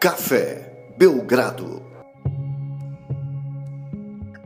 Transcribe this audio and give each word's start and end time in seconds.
Café 0.00 0.94
Belgrado. 0.96 1.82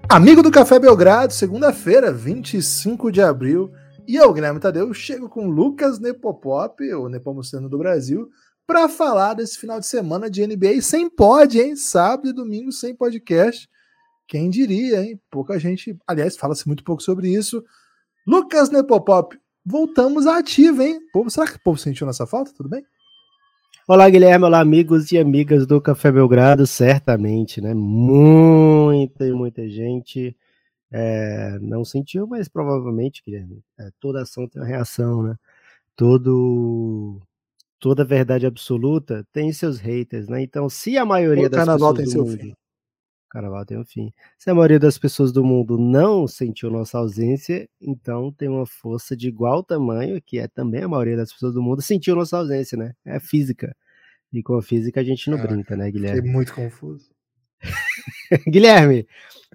Amigo 0.09 0.43
do 0.43 0.51
Café 0.51 0.81
Belgrado, 0.81 1.33
segunda-feira, 1.33 2.13
25 2.13 3.13
de 3.13 3.23
abril. 3.23 3.71
E 4.05 4.17
eu, 4.17 4.33
Guilherme 4.33 4.59
Tadeu, 4.59 4.93
chego 4.93 5.29
com 5.29 5.47
Lucas 5.47 6.01
Nepopop, 6.01 6.83
o 6.95 7.09
Nepomuceno 7.09 7.69
do 7.69 7.79
Brasil, 7.79 8.29
para 8.67 8.89
falar 8.89 9.35
desse 9.35 9.57
final 9.57 9.79
de 9.79 9.87
semana 9.87 10.29
de 10.29 10.45
NBA 10.45 10.83
sem 10.83 11.09
pod, 11.09 11.57
hein? 11.57 11.77
Sábado 11.77 12.31
e 12.31 12.33
domingo 12.33 12.73
sem 12.73 12.93
podcast. 12.93 13.69
Quem 14.27 14.51
diria, 14.51 15.05
hein? 15.05 15.21
Pouca 15.31 15.57
gente, 15.57 15.97
aliás, 16.05 16.37
fala-se 16.37 16.67
muito 16.67 16.83
pouco 16.83 17.01
sobre 17.01 17.33
isso. 17.33 17.63
Lucas 18.27 18.71
Nepopop, 18.71 19.39
voltamos 19.65 20.27
à 20.27 20.39
ativa, 20.39 20.85
hein? 20.85 20.99
Povo, 21.13 21.31
será 21.31 21.47
que 21.47 21.59
o 21.59 21.63
povo 21.63 21.79
sentiu 21.79 22.09
nossa 22.09 22.27
falta? 22.27 22.53
Tudo 22.53 22.69
bem? 22.69 22.85
Olá, 23.87 24.09
Guilherme. 24.09 24.47
Olá, 24.47 24.61
amigos 24.61 25.13
e 25.13 25.19
amigas 25.19 25.67
do 25.67 25.79
Café 25.79 26.11
Belgrado. 26.11 26.67
Certamente, 26.67 27.61
né? 27.61 27.75
Muita 27.75 29.27
e 29.27 29.33
muita 29.33 29.69
gente 29.69 30.35
é, 30.91 31.59
não 31.61 31.85
sentiu, 31.85 32.27
mas 32.27 32.49
provavelmente, 32.49 33.23
Guilherme, 33.23 33.63
é, 33.79 33.91
toda 34.01 34.23
ação 34.23 34.49
tem 34.49 34.63
uma 34.63 34.67
reação, 34.67 35.23
né? 35.23 35.37
Todo, 35.95 37.21
toda 37.79 38.07
verdade 38.07 38.47
absoluta 38.47 39.23
tem 39.31 39.53
seus 39.53 39.79
haters, 39.79 40.29
né? 40.29 40.41
Então, 40.41 40.67
se 40.71 40.97
a 40.97 41.05
maioria 41.05 41.51
das 41.51 41.67
pessoas 41.67 41.97
tem 41.99 42.07
seu 42.07 42.25
mundo, 42.25 42.39
fim. 42.39 42.57
Carnaval 43.35 43.67
tem 43.67 43.77
um 43.77 43.85
fim. 43.85 44.15
Se 44.39 44.49
a 44.49 44.55
maioria 44.55 44.79
das 44.79 44.97
pessoas 44.97 45.33
do 45.33 45.43
mundo 45.43 45.77
não 45.77 46.29
sentiu 46.29 46.71
nossa 46.71 46.99
ausência, 46.99 47.69
então 47.81 48.31
tem 48.31 48.49
uma 48.49 48.65
força 48.65 49.17
de 49.17 49.27
igual 49.27 49.65
tamanho, 49.65 50.23
que 50.23 50.39
é 50.39 50.47
também 50.47 50.85
a 50.85 50.89
maioria 50.89 51.17
das 51.17 51.33
pessoas 51.33 51.53
do 51.53 51.61
mundo, 51.61 51.83
sentiu 51.83 52.15
nossa 52.15 52.39
ausência, 52.39 52.79
né? 52.79 52.95
É 53.05 53.19
física. 53.19 53.77
E 54.33 54.41
com 54.41 54.55
a 54.55 54.63
física 54.63 55.01
a 55.01 55.05
gente 55.05 55.29
não 55.31 55.37
brinca, 55.43 55.77
né, 55.77 55.91
Guilherme? 55.91 56.19
Fiquei 56.19 56.33
muito 56.33 56.55
confuso. 56.55 57.11
Guilherme, 58.49 59.05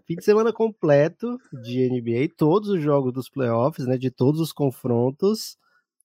fim 0.06 0.16
de 0.16 0.26
semana 0.26 0.52
completo 0.52 1.40
de 1.64 1.90
NBA, 1.90 2.34
todos 2.36 2.68
os 2.68 2.84
jogos 2.84 3.14
dos 3.14 3.30
playoffs, 3.30 3.88
né? 3.88 3.98
De 3.98 4.12
todos 4.12 4.42
os 4.42 4.52
confrontos. 4.52 5.58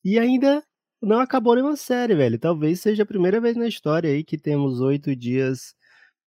E 0.04 0.16
ainda 0.16 0.62
não 1.02 1.18
acabou 1.18 1.56
nenhuma 1.56 1.76
série, 1.76 2.14
velho. 2.14 2.38
Talvez 2.38 2.80
seja 2.80 3.02
a 3.02 3.06
primeira 3.06 3.40
vez 3.40 3.56
na 3.56 3.66
história 3.66 4.10
aí 4.10 4.22
que 4.22 4.38
temos 4.38 4.80
oito 4.80 5.16
dias 5.16 5.74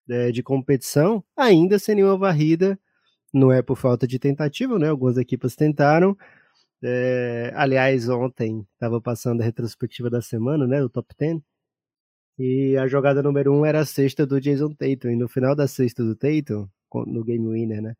é, 0.09 0.31
de 0.31 0.43
competição, 0.43 1.23
ainda 1.35 1.79
sem 1.79 1.95
nenhuma 1.95 2.17
varrida. 2.17 2.79
Não 3.33 3.51
é 3.51 3.61
por 3.61 3.77
falta 3.77 4.07
de 4.07 4.19
tentativa, 4.19 4.79
né? 4.79 4.89
Algumas 4.89 5.17
equipes 5.17 5.55
tentaram. 5.55 6.17
É, 6.83 7.51
aliás, 7.55 8.07
ontem 8.09 8.65
estava 8.73 9.01
passando 9.01 9.41
a 9.41 9.45
retrospectiva 9.45 10.09
da 10.09 10.21
semana, 10.21 10.67
né? 10.67 10.83
O 10.83 10.89
top 10.89 11.13
10. 11.17 11.41
E 12.39 12.77
a 12.77 12.87
jogada 12.87 13.23
número 13.23 13.53
um 13.53 13.65
era 13.65 13.79
a 13.81 13.85
sexta 13.85 14.25
do 14.25 14.39
Jason 14.39 14.69
Tatum. 14.69 15.09
E 15.09 15.15
no 15.15 15.27
final 15.27 15.55
da 15.55 15.67
sexta 15.67 16.03
do 16.03 16.15
Tatum, 16.15 16.67
no 17.07 17.23
game 17.23 17.47
winner, 17.47 17.81
né? 17.81 17.95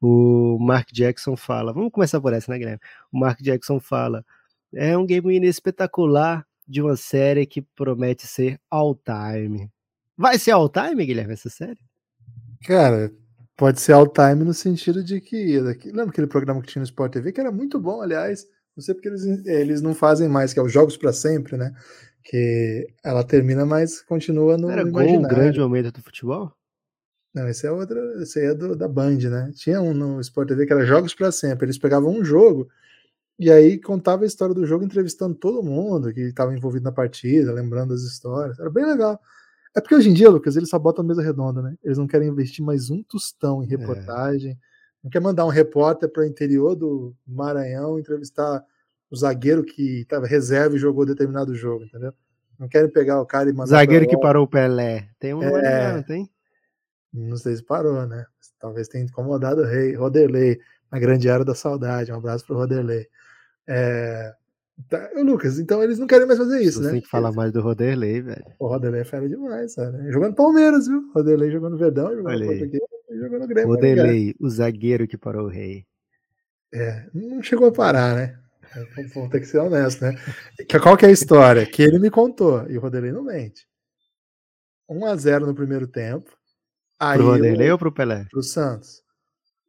O 0.00 0.58
Mark 0.60 0.88
Jackson 0.92 1.36
fala. 1.36 1.72
Vamos 1.72 1.92
começar 1.92 2.20
por 2.20 2.32
essa, 2.32 2.50
né, 2.50 2.58
Guilherme? 2.58 2.80
O 3.12 3.18
Mark 3.18 3.40
Jackson 3.40 3.80
fala. 3.80 4.24
É 4.74 4.96
um 4.96 5.06
game 5.06 5.28
winner 5.28 5.48
espetacular 5.48 6.46
de 6.66 6.82
uma 6.82 6.96
série 6.96 7.46
que 7.46 7.62
promete 7.62 8.26
ser 8.26 8.60
all 8.70 8.94
time. 8.94 9.70
Vai 10.22 10.38
ser 10.38 10.52
all 10.52 10.68
time, 10.68 11.04
Guilherme, 11.04 11.32
essa 11.32 11.50
série? 11.50 11.80
Cara, 12.64 13.12
pode 13.56 13.80
ser 13.80 13.90
all 13.90 14.06
time 14.06 14.44
no 14.44 14.54
sentido 14.54 15.02
de 15.02 15.20
que. 15.20 15.58
Lembra 15.58 16.10
aquele 16.10 16.28
programa 16.28 16.62
que 16.62 16.68
tinha 16.68 16.78
no 16.78 16.84
Sport 16.84 17.12
TV, 17.12 17.32
que 17.32 17.40
era 17.40 17.50
muito 17.50 17.80
bom, 17.80 18.00
aliás. 18.00 18.46
Não 18.76 18.84
sei 18.84 18.94
porque 18.94 19.08
eles, 19.08 19.24
eles 19.44 19.82
não 19.82 19.96
fazem 19.96 20.28
mais, 20.28 20.54
que 20.54 20.60
é 20.60 20.62
os 20.62 20.72
Jogos 20.72 20.96
para 20.96 21.12
Sempre, 21.12 21.56
né? 21.56 21.74
Que 22.22 22.86
ela 23.02 23.24
termina, 23.24 23.66
mas 23.66 24.00
continua 24.00 24.56
no. 24.56 24.70
Era 24.70 24.84
gol 24.84 25.02
o 25.02 25.22
grande 25.22 25.58
momento 25.58 25.90
do 25.90 26.00
futebol? 26.00 26.52
Não, 27.34 27.48
esse 27.48 27.66
é 27.66 27.72
outra. 27.72 28.00
Esse 28.22 28.38
aí 28.38 28.46
é 28.46 28.54
do, 28.54 28.76
da 28.76 28.86
Band, 28.86 29.18
né? 29.28 29.50
Tinha 29.56 29.82
um 29.82 29.92
no 29.92 30.20
Sport 30.20 30.46
TV 30.46 30.66
que 30.66 30.72
era 30.72 30.86
Jogos 30.86 31.16
para 31.16 31.32
Sempre. 31.32 31.66
Eles 31.66 31.78
pegavam 31.78 32.12
um 32.12 32.24
jogo 32.24 32.68
e 33.40 33.50
aí 33.50 33.76
contava 33.76 34.22
a 34.22 34.26
história 34.28 34.54
do 34.54 34.64
jogo, 34.66 34.84
entrevistando 34.84 35.34
todo 35.34 35.64
mundo 35.64 36.14
que 36.14 36.20
estava 36.20 36.54
envolvido 36.54 36.84
na 36.84 36.92
partida, 36.92 37.52
lembrando 37.52 37.92
as 37.92 38.02
histórias. 38.02 38.56
Era 38.60 38.70
bem 38.70 38.86
legal. 38.86 39.20
É 39.74 39.80
porque 39.80 39.94
hoje 39.94 40.10
em 40.10 40.14
dia, 40.14 40.28
Lucas, 40.28 40.56
eles 40.56 40.68
só 40.68 40.78
botam 40.78 41.04
a 41.04 41.08
mesa 41.08 41.22
redonda, 41.22 41.62
né? 41.62 41.76
Eles 41.82 41.96
não 41.96 42.06
querem 42.06 42.28
investir 42.28 42.64
mais 42.64 42.90
um 42.90 43.02
tostão 43.02 43.62
em 43.62 43.66
é. 43.66 43.70
reportagem. 43.70 44.52
É. 44.52 44.56
Não 45.02 45.10
quer 45.10 45.20
mandar 45.20 45.44
um 45.46 45.48
repórter 45.48 46.08
para 46.08 46.22
o 46.22 46.26
interior 46.26 46.76
do 46.76 47.14
Maranhão 47.26 47.98
entrevistar 47.98 48.64
o 49.10 49.16
zagueiro 49.16 49.64
que 49.64 50.00
estava 50.00 50.26
reserva 50.26 50.76
e 50.76 50.78
jogou 50.78 51.04
determinado 51.04 51.54
jogo, 51.54 51.84
entendeu? 51.84 52.12
Não 52.58 52.68
querem 52.68 52.90
pegar 52.90 53.20
o 53.20 53.26
cara 53.26 53.50
e 53.50 53.52
mandar. 53.52 53.78
Zagueiro 53.78 54.06
que 54.06 54.18
parou 54.18 54.44
o 54.44 54.48
Pelé. 54.48 55.08
Tem 55.18 55.34
um 55.34 55.42
é, 55.42 55.96
não 55.96 56.02
tem? 56.02 56.30
Não 57.12 57.36
sei 57.36 57.56
se 57.56 57.62
parou, 57.62 58.06
né? 58.06 58.24
Talvez 58.58 58.88
tenha 58.88 59.04
incomodado 59.04 59.62
o 59.62 59.66
rei, 59.66 59.94
Roderley, 59.94 60.60
na 60.90 60.98
grande 60.98 61.28
área 61.28 61.44
da 61.44 61.54
saudade. 61.54 62.12
Um 62.12 62.16
abraço 62.16 62.46
para 62.46 62.56
o 62.56 62.58
Roderley. 62.58 63.08
É, 63.66 64.34
Tá, 64.88 65.10
Lucas, 65.16 65.58
então 65.58 65.82
eles 65.82 65.98
não 65.98 66.06
querem 66.06 66.26
mais 66.26 66.38
fazer 66.38 66.62
isso, 66.62 66.78
Você 66.78 66.86
né? 66.86 66.92
tem 66.92 67.00
que 67.02 67.08
falar 67.08 67.32
mais 67.32 67.52
do 67.52 67.60
Roderley, 67.60 68.22
velho. 68.22 68.44
O 68.58 68.66
Roderley 68.66 69.02
é 69.02 69.04
fera 69.04 69.28
demais, 69.28 69.74
cara. 69.74 70.10
Jogando 70.10 70.34
Palmeiras, 70.34 70.86
viu? 70.86 71.10
Roderley 71.14 71.50
jogando 71.50 71.76
Verdão, 71.76 72.14
jogando 72.14 72.46
Português, 72.46 72.82
jogando 73.10 73.46
Grêmio. 73.46 73.68
Tá 73.68 73.74
Roderley, 73.74 74.36
o 74.40 74.48
zagueiro 74.48 75.06
que 75.06 75.18
parou 75.18 75.46
o 75.46 75.50
rei. 75.50 75.86
É, 76.74 77.06
não 77.14 77.42
chegou 77.42 77.68
a 77.68 77.72
parar, 77.72 78.16
né? 78.16 78.38
Vamos 79.14 79.30
ter 79.30 79.40
que 79.40 79.46
ser 79.46 79.58
honesto, 79.58 80.02
né? 80.02 80.14
Qual 80.82 80.96
que 80.96 81.04
é 81.04 81.08
a 81.08 81.12
história? 81.12 81.66
Que 81.66 81.82
ele 81.82 81.98
me 81.98 82.10
contou, 82.10 82.66
e 82.70 82.78
o 82.78 82.80
Roderley 82.80 83.12
não 83.12 83.22
mente. 83.22 83.66
1x0 84.90 85.40
no 85.40 85.54
primeiro 85.54 85.86
tempo. 85.86 86.30
Aí 86.98 87.18
pro 87.18 87.26
Roderley 87.26 87.70
ou 87.70 87.78
pro 87.78 87.92
Pelé? 87.92 88.26
Pro 88.30 88.42
Santos. 88.42 89.02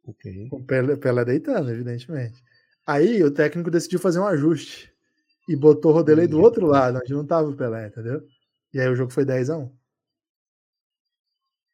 Ok. 0.06 0.48
O 0.50 0.62
Pelé, 0.64 0.96
Pelé 0.96 1.24
deitando, 1.24 1.70
evidentemente. 1.70 2.42
Aí 2.86 3.22
o 3.22 3.30
técnico 3.30 3.70
decidiu 3.70 3.98
fazer 3.98 4.18
um 4.18 4.26
ajuste 4.26 4.93
e 5.48 5.56
botou 5.56 5.92
o 5.92 5.94
Rodelei 5.94 6.26
do 6.26 6.40
outro 6.40 6.66
lado, 6.66 6.98
onde 6.98 7.12
não 7.12 7.26
tava 7.26 7.48
o 7.48 7.56
Pelé, 7.56 7.88
entendeu? 7.88 8.22
E 8.72 8.80
aí 8.80 8.88
o 8.88 8.94
jogo 8.94 9.12
foi 9.12 9.24
10 9.24 9.50
a 9.50 9.58
1 9.58 9.70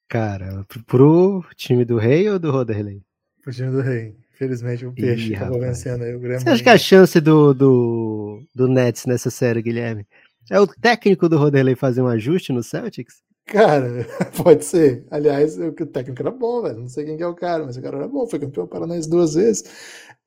Cara, 0.09 0.67
pro 0.87 1.45
time 1.55 1.85
do 1.85 1.97
Rei 1.97 2.29
ou 2.29 2.39
do 2.39 2.51
Roderley? 2.51 3.01
Pro 3.43 3.53
time 3.53 3.71
do 3.71 3.81
Rei. 3.81 4.17
Infelizmente 4.35 4.85
o 4.85 4.93
Peixe 4.93 5.31
Ih, 5.31 5.37
acabou 5.37 5.61
vencendo 5.61 6.03
aí 6.03 6.15
o 6.15 6.19
Grêmio. 6.19 6.41
Você 6.41 6.51
acha 6.51 6.63
que 6.63 6.69
a 6.69 6.79
chance 6.79 7.21
do, 7.21 7.55
do, 7.55 8.43
do 8.55 8.67
Nets 8.67 9.07
nessa 9.07 9.31
série, 9.31 9.63
Guilherme, 9.63 10.07
é 10.51 10.59
o 10.59 10.67
técnico 10.67 11.29
do 11.29 11.39
Roderley 11.39 11.77
fazer 11.77 12.03
um 12.03 12.09
ajuste 12.09 12.53
no 12.53 12.63
Celtics? 12.63 13.23
Cara, 13.47 14.07
pode 14.43 14.65
ser. 14.65 15.07
Aliás, 15.11 15.59
o 15.59 15.73
técnico 15.73 16.23
era 16.23 16.31
bom, 16.31 16.63
velho. 16.63 16.81
Não 16.81 16.89
sei 16.89 17.05
quem 17.05 17.17
que 17.17 17.23
é 17.23 17.27
o 17.27 17.35
cara, 17.35 17.65
mas 17.65 17.77
o 17.77 17.83
cara 17.83 17.99
era 17.99 18.09
bom. 18.09 18.27
Foi 18.27 18.39
campeão 18.39 18.67
paranaense 18.67 19.09
duas 19.09 19.35
vezes. 19.35 19.65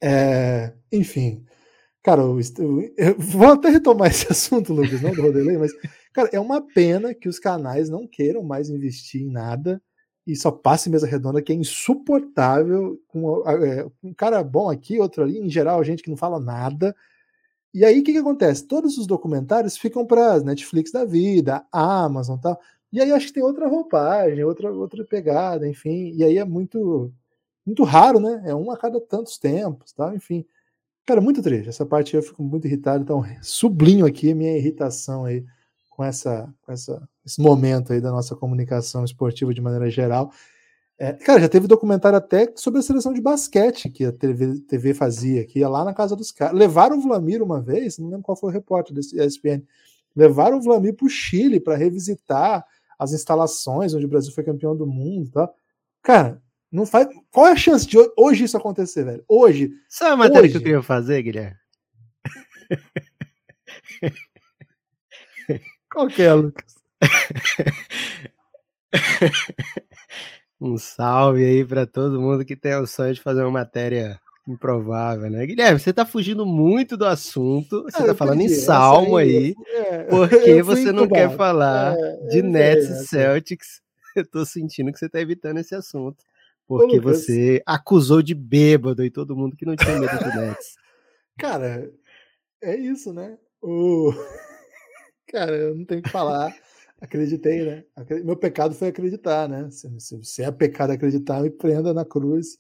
É, 0.01 0.73
enfim. 0.91 1.43
Cara, 2.03 2.22
eu, 2.22 2.38
eu, 2.97 3.16
vou 3.18 3.53
até 3.53 3.69
retomar 3.69 4.09
esse 4.12 4.30
assunto, 4.30 4.74
Lucas, 4.74 5.02
não 5.02 5.14
do 5.14 5.22
Rodelei, 5.22 5.58
mas, 5.58 5.72
cara, 6.12 6.30
é 6.34 6.40
uma 6.40 6.62
pena 6.62 7.14
que 7.14 7.30
os 7.30 7.40
canais 7.40 7.90
não 7.90 8.06
queiram 8.06 8.44
mais 8.44 8.69
investir 8.69 9.22
em 9.22 9.31
nada 9.31 9.81
e 10.28 10.36
só 10.36 10.52
passe 10.52 10.90
mesa 10.90 11.08
redonda, 11.08 11.41
que 11.41 11.52
é 11.53 11.56
insuportável. 11.56 13.00
Com 13.08 13.41
é, 13.50 13.88
um 14.03 14.14
cara 14.14 14.44
bom 14.44 14.69
aqui, 14.69 15.00
outro 15.00 15.24
ali, 15.24 15.40
em 15.40 15.50
geral, 15.50 15.84
gente 15.84 16.03
que 16.03 16.09
não 16.09 16.18
fala 16.18 16.40
nada. 16.40 16.96
E 17.74 17.86
aí, 17.86 18.00
o 18.00 18.03
que, 18.03 18.14
que 18.14 18.20
acontece? 18.20 18.68
Todos 18.68 18.97
os 18.97 19.08
documentários 19.08 19.78
ficam 19.78 20.06
para 20.06 20.40
Netflix 20.41 20.91
da 20.91 21.06
vida, 21.06 21.66
Amazon 21.72 22.38
e 22.38 22.41
tal. 22.41 22.59
E 22.91 23.02
aí, 23.02 23.12
acho 23.12 23.28
que 23.28 23.34
tem 23.34 23.44
outra 23.44 23.68
roupagem, 23.68 24.44
outra, 24.44 24.72
outra 24.72 25.06
pegada, 25.06 25.68
enfim. 25.68 26.14
E 26.16 26.24
aí 26.24 26.38
é 26.38 26.46
muito, 26.46 27.12
muito 27.66 27.84
raro, 27.84 28.20
né? 28.20 28.44
É 28.46 28.56
um 28.56 28.72
a 28.72 28.78
cada 28.78 28.99
tantos 29.02 29.38
tempos, 29.38 29.94
tá? 29.94 30.14
Enfim. 30.16 30.46
Cara, 31.05 31.20
muito 31.20 31.41
triste. 31.41 31.70
Essa 31.70 31.85
parte 31.85 32.16
eu 32.16 32.23
fico 32.23 32.44
muito 32.44 32.66
irritado, 32.66 33.03
então 33.03 33.23
sublinho 33.41 34.05
aqui 34.05 34.32
a 34.32 34.35
minha 34.35 34.58
irritação 34.58 35.26
aí 35.26 35.46
com 35.90 36.03
essa, 36.03 36.52
com 36.61 36.72
essa, 36.72 37.08
esse 37.26 37.41
momento 37.41 37.94
aí 37.94 38.02
da 38.02 38.11
nossa 38.11 38.35
comunicação 38.35 39.03
esportiva 39.03 39.53
de 39.53 39.61
maneira 39.61 39.90
geral. 39.90 40.32
É, 40.97 41.11
cara, 41.14 41.41
já 41.41 41.50
teve 41.50 41.67
documentário 41.67 42.17
até 42.17 42.52
sobre 42.55 42.79
a 42.79 42.84
seleção 42.84 43.14
de 43.14 43.22
basquete 43.22 43.90
que 43.90 44.05
a 44.05 44.11
TV, 44.11 44.59
TV 44.61 44.94
fazia, 44.94 45.46
que 45.46 45.59
ia 45.59 45.67
lá 45.67 45.84
na 45.84 45.94
casa 45.94 46.16
dos 46.16 46.32
caras. 46.32 46.58
Levaram 46.58 46.97
o 46.97 47.02
Vlamir 47.02 47.41
uma 47.41 47.59
vez, 47.59 47.97
não 47.97 48.09
lembro 48.09 48.23
qual 48.23 48.38
foi 48.38 48.49
o 48.49 48.53
repórter 48.53 48.94
desse 48.94 49.20
ESPN, 49.20 49.64
levaram 50.16 50.58
o 50.58 50.61
Vlamir 50.61 50.96
para 50.96 51.06
o 51.06 51.09
Chile 51.09 51.59
para 51.59 51.76
revisitar 51.76 52.66
as 52.97 53.11
instalações 53.11 53.94
onde 53.94 54.06
o 54.06 54.09
Brasil 54.09 54.32
foi 54.32 54.44
campeão 54.44 54.76
do 54.76 54.85
mundo, 54.85 55.32
tá? 55.32 55.49
Cara, 56.02 56.41
não 56.73 56.85
faz. 56.85 57.08
Qual 57.31 57.47
é 57.47 57.52
a 57.52 57.55
chance 57.55 57.87
de 57.87 57.97
hoje 58.17 58.43
isso 58.43 58.58
acontecer, 58.58 59.05
velho? 59.05 59.23
Hoje. 59.28 59.72
Sabe 59.87 60.14
a 60.14 60.17
matéria 60.17 60.41
hoje... 60.41 60.52
que 60.52 60.58
eu 60.58 60.61
queria 60.61 60.81
fazer, 60.81 61.22
Guilherme? 61.22 61.55
Qual 65.91 66.08
que 66.08 66.23
é, 66.23 66.34
Lucas? 66.34 66.73
um 70.59 70.78
salve 70.78 71.46
aí 71.46 71.64
para 71.64 71.85
todo 71.85 72.20
mundo 72.20 72.43
que 72.43 72.55
tem 72.55 72.75
o 72.75 72.87
sonho 72.87 73.14
de 73.14 73.22
fazer 73.22 73.43
uma 73.43 73.52
matéria 73.52 74.20
Improvável, 74.46 75.29
né? 75.29 75.46
Guilherme, 75.46 75.79
você 75.79 75.93
tá 75.93 76.05
fugindo 76.05 76.46
muito 76.46 76.97
do 76.97 77.05
assunto. 77.05 77.84
Você 77.84 78.03
ah, 78.03 78.08
tá 78.08 78.14
falando 78.14 78.41
entendi. 78.41 78.59
em 78.59 78.61
salmo 78.61 79.16
aí, 79.16 79.37
aí 79.37 79.55
é, 79.70 80.03
porque 80.11 80.61
você 80.61 80.91
não 80.91 81.08
quer 81.08 81.34
falar 81.37 81.96
é, 81.97 82.28
de 82.28 82.41
Nets 82.41 82.90
e 82.90 83.08
Celtics. 83.08 83.81
Eu 84.14 84.29
tô 84.29 84.46
sentindo 84.46 84.91
que 84.91 84.99
você 84.99 85.08
tá 85.08 85.22
evitando 85.22 85.59
esse 85.59 85.73
assunto. 85.73 86.17
Porque 86.67 86.99
Ô, 86.99 87.01
você 87.01 87.61
acusou 87.65 88.21
de 88.21 88.33
bêbado 88.33 89.03
e 89.03 89.11
todo 89.11 89.35
mundo 89.35 89.55
que 89.55 89.65
não 89.65 89.75
tinha 89.75 89.99
medo 89.99 90.17
do 90.17 90.25
Nets. 90.25 90.75
Cara, 91.37 91.91
é 92.61 92.77
isso, 92.77 93.11
né? 93.13 93.37
O... 93.61 94.11
Cara, 95.27 95.55
eu 95.55 95.75
não 95.75 95.85
tenho 95.85 96.01
que 96.01 96.09
falar. 96.09 96.55
Acreditei, 97.01 97.65
né? 97.65 97.83
Meu 98.23 98.37
pecado 98.37 98.73
foi 98.73 98.87
acreditar, 98.87 99.49
né? 99.49 99.69
Se, 99.71 99.89
se, 99.99 100.23
se 100.23 100.43
é 100.43 100.51
pecado 100.51 100.91
acreditar, 100.91 101.41
me 101.41 101.49
prenda 101.49 101.93
na 101.93 102.05
cruz. 102.05 102.57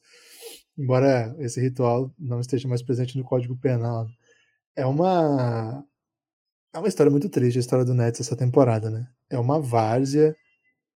Embora 0.77 1.35
esse 1.39 1.61
ritual 1.61 2.13
não 2.19 2.39
esteja 2.39 2.67
mais 2.67 2.81
presente 2.81 3.17
no 3.17 3.23
Código 3.23 3.55
Penal. 3.55 4.07
É 4.75 4.85
uma. 4.85 5.85
É 6.73 6.79
uma 6.79 6.87
história 6.87 7.11
muito 7.11 7.29
triste 7.29 7.57
a 7.57 7.61
história 7.61 7.85
do 7.85 7.93
Nets 7.93 8.19
essa 8.19 8.35
temporada, 8.35 8.89
né? 8.89 9.07
É 9.29 9.37
uma 9.37 9.61
várzea. 9.61 10.35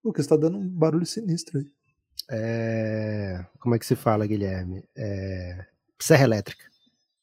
O 0.03 0.11
que 0.11 0.21
está 0.21 0.35
dando 0.35 0.57
um 0.57 0.67
barulho 0.67 1.05
sinistro 1.05 1.59
aí. 1.59 1.76
É... 2.29 3.45
Como 3.59 3.75
é 3.75 3.79
que 3.79 3.85
se 3.85 3.95
fala, 3.95 4.27
Guilherme? 4.27 4.83
É... 4.95 5.65
Serra 5.99 6.25
elétrica. 6.25 6.65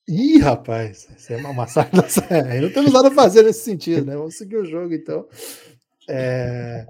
Ih, 0.09 0.39
rapaz, 0.39 1.09
isso 1.17 1.33
é 1.33 1.37
uma 1.37 1.53
massacre 1.53 2.01
da 2.01 2.09
serra. 2.09 2.61
Não 2.61 2.71
temos 2.71 2.93
nada 2.93 3.09
a 3.09 3.15
fazer 3.15 3.43
nesse 3.43 3.65
sentido, 3.65 4.05
né? 4.05 4.17
Vamos 4.17 4.37
seguir 4.37 4.56
o 4.56 4.65
jogo 4.65 4.93
então. 4.93 5.27
É... 6.09 6.87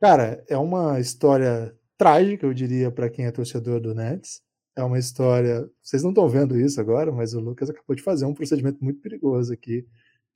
Cara, 0.00 0.44
é 0.48 0.56
uma 0.56 1.00
história 1.00 1.74
trágica, 1.96 2.46
eu 2.46 2.54
diria, 2.54 2.90
para 2.90 3.08
quem 3.08 3.26
é 3.26 3.30
torcedor 3.30 3.80
do 3.80 3.94
Nets. 3.94 4.40
É 4.76 4.82
uma 4.84 4.98
história. 4.98 5.68
Vocês 5.82 6.02
não 6.02 6.10
estão 6.10 6.28
vendo 6.28 6.58
isso 6.58 6.80
agora, 6.80 7.10
mas 7.10 7.34
o 7.34 7.40
Lucas 7.40 7.68
acabou 7.68 7.96
de 7.96 8.02
fazer 8.02 8.26
um 8.26 8.34
procedimento 8.34 8.82
muito 8.82 9.00
perigoso 9.00 9.52
aqui. 9.52 9.84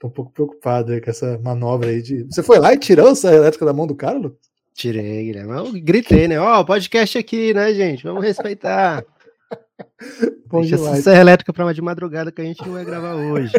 Tô 0.00 0.08
um 0.08 0.11
pouco 0.11 0.32
preocupado 0.32 1.00
com 1.00 1.11
essa 1.11 1.38
manobra 1.38 1.90
aí 1.90 2.02
de. 2.02 2.25
Você 2.25 2.43
foi 2.43 2.58
lá 2.58 2.75
e 2.75 2.79
tirou 2.79 3.11
essa 3.11 3.32
elétrica 3.32 3.64
da 3.64 3.73
mão 3.73 3.87
do 3.87 3.94
cara, 3.94 4.19
Lucas? 4.19 4.51
Tirei, 4.74 5.26
Guilherme. 5.26 5.52
Eu 5.52 5.72
gritei, 5.82 6.26
né? 6.26 6.38
Ó, 6.40 6.60
oh, 6.60 6.64
podcast 6.64 7.19
aqui, 7.19 7.52
né, 7.52 7.72
gente? 7.74 8.04
Vamos 8.04 8.24
respeitar. 8.24 9.04
Bom 10.46 10.60
Deixa 10.60 10.76
demais. 10.76 10.94
essa 10.94 11.02
serra 11.02 11.20
elétrica 11.20 11.52
para 11.52 11.64
uma 11.64 11.74
de 11.74 11.82
madrugada 11.82 12.32
que 12.32 12.40
a 12.40 12.44
gente 12.44 12.62
não 12.62 12.72
vai 12.72 12.84
gravar 12.84 13.14
hoje. 13.14 13.52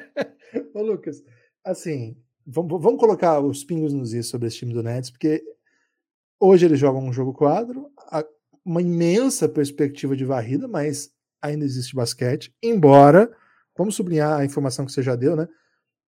Ô, 0.74 0.82
Lucas, 0.82 1.22
assim, 1.64 2.16
vamos, 2.46 2.80
vamos 2.82 2.98
colocar 2.98 3.40
os 3.40 3.64
pingos 3.64 3.92
nos 3.92 4.14
is 4.14 4.28
sobre 4.28 4.48
esse 4.48 4.58
time 4.58 4.72
do 4.72 4.82
Nets, 4.82 5.10
porque 5.10 5.42
hoje 6.38 6.66
eles 6.66 6.78
jogam 6.78 7.04
um 7.04 7.12
jogo 7.12 7.32
quadro, 7.32 7.86
uma 8.64 8.80
imensa 8.80 9.48
perspectiva 9.48 10.16
de 10.16 10.24
varrida, 10.24 10.66
mas 10.66 11.10
ainda 11.42 11.64
existe 11.64 11.94
basquete, 11.94 12.54
embora, 12.62 13.30
vamos 13.76 13.94
sublinhar 13.94 14.38
a 14.38 14.44
informação 14.44 14.84
que 14.84 14.92
você 14.92 15.02
já 15.02 15.16
deu, 15.16 15.36
né? 15.36 15.48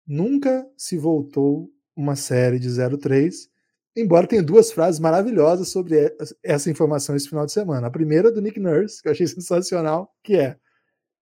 Nunca 0.05 0.65
se 0.75 0.97
voltou 0.97 1.69
uma 1.95 2.15
série 2.15 2.59
de 2.59 2.67
0-3, 2.67 3.50
embora 3.95 4.27
tenha 4.27 4.43
duas 4.43 4.71
frases 4.71 4.99
maravilhosas 4.99 5.69
sobre 5.69 6.15
essa 6.43 6.69
informação 6.69 7.15
esse 7.15 7.29
final 7.29 7.45
de 7.45 7.51
semana. 7.51 7.87
A 7.87 7.91
primeira 7.91 8.29
é 8.29 8.31
do 8.31 8.41
Nick 8.41 8.59
Nurse, 8.59 9.01
que 9.01 9.07
eu 9.07 9.11
achei 9.11 9.27
sensacional, 9.27 10.13
que 10.23 10.35
é 10.35 10.57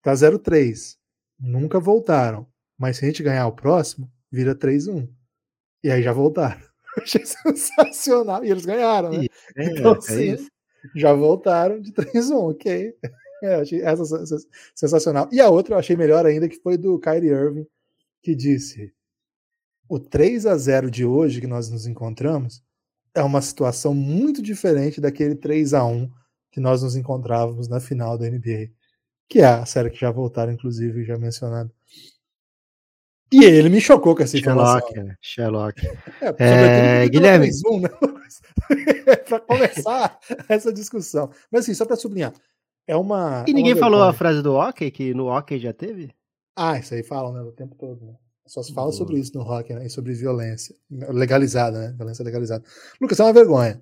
tá 0.02 0.14
0-3, 0.14 0.96
nunca 1.40 1.80
voltaram, 1.80 2.48
mas 2.78 2.98
se 2.98 3.06
a 3.06 3.08
gente 3.08 3.24
ganhar 3.24 3.48
o 3.48 3.52
próximo, 3.52 4.10
vira 4.32 4.56
3-1. 4.56 5.10
E 5.84 5.92
aí 5.92 6.02
já 6.02 6.14
voltaram. 6.14 6.60
Eu 6.98 7.04
achei 7.04 7.26
sensacional. 7.26 8.44
E 8.44 8.50
eles 8.50 8.66
ganharam, 8.66 9.12
né? 9.12 9.28
É, 9.56 9.66
então, 9.66 9.94
é 9.94 9.98
assim, 9.98 10.32
é 10.34 10.38
já 10.96 11.14
voltaram 11.14 11.80
de 11.80 11.92
3-1, 11.94 12.52
ok. 12.52 12.96
É, 13.44 13.56
achei 13.56 13.82
essa 13.82 14.04
sensacional. 14.76 15.30
E 15.32 15.40
a 15.40 15.50
outra 15.50 15.76
eu 15.76 15.80
achei 15.80 15.96
melhor 15.96 16.26
ainda, 16.26 16.50
que 16.50 16.58
foi 16.58 16.78
do 16.78 17.00
Kyrie 17.00 17.30
Irving, 17.30 17.68
que 18.22 18.36
disse: 18.36 18.92
o 19.90 20.00
3 20.00 20.46
a 20.46 20.56
0 20.56 20.92
de 20.92 21.04
hoje 21.04 21.42
que 21.42 21.48
nós 21.48 21.68
nos 21.70 21.88
encontramos 21.88 22.64
é 23.14 23.24
uma 23.24 23.42
situação 23.42 23.94
muito 23.94 24.40
diferente 24.40 25.02
daquele 25.02 25.34
3 25.34 25.74
a 25.74 25.84
1 25.84 26.10
que 26.52 26.60
nós 26.60 26.84
nos 26.84 26.96
encontrávamos 26.96 27.68
na 27.68 27.80
final 27.80 28.18
da 28.18 28.30
NBA, 28.30 28.70
que 29.28 29.40
é 29.40 29.46
a 29.46 29.66
série 29.66 29.90
que 29.90 30.00
já 30.00 30.12
voltaram, 30.12 30.54
inclusive, 30.54 31.04
já 31.04 31.18
mencionado. 31.18 31.72
E 33.32 33.44
ele 33.44 33.70
me 33.70 33.82
chocou 33.82 34.16
com 34.16 34.24
essa 34.24 34.38
informação. 34.38 34.80
Sherlock, 34.90 35.18
Sherlock. 35.22 35.88
É, 36.40 37.04
é, 37.04 37.10
Guilherme. 37.10 37.46
3, 37.46 37.62
1, 37.66 37.80
né? 37.80 37.90
para 39.28 39.40
começar 39.40 40.20
essa 40.50 40.74
discussão. 40.74 41.32
Mas 41.52 41.62
assim, 41.62 41.74
só 41.74 41.86
para 41.86 41.96
sublinhar, 41.96 42.34
é 42.88 42.96
uma. 42.96 43.46
E 43.48 43.54
ninguém 43.54 43.74
uma 43.74 43.80
falou 43.80 44.04
a 44.04 44.14
frase 44.14 44.42
do 44.42 44.54
hockey, 44.54 44.90
que 44.90 45.14
no 45.14 45.28
hockey 45.28 45.60
já 45.60 45.74
teve? 45.74 46.12
Ah, 46.56 46.80
isso 46.80 46.94
aí 46.94 47.04
falam, 47.04 47.34
né? 47.34 47.42
O 47.42 47.52
tempo 47.52 47.76
todo, 47.76 48.04
né? 48.04 48.16
Só 48.50 48.64
se 48.64 48.74
fala 48.74 48.92
sobre 48.92 49.20
isso 49.20 49.38
no 49.38 49.44
rock, 49.44 49.72
né? 49.74 49.86
E 49.86 49.90
sobre 49.92 50.12
violência 50.14 50.76
legalizada, 50.90 51.80
né? 51.80 51.94
Violência 51.96 52.26
legalizada. 52.26 52.64
Lucas, 53.00 53.20
é 53.20 53.24
uma 53.24 53.32
vergonha. 53.32 53.80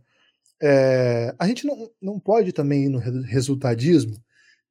É, 0.61 1.33
a 1.39 1.47
gente 1.47 1.65
não, 1.65 1.89
não 2.01 2.19
pode 2.19 2.51
também 2.51 2.85
ir 2.85 2.89
no 2.89 2.99
resultadismo 2.99 4.21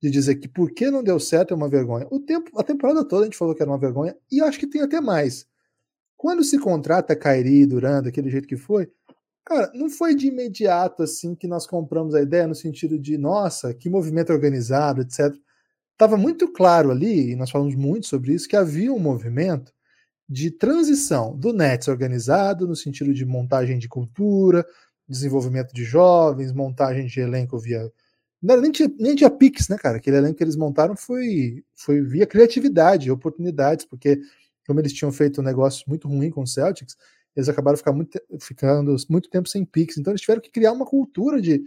de 0.03 0.11
dizer 0.11 0.35
que 0.37 0.49
por 0.49 0.71
que 0.73 0.91
não 0.91 1.03
deu 1.03 1.19
certo 1.19 1.55
é 1.55 1.57
uma 1.57 1.69
vergonha. 1.69 2.07
O 2.11 2.21
tempo, 2.21 2.51
a 2.61 2.63
temporada 2.63 3.09
toda 3.09 3.23
a 3.23 3.25
gente 3.25 3.39
falou 3.39 3.55
que 3.55 3.63
era 3.63 3.71
uma 3.71 3.79
vergonha 3.79 4.15
e 4.31 4.43
acho 4.43 4.59
que 4.59 4.67
tem 4.67 4.83
até 4.83 5.01
mais. 5.01 5.47
Quando 6.15 6.45
se 6.45 6.59
contrata 6.59 7.17
Kairi, 7.17 7.65
Duran, 7.65 8.03
daquele 8.03 8.29
jeito 8.29 8.47
que 8.47 8.57
foi, 8.57 8.91
Cara, 9.47 9.71
não 9.73 9.89
foi 9.89 10.13
de 10.13 10.27
imediato 10.27 11.05
assim 11.05 11.33
que 11.33 11.47
nós 11.47 11.69
compramos 11.69 12.17
a 12.17 12.21
ideia 12.21 12.49
no 12.49 12.55
sentido 12.55 12.99
de, 12.99 13.17
nossa, 13.17 13.73
que 13.73 13.89
movimento 13.89 14.33
organizado, 14.33 15.03
etc. 15.03 15.33
Tava 15.97 16.17
muito 16.17 16.53
claro 16.53 16.91
ali, 16.91 17.31
e 17.31 17.37
nós 17.37 17.51
falamos 17.51 17.77
muito 17.77 18.09
sobre 18.09 18.35
isso, 18.35 18.49
que 18.49 18.57
havia 18.57 18.93
um 18.93 18.99
movimento 18.99 19.73
de 20.29 20.51
transição 20.51 21.37
do 21.37 21.53
Nets 21.53 21.89
organizado, 21.89 22.67
no 22.67 22.75
sentido 22.75 23.15
de 23.15 23.25
montagem 23.25 23.79
de 23.79 23.89
cultura, 23.89 24.67
desenvolvimento 25.09 25.73
de 25.73 25.85
jovens, 25.85 26.53
montagem 26.53 27.07
de 27.07 27.21
elenco 27.21 27.59
via. 27.59 27.91
Não, 28.43 28.61
nem, 28.61 28.73
tinha, 28.73 28.91
nem 28.99 29.15
tinha 29.15 29.31
Pix, 29.31 29.69
né, 29.69 29.79
cara? 29.79 29.99
Aquele 29.99 30.17
elenco 30.17 30.37
que 30.37 30.45
eles 30.45 30.57
montaram 30.57 30.97
foi, 30.97 31.65
foi 31.75 32.03
via 32.03 32.27
criatividade, 32.27 33.11
oportunidades, 33.11 33.85
porque 33.85 34.21
como 34.67 34.81
eles 34.81 34.93
tinham 34.93 35.13
feito 35.13 35.41
um 35.41 35.45
negócio 35.45 35.85
muito 35.87 36.09
ruim 36.09 36.31
com 36.31 36.43
o 36.43 36.47
Celtics, 36.47 36.97
eles 37.37 37.49
acabaram 37.49 37.77
ficando 37.77 37.97
muito, 37.97 38.21
ficando 38.41 38.97
muito 39.09 39.31
tempo 39.31 39.49
sem 39.49 39.65
picks. 39.65 39.99
Então 39.99 40.13
eles 40.13 40.21
tiveram 40.21 40.41
que 40.41 40.51
criar 40.51 40.73
uma 40.73 40.87
cultura 40.87 41.41
de, 41.41 41.63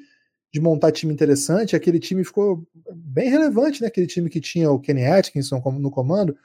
de 0.52 0.60
montar 0.60 0.92
time 0.92 1.14
interessante. 1.14 1.76
Aquele 1.76 2.00
time 2.00 2.24
ficou 2.26 2.68
bem 2.94 3.30
relevante, 3.30 3.82
né? 3.82 3.88
Aquele 3.88 4.08
time 4.08 4.30
que 4.30 4.42
tinha 4.42 4.70
o 4.70 4.80
Kenny 4.80 5.06
Atkinson 5.06 5.62
no 5.80 5.92
comando, 5.92 6.36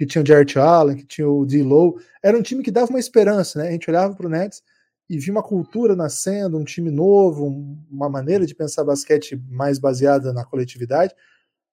que 0.00 0.06
tinha 0.06 0.24
o 0.24 0.26
Jarrett 0.26 0.58
Allen, 0.58 0.96
que 0.96 1.04
tinha 1.04 1.28
o 1.28 1.44
D-Low. 1.44 2.00
Era 2.22 2.34
um 2.34 2.40
time 2.40 2.62
que 2.62 2.70
dava 2.70 2.88
uma 2.88 2.98
esperança, 2.98 3.58
né? 3.58 3.68
A 3.68 3.70
gente 3.72 3.90
olhava 3.90 4.14
para 4.14 4.26
o 4.26 4.30
Nets 4.30 4.62
e 5.10 5.18
via 5.18 5.30
uma 5.30 5.42
cultura 5.42 5.94
nascendo, 5.94 6.56
um 6.56 6.64
time 6.64 6.90
novo, 6.90 7.76
uma 7.90 8.08
maneira 8.08 8.46
de 8.46 8.54
pensar 8.54 8.82
basquete 8.82 9.38
mais 9.50 9.78
baseada 9.78 10.32
na 10.32 10.42
coletividade. 10.42 11.14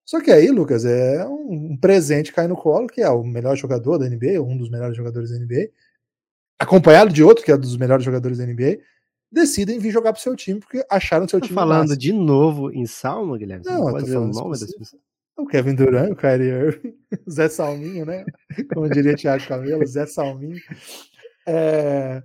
Só 0.03 0.19
que 0.19 0.29
aí, 0.29 0.49
Lucas, 0.51 0.83
é 0.83 1.25
um 1.25 1.77
presente 1.77 2.33
cair 2.33 2.49
no 2.49 2.57
colo, 2.57 2.87
que 2.87 3.01
é 3.01 3.09
o 3.09 3.23
melhor 3.23 3.55
jogador 3.55 3.97
da 3.97 4.09
NBA, 4.09 4.41
um 4.41 4.57
dos 4.57 4.69
melhores 4.69 4.97
jogadores 4.97 5.29
da 5.29 5.39
NBA, 5.39 5.69
acompanhado 6.59 7.13
de 7.13 7.23
outro, 7.23 7.45
que 7.45 7.51
é 7.53 7.55
dos 7.55 7.77
melhores 7.77 8.03
jogadores 8.03 8.39
da 8.39 8.45
NBA, 8.45 8.79
decidem 9.31 9.79
vir 9.79 9.91
jogar 9.91 10.11
pro 10.11 10.21
seu 10.21 10.35
time 10.35 10.59
porque 10.59 10.85
acharam 10.91 11.29
seu 11.29 11.39
tá 11.39 11.45
time 11.45 11.55
falando 11.55 11.87
massa. 11.89 11.97
de 11.97 12.11
novo 12.11 12.73
em 12.73 12.85
Salmo, 12.85 13.37
Guilherme? 13.37 13.63
Não, 13.65 13.85
não 13.85 13.91
pode 13.91 14.03
dizer 14.03 14.17
o 14.17 14.27
nome 14.27 14.59
das 14.59 14.73
pessoas. 14.73 15.01
O 15.37 15.45
Kevin 15.45 15.75
Durant, 15.75 16.11
o 16.11 16.15
Kyrie 16.15 16.49
Irving, 16.49 16.97
o 17.27 17.31
Zé 17.31 17.47
Salminho, 17.47 18.05
né? 18.05 18.25
Como 18.73 18.89
diria 18.89 19.15
Thiago 19.15 19.47
Camelo, 19.47 19.85
Zé 19.85 20.07
Salminho. 20.07 20.59
É, 21.47 22.23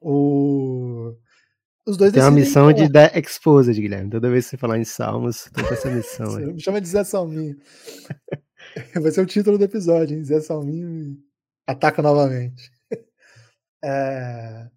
o... 0.00 1.14
Os 1.86 1.96
dois 1.96 2.12
Tem 2.12 2.22
uma 2.22 2.30
missão 2.30 2.72
de 2.72 2.88
dar 2.88 3.16
exposed, 3.16 3.80
Guilherme. 3.80 4.10
Toda 4.10 4.30
vez 4.30 4.44
que 4.44 4.50
você 4.50 4.56
falar 4.58 4.78
em 4.78 4.84
Salmos, 4.84 5.50
tô 5.52 5.66
com 5.66 5.74
essa 5.74 5.90
missão. 5.90 6.36
Aí. 6.36 6.52
Me 6.52 6.60
chama 6.60 6.80
de 6.80 6.88
Zé 6.88 7.02
Salminho. 7.02 7.56
Vai 9.02 9.10
ser 9.10 9.22
o 9.22 9.26
título 9.26 9.58
do 9.58 9.64
episódio, 9.64 10.16
hein? 10.16 10.24
Zé 10.24 10.40
Salminho 10.40 11.16
ataca 11.66 12.02
novamente. 12.02 12.70
É... 13.82 14.68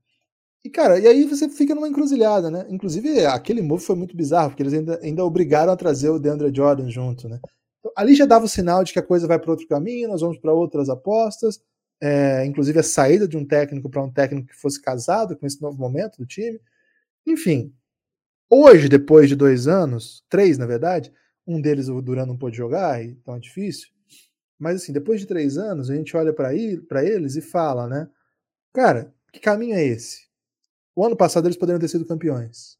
E, 0.63 0.69
cara, 0.69 0.97
e 0.97 1.07
aí 1.07 1.25
você 1.25 1.49
fica 1.49 1.75
numa 1.75 1.89
encruzilhada, 1.89 2.49
né? 2.49 2.65
Inclusive, 2.69 3.25
aquele 3.25 3.61
move 3.61 3.83
foi 3.83 3.95
muito 3.95 4.15
bizarro, 4.15 4.49
porque 4.49 4.63
eles 4.63 4.73
ainda, 4.73 4.99
ainda 5.03 5.25
obrigaram 5.25 5.73
a 5.73 5.75
trazer 5.77 6.09
o 6.09 6.19
DeAndre 6.19 6.55
Jordan 6.55 6.89
junto, 6.89 7.27
né? 7.27 7.39
Então, 7.79 7.91
ali 7.97 8.15
já 8.15 8.25
dava 8.25 8.45
o 8.45 8.49
sinal 8.49 8.81
de 8.83 8.93
que 8.93 8.99
a 8.99 9.03
coisa 9.03 9.27
vai 9.27 9.37
para 9.37 9.51
outro 9.51 9.67
caminho, 9.67 10.07
nós 10.07 10.21
vamos 10.21 10.37
para 10.37 10.53
outras 10.53 10.87
apostas, 10.89 11.61
é, 12.01 12.45
inclusive 12.45 12.79
a 12.79 12.83
saída 12.83 13.27
de 13.27 13.35
um 13.35 13.45
técnico 13.45 13.89
para 13.89 14.01
um 14.01 14.11
técnico 14.11 14.47
que 14.47 14.55
fosse 14.55 14.81
casado 14.81 15.35
com 15.35 15.45
esse 15.45 15.61
novo 15.61 15.77
momento 15.77 16.17
do 16.17 16.25
time. 16.25 16.61
Enfim, 17.27 17.73
hoje, 18.49 18.87
depois 18.87 19.27
de 19.27 19.35
dois 19.35 19.67
anos, 19.67 20.23
três 20.29 20.57
na 20.57 20.65
verdade, 20.65 21.11
um 21.45 21.59
deles 21.59 21.89
o 21.89 22.01
Duran 22.01 22.25
não 22.25 22.37
pôde 22.37 22.55
jogar, 22.55 23.03
então 23.03 23.35
é 23.35 23.39
difícil. 23.39 23.89
Mas 24.57 24.77
assim, 24.81 24.93
depois 24.93 25.19
de 25.19 25.27
três 25.27 25.57
anos, 25.57 25.89
a 25.89 25.95
gente 25.95 26.15
olha 26.15 26.33
para 26.33 26.53
eles 26.55 27.35
e 27.35 27.41
fala, 27.41 27.87
né? 27.87 28.09
Cara, 28.73 29.13
que 29.31 29.39
caminho 29.39 29.75
é 29.75 29.83
esse? 29.83 30.32
O 30.95 31.05
ano 31.05 31.15
passado 31.15 31.47
eles 31.47 31.57
poderiam 31.57 31.79
ter 31.79 31.87
sido 31.87 32.05
campeões. 32.05 32.77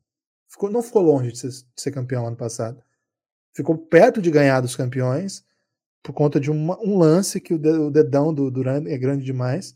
Ficou, 0.47 0.69
não 0.69 0.83
ficou 0.83 1.01
longe 1.01 1.31
de 1.31 1.39
ser, 1.39 1.49
de 1.49 1.81
ser 1.81 1.91
campeão 1.91 2.27
ano 2.27 2.35
passado. 2.35 2.81
ficou 3.55 3.77
perto 3.77 4.21
de 4.21 4.29
ganhar 4.29 4.61
dos 4.61 4.75
campeões 4.75 5.43
por 6.03 6.13
conta 6.13 6.39
de 6.39 6.51
uma, 6.51 6.77
um 6.81 6.97
lance 6.97 7.39
que 7.39 7.53
o 7.53 7.57
dedão 7.89 8.33
do 8.33 8.51
Durant 8.51 8.85
é 8.87 8.97
grande 8.97 9.23
demais. 9.23 9.73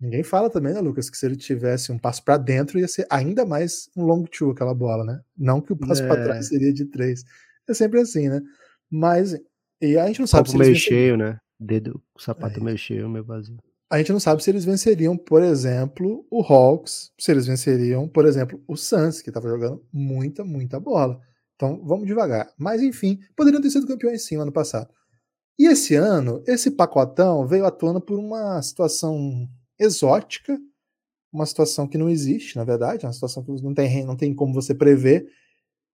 Ninguém 0.00 0.22
fala 0.22 0.48
também, 0.48 0.72
né, 0.72 0.80
Lucas, 0.80 1.10
que 1.10 1.16
se 1.16 1.26
ele 1.26 1.36
tivesse 1.36 1.92
um 1.92 1.98
passo 1.98 2.24
para 2.24 2.38
dentro 2.38 2.78
ia 2.78 2.88
ser 2.88 3.06
ainda 3.10 3.44
mais 3.44 3.90
um 3.94 4.04
long 4.04 4.24
two 4.24 4.52
aquela 4.52 4.72
bola, 4.72 5.04
né? 5.04 5.20
Não 5.36 5.60
que 5.60 5.72
o 5.72 5.76
passo 5.76 6.02
é. 6.02 6.06
para 6.06 6.22
trás 6.22 6.48
seria 6.48 6.72
de 6.72 6.86
três. 6.86 7.24
É 7.68 7.74
sempre 7.74 8.00
assim, 8.00 8.28
né? 8.28 8.40
Mas 8.88 9.36
e 9.80 9.98
a 9.98 10.06
gente 10.06 10.20
não 10.20 10.26
sabe 10.26 10.48
Copo 10.48 10.52
se 10.52 10.58
meio 10.58 10.76
cheio, 10.76 11.16
né? 11.16 11.38
Dedo, 11.58 12.02
o 12.14 12.22
sapato 12.22 12.60
é. 12.60 12.62
meio 12.62 12.78
cheio, 12.78 13.08
meio 13.08 13.24
vazio. 13.24 13.58
A 13.90 13.98
gente 13.98 14.12
não 14.12 14.20
sabe 14.20 14.42
se 14.42 14.48
eles 14.48 14.64
venceriam, 14.64 15.16
por 15.16 15.42
exemplo, 15.42 16.24
o 16.30 16.42
Hawks, 16.42 17.10
se 17.18 17.32
eles 17.32 17.46
venceriam, 17.46 18.06
por 18.06 18.24
exemplo, 18.24 18.62
o 18.68 18.76
Suns, 18.76 19.20
que 19.20 19.30
estava 19.30 19.48
jogando 19.48 19.84
muita, 19.92 20.44
muita 20.44 20.78
bola. 20.78 21.20
Então, 21.56 21.84
vamos 21.84 22.06
devagar. 22.06 22.52
Mas, 22.56 22.80
enfim, 22.82 23.18
poderiam 23.34 23.60
ter 23.60 23.68
sido 23.68 23.88
campeões 23.88 24.24
sim 24.24 24.36
ano 24.36 24.52
passado. 24.52 24.88
E 25.58 25.66
esse 25.66 25.96
ano, 25.96 26.42
esse 26.46 26.70
pacotão 26.70 27.46
veio 27.48 27.66
atuando 27.66 28.00
por 28.00 28.16
uma 28.16 28.62
situação 28.62 29.48
exótica, 29.76 30.56
uma 31.32 31.44
situação 31.44 31.88
que 31.88 31.98
não 31.98 32.08
existe, 32.08 32.56
na 32.56 32.64
verdade, 32.64 33.04
uma 33.04 33.12
situação 33.12 33.42
que 33.42 33.50
não 33.60 33.74
tem, 33.74 34.04
não 34.06 34.16
tem 34.16 34.32
como 34.32 34.54
você 34.54 34.72
prever, 34.72 35.26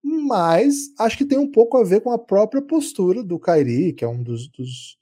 mas 0.04 0.92
acho 0.98 1.16
que 1.16 1.24
tem 1.24 1.38
um 1.38 1.50
pouco 1.50 1.78
a 1.78 1.84
ver 1.84 2.00
com 2.02 2.12
a 2.12 2.18
própria 2.18 2.60
postura 2.60 3.24
do 3.24 3.38
Kairi, 3.38 3.92
que 3.94 4.04
é 4.04 4.08
um 4.08 4.22
dos, 4.22 4.48
dos, 4.48 4.96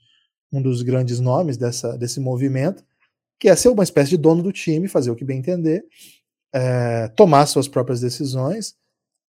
um 0.58 0.62
dos 0.62 0.82
grandes 0.82 1.20
nomes 1.20 1.56
dessa, 1.56 1.96
desse 1.96 2.20
movimento, 2.20 2.84
que 3.38 3.48
é 3.48 3.56
ser 3.56 3.68
uma 3.68 3.82
espécie 3.82 4.10
de 4.10 4.16
dono 4.16 4.42
do 4.42 4.52
time, 4.52 4.88
fazer 4.88 5.10
o 5.10 5.16
que 5.16 5.24
bem 5.24 5.38
entender, 5.38 5.84
é, 6.52 7.08
tomar 7.08 7.46
suas 7.46 7.68
próprias 7.68 8.00
decisões. 8.00 8.74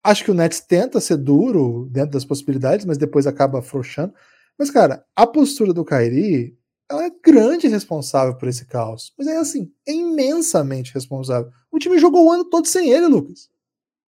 Acho 0.03 0.25
que 0.25 0.31
o 0.31 0.33
Nets 0.33 0.59
tenta 0.59 0.99
ser 0.99 1.17
duro 1.17 1.87
dentro 1.89 2.11
das 2.11 2.25
possibilidades, 2.25 2.85
mas 2.85 2.97
depois 2.97 3.25
acaba 3.25 3.59
afrouxando. 3.59 4.13
Mas, 4.59 4.69
cara, 4.69 5.05
a 5.15 5.25
postura 5.25 5.73
do 5.73 5.85
Kairi, 5.85 6.57
ela 6.91 7.05
é 7.05 7.11
grande 7.23 7.67
responsável 7.67 8.35
por 8.35 8.47
esse 8.47 8.65
caos. 8.65 9.13
Mas 9.17 9.27
é 9.27 9.37
assim, 9.37 9.71
é 9.87 9.93
imensamente 9.93 10.93
responsável. 10.93 11.49
O 11.71 11.79
time 11.79 11.97
jogou 11.97 12.25
o 12.25 12.31
ano 12.31 12.45
todo 12.45 12.67
sem 12.67 12.91
ele, 12.91 13.07
Lucas. 13.07 13.49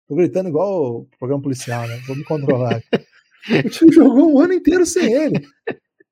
Tô 0.08 0.14
gritando 0.14 0.48
igual 0.48 1.00
o 1.00 1.08
programa 1.18 1.42
policial, 1.42 1.86
né? 1.86 2.00
Vou 2.06 2.16
me 2.16 2.24
controlar. 2.24 2.82
o 3.64 3.70
time 3.70 3.92
jogou 3.92 4.32
o 4.32 4.40
ano 4.40 4.54
inteiro 4.54 4.86
sem 4.86 5.12
ele. 5.12 5.46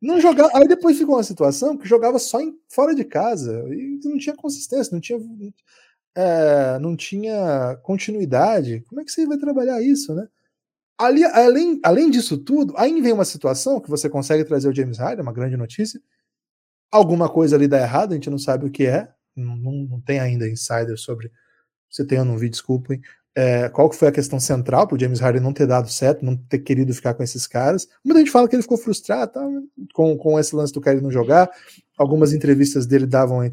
Não 0.00 0.20
jogava. 0.20 0.50
Aí 0.54 0.68
depois 0.68 0.98
ficou 0.98 1.16
uma 1.16 1.22
situação 1.24 1.76
que 1.76 1.88
jogava 1.88 2.18
só 2.18 2.40
em, 2.40 2.56
fora 2.68 2.94
de 2.94 3.04
casa. 3.04 3.64
E 3.68 4.00
não 4.04 4.18
tinha 4.18 4.34
consistência, 4.36 4.92
não 4.92 5.00
tinha, 5.00 5.18
é, 6.14 6.78
não 6.78 6.96
tinha 6.96 7.76
continuidade. 7.82 8.84
Como 8.88 9.00
é 9.00 9.04
que 9.04 9.10
você 9.10 9.26
vai 9.26 9.38
trabalhar 9.38 9.82
isso, 9.82 10.14
né? 10.14 10.28
Ali, 10.98 11.24
além, 11.24 11.80
além 11.84 12.10
disso 12.10 12.36
tudo, 12.38 12.74
aí 12.76 13.00
vem 13.00 13.12
uma 13.12 13.24
situação 13.24 13.80
que 13.80 13.90
você 13.90 14.08
consegue 14.10 14.44
trazer 14.44 14.68
o 14.68 14.74
James 14.74 14.98
Harden, 14.98 15.22
uma 15.22 15.32
grande 15.32 15.56
notícia. 15.56 16.00
Alguma 16.90 17.28
coisa 17.28 17.56
ali 17.56 17.68
dá 17.68 17.80
errado, 17.80 18.12
a 18.12 18.14
gente 18.14 18.30
não 18.30 18.38
sabe 18.38 18.66
o 18.66 18.70
que 18.70 18.86
é. 18.86 19.12
Não, 19.36 19.56
não, 19.56 19.72
não 19.84 20.00
tem 20.00 20.20
ainda 20.20 20.48
insider 20.48 20.96
sobre. 20.98 21.30
Se 21.90 22.04
tem, 22.06 22.18
eu 22.18 22.24
não 22.24 22.38
vi, 22.38 22.48
desculpem 22.50 23.00
é, 23.38 23.68
qual 23.68 23.88
que 23.88 23.94
foi 23.94 24.08
a 24.08 24.12
questão 24.12 24.40
central 24.40 24.88
para 24.88 24.96
o 24.96 24.98
James 24.98 25.20
Harden 25.20 25.40
não 25.40 25.52
ter 25.52 25.64
dado 25.64 25.88
certo, 25.88 26.24
não 26.24 26.36
ter 26.36 26.58
querido 26.58 26.92
ficar 26.92 27.14
com 27.14 27.22
esses 27.22 27.46
caras. 27.46 27.86
Muita 28.04 28.18
gente 28.18 28.32
fala 28.32 28.48
que 28.48 28.56
ele 28.56 28.64
ficou 28.64 28.76
frustrado 28.76 29.30
tá, 29.30 29.48
com, 29.94 30.18
com 30.18 30.40
esse 30.40 30.56
lance 30.56 30.72
do 30.72 30.80
cara 30.80 31.00
não 31.00 31.08
jogar. 31.08 31.48
Algumas 31.96 32.32
entrevistas 32.32 32.84
dele 32.84 33.06
davam 33.06 33.40
a, 33.40 33.44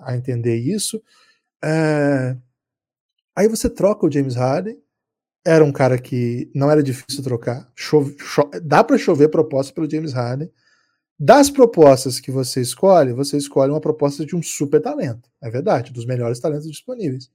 a 0.00 0.14
entender 0.14 0.56
isso. 0.56 1.02
É, 1.64 2.36
aí 3.34 3.48
você 3.48 3.70
troca 3.70 4.04
o 4.04 4.12
James 4.12 4.34
Harden. 4.34 4.78
Era 5.42 5.64
um 5.64 5.72
cara 5.72 5.96
que 5.96 6.50
não 6.54 6.70
era 6.70 6.82
difícil 6.82 7.24
trocar. 7.24 7.66
Chove, 7.74 8.14
chove, 8.18 8.60
dá 8.60 8.84
para 8.84 8.98
chover 8.98 9.28
proposta 9.30 9.72
pelo 9.72 9.90
James 9.90 10.12
Harden. 10.12 10.50
Das 11.18 11.48
propostas 11.48 12.20
que 12.20 12.30
você 12.30 12.60
escolhe, 12.60 13.14
você 13.14 13.38
escolhe 13.38 13.72
uma 13.72 13.80
proposta 13.80 14.26
de 14.26 14.36
um 14.36 14.42
super 14.42 14.82
talento. 14.82 15.30
É 15.42 15.48
verdade, 15.48 15.94
dos 15.94 16.04
melhores 16.04 16.38
talentos 16.40 16.68
disponíveis. 16.68 17.30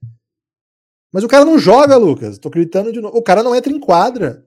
Mas 1.12 1.24
o 1.24 1.28
cara 1.28 1.44
não 1.44 1.58
joga, 1.58 1.96
Lucas. 1.96 2.38
Tô 2.38 2.50
gritando 2.50 2.92
de 2.92 3.00
novo. 3.00 3.16
O 3.16 3.22
cara 3.22 3.42
não 3.42 3.54
entra 3.54 3.72
em 3.72 3.80
quadra. 3.80 4.44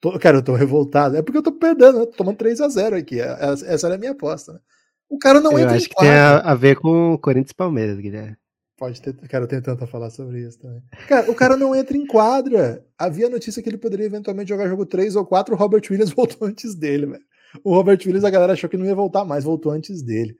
Tô, 0.00 0.18
cara, 0.18 0.38
eu 0.38 0.42
tô 0.42 0.54
revoltado. 0.54 1.16
É 1.16 1.22
porque 1.22 1.38
eu 1.38 1.42
tô 1.42 1.52
perdendo, 1.52 1.98
né? 1.98 2.06
Tô 2.06 2.12
tomando 2.12 2.38
3x0 2.38 2.96
aqui. 2.96 3.20
É, 3.20 3.26
é, 3.26 3.74
essa 3.74 3.86
era 3.86 3.96
a 3.96 3.98
minha 3.98 4.12
aposta, 4.12 4.52
né? 4.52 4.60
O 5.08 5.18
cara 5.18 5.40
não 5.40 5.52
eu 5.52 5.60
entra 5.60 5.76
em 5.76 5.78
quadra. 5.80 5.86
Acho 5.86 5.88
que 5.88 5.94
tem 5.96 6.10
a, 6.10 6.38
a, 6.38 6.54
ver 6.54 6.76
com 6.76 7.14
o 7.14 7.18
Corinthians 7.18 7.52
Palmeiras, 7.52 7.98
Guilherme. 7.98 8.36
Pode 8.76 9.02
ter, 9.02 9.12
cara, 9.28 9.44
eu 9.44 9.48
tenho 9.48 9.62
tanto 9.62 9.82
a 9.82 9.86
falar 9.88 10.10
sobre 10.10 10.40
isso 10.40 10.60
também. 10.60 10.80
Cara, 11.08 11.28
o 11.28 11.34
cara 11.34 11.56
não 11.56 11.74
entra 11.74 11.96
em 11.96 12.06
quadra. 12.06 12.84
Havia 12.96 13.28
notícia 13.28 13.60
que 13.60 13.68
ele 13.68 13.78
poderia 13.78 14.06
eventualmente 14.06 14.50
jogar 14.50 14.68
jogo 14.68 14.86
3 14.86 15.16
ou 15.16 15.26
4, 15.26 15.52
o 15.52 15.58
Robert 15.58 15.82
Williams 15.90 16.10
voltou 16.14 16.46
antes 16.46 16.76
dele, 16.76 17.06
velho. 17.06 17.24
O 17.64 17.74
Robert 17.74 17.98
Williams, 18.04 18.24
a 18.24 18.30
galera 18.30 18.52
achou 18.52 18.70
que 18.70 18.76
não 18.76 18.84
ia 18.84 18.94
voltar 18.94 19.24
mais, 19.24 19.42
voltou 19.42 19.72
antes 19.72 20.02
dele. 20.02 20.36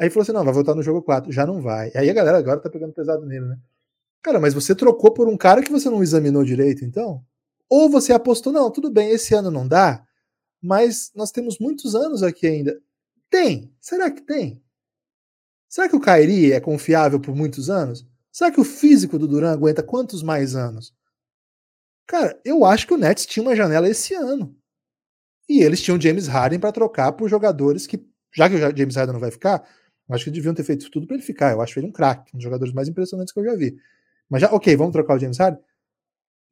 Aí 0.00 0.08
falou 0.08 0.22
assim: 0.22 0.32
não, 0.32 0.44
vai 0.44 0.54
voltar 0.54 0.74
no 0.74 0.82
jogo 0.82 1.02
4. 1.02 1.30
Já 1.32 1.44
não 1.44 1.60
vai. 1.60 1.90
Aí 1.94 2.08
a 2.08 2.14
galera 2.14 2.38
agora 2.38 2.60
tá 2.60 2.70
pegando 2.70 2.94
pesado 2.94 3.26
nele, 3.26 3.46
né? 3.46 3.56
Cara, 4.22 4.40
mas 4.40 4.54
você 4.54 4.74
trocou 4.74 5.12
por 5.12 5.28
um 5.28 5.36
cara 5.36 5.62
que 5.62 5.70
você 5.70 5.88
não 5.88 6.02
examinou 6.02 6.44
direito, 6.44 6.84
então? 6.84 7.24
Ou 7.68 7.88
você 7.88 8.12
apostou, 8.12 8.52
não, 8.52 8.70
tudo 8.70 8.90
bem, 8.90 9.10
esse 9.10 9.34
ano 9.34 9.50
não 9.50 9.66
dá, 9.66 10.04
mas 10.60 11.10
nós 11.14 11.30
temos 11.30 11.58
muitos 11.58 11.94
anos 11.94 12.22
aqui 12.22 12.46
ainda. 12.46 12.80
Tem. 13.30 13.72
Será 13.80 14.10
que 14.10 14.22
tem? 14.22 14.62
Será 15.68 15.88
que 15.88 15.96
o 15.96 16.00
Kairi 16.00 16.52
é 16.52 16.60
confiável 16.60 17.20
por 17.20 17.36
muitos 17.36 17.68
anos? 17.68 18.06
Será 18.32 18.50
que 18.50 18.60
o 18.60 18.64
físico 18.64 19.18
do 19.18 19.28
Duran 19.28 19.52
aguenta 19.52 19.82
quantos 19.82 20.22
mais 20.22 20.56
anos? 20.56 20.94
Cara, 22.06 22.40
eu 22.44 22.64
acho 22.64 22.86
que 22.86 22.94
o 22.94 22.96
Nets 22.96 23.26
tinha 23.26 23.42
uma 23.42 23.54
janela 23.54 23.88
esse 23.88 24.14
ano. 24.14 24.56
E 25.48 25.62
eles 25.62 25.82
tinham 25.82 26.00
James 26.00 26.26
Harden 26.26 26.58
para 26.58 26.72
trocar 26.72 27.12
por 27.12 27.28
jogadores 27.28 27.86
que, 27.86 28.02
já 28.34 28.48
que 28.48 28.56
o 28.56 28.58
James 28.58 28.96
Harden 28.96 29.12
não 29.12 29.20
vai 29.20 29.30
ficar, 29.30 29.66
eu 30.08 30.14
acho 30.14 30.24
que 30.24 30.30
deviam 30.30 30.54
ter 30.54 30.64
feito 30.64 30.90
tudo 30.90 31.06
para 31.06 31.16
ele 31.16 31.24
ficar. 31.24 31.52
Eu 31.52 31.60
acho 31.60 31.78
ele 31.78 31.86
um 31.86 31.92
craque, 31.92 32.30
um 32.34 32.38
dos 32.38 32.44
jogadores 32.44 32.72
mais 32.72 32.88
impressionantes 32.88 33.32
que 33.32 33.40
eu 33.40 33.44
já 33.44 33.54
vi. 33.54 33.76
Mas 34.28 34.42
já, 34.42 34.52
ok, 34.52 34.76
vamos 34.76 34.92
trocar 34.92 35.16
o 35.16 35.18
James 35.18 35.38
Harden? 35.38 35.62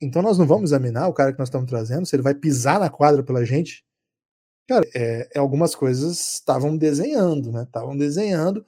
Então 0.01 0.23
nós 0.23 0.39
não 0.39 0.47
vamos 0.47 0.71
examinar 0.71 1.09
o 1.09 1.13
cara 1.13 1.33
que 1.33 1.39
nós 1.39 1.49
estamos 1.49 1.69
trazendo, 1.69 2.07
se 2.07 2.15
ele 2.15 2.23
vai 2.23 2.35
pisar 2.35 2.79
na 2.79 2.91
quadra 2.91 3.23
pela 3.23 3.45
gente. 3.45 3.85
Cara, 4.69 4.87
é, 4.95 5.29
é 5.35 5.39
algumas 5.39 5.75
coisas 5.75 6.35
estavam 6.35 6.77
desenhando, 6.77 7.53
né? 7.53 7.63
Estavam 7.63 7.97
desenhando. 7.97 8.65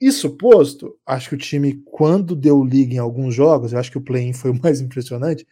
Isso 0.00 0.36
posto, 0.36 0.98
acho 1.06 1.28
que 1.30 1.34
o 1.36 1.38
time, 1.38 1.74
quando 1.84 2.34
deu 2.34 2.64
liga 2.64 2.94
em 2.94 2.98
alguns 2.98 3.34
jogos, 3.34 3.72
eu 3.72 3.78
acho 3.78 3.90
que 3.90 3.98
o 3.98 4.02
play-in 4.04 4.32
foi 4.32 4.50
o 4.50 4.60
mais 4.60 4.80
impressionante, 4.80 5.46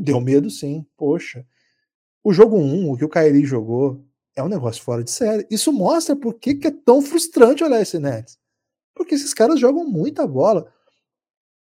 deu 0.00 0.20
medo 0.20 0.50
sim, 0.50 0.84
poxa. 0.96 1.46
O 2.24 2.32
jogo 2.32 2.56
1, 2.56 2.90
o 2.90 2.96
que 2.96 3.04
o 3.04 3.08
Kairi 3.08 3.44
jogou, 3.44 4.04
é 4.34 4.42
um 4.42 4.48
negócio 4.48 4.82
fora 4.82 5.04
de 5.04 5.10
série. 5.10 5.46
Isso 5.50 5.72
mostra 5.72 6.16
por 6.16 6.34
que, 6.34 6.54
que 6.54 6.68
é 6.68 6.70
tão 6.70 7.02
frustrante 7.02 7.62
olhar 7.62 7.80
esse 7.80 7.98
Nets. 7.98 8.38
Porque 8.94 9.14
esses 9.14 9.34
caras 9.34 9.60
jogam 9.60 9.84
muita 9.84 10.26
bola. 10.26 10.72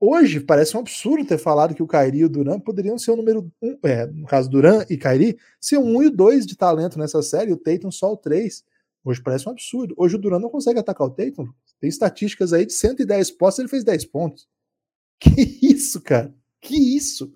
Hoje 0.06 0.38
parece 0.38 0.76
um 0.76 0.80
absurdo 0.80 1.24
ter 1.24 1.38
falado 1.38 1.74
que 1.74 1.82
o 1.82 1.86
Kairi 1.86 2.18
e 2.18 2.24
o 2.26 2.28
Duran 2.28 2.60
poderiam 2.60 2.98
ser 2.98 3.12
o 3.12 3.16
número 3.16 3.50
um, 3.62 3.78
é, 3.82 4.04
no 4.04 4.26
caso 4.26 4.50
Duran 4.50 4.84
e 4.90 4.98
Kairi, 4.98 5.38
ser 5.58 5.78
um 5.78 6.02
e 6.02 6.08
o 6.08 6.10
dois 6.10 6.44
de 6.44 6.54
talento 6.54 6.98
nessa 6.98 7.22
série, 7.22 7.54
o 7.54 7.56
Tatum 7.56 7.90
só 7.90 8.12
o 8.12 8.16
três. 8.18 8.62
Hoje 9.02 9.22
parece 9.22 9.48
um 9.48 9.52
absurdo. 9.52 9.94
Hoje 9.96 10.16
o 10.16 10.18
Duran 10.18 10.40
não 10.40 10.50
consegue 10.50 10.78
atacar 10.78 11.06
o 11.06 11.10
Tatum. 11.10 11.50
Tem 11.80 11.88
estatísticas 11.88 12.52
aí 12.52 12.66
de 12.66 12.74
110 12.74 13.30
postos, 13.30 13.60
ele 13.60 13.68
fez 13.68 13.82
10 13.82 14.04
pontos. 14.04 14.46
Que 15.18 15.40
isso, 15.62 16.02
cara? 16.02 16.34
Que 16.60 16.76
isso? 16.76 17.34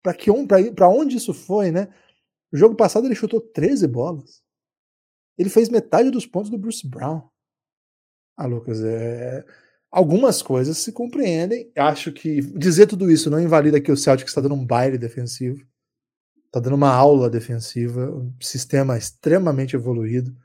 Para 0.00 0.14
que 0.14 0.30
para 0.76 0.88
onde 0.88 1.16
isso 1.16 1.34
foi, 1.34 1.72
né? 1.72 1.92
O 2.52 2.56
jogo 2.56 2.76
passado 2.76 3.06
ele 3.06 3.16
chutou 3.16 3.40
13 3.40 3.88
bolas. 3.88 4.44
Ele 5.36 5.50
fez 5.50 5.68
metade 5.68 6.12
dos 6.12 6.24
pontos 6.24 6.50
do 6.50 6.58
Bruce 6.58 6.86
Brown. 6.86 7.28
Ah, 8.36 8.46
Lucas, 8.46 8.80
é 8.84 9.44
algumas 9.96 10.42
coisas 10.42 10.76
se 10.76 10.92
compreendem. 10.92 11.72
Acho 11.74 12.12
que 12.12 12.42
dizer 12.42 12.86
tudo 12.86 13.10
isso 13.10 13.30
não 13.30 13.40
invalida 13.40 13.80
que 13.80 13.90
o 13.90 13.96
Celtic 13.96 14.28
está 14.28 14.42
dando 14.42 14.54
um 14.54 14.66
baile 14.66 14.98
defensivo, 14.98 15.66
está 16.44 16.60
dando 16.60 16.76
uma 16.76 16.92
aula 16.92 17.30
defensiva, 17.30 18.10
um 18.10 18.30
sistema 18.38 18.98
extremamente 18.98 19.74
evoluído. 19.74 20.36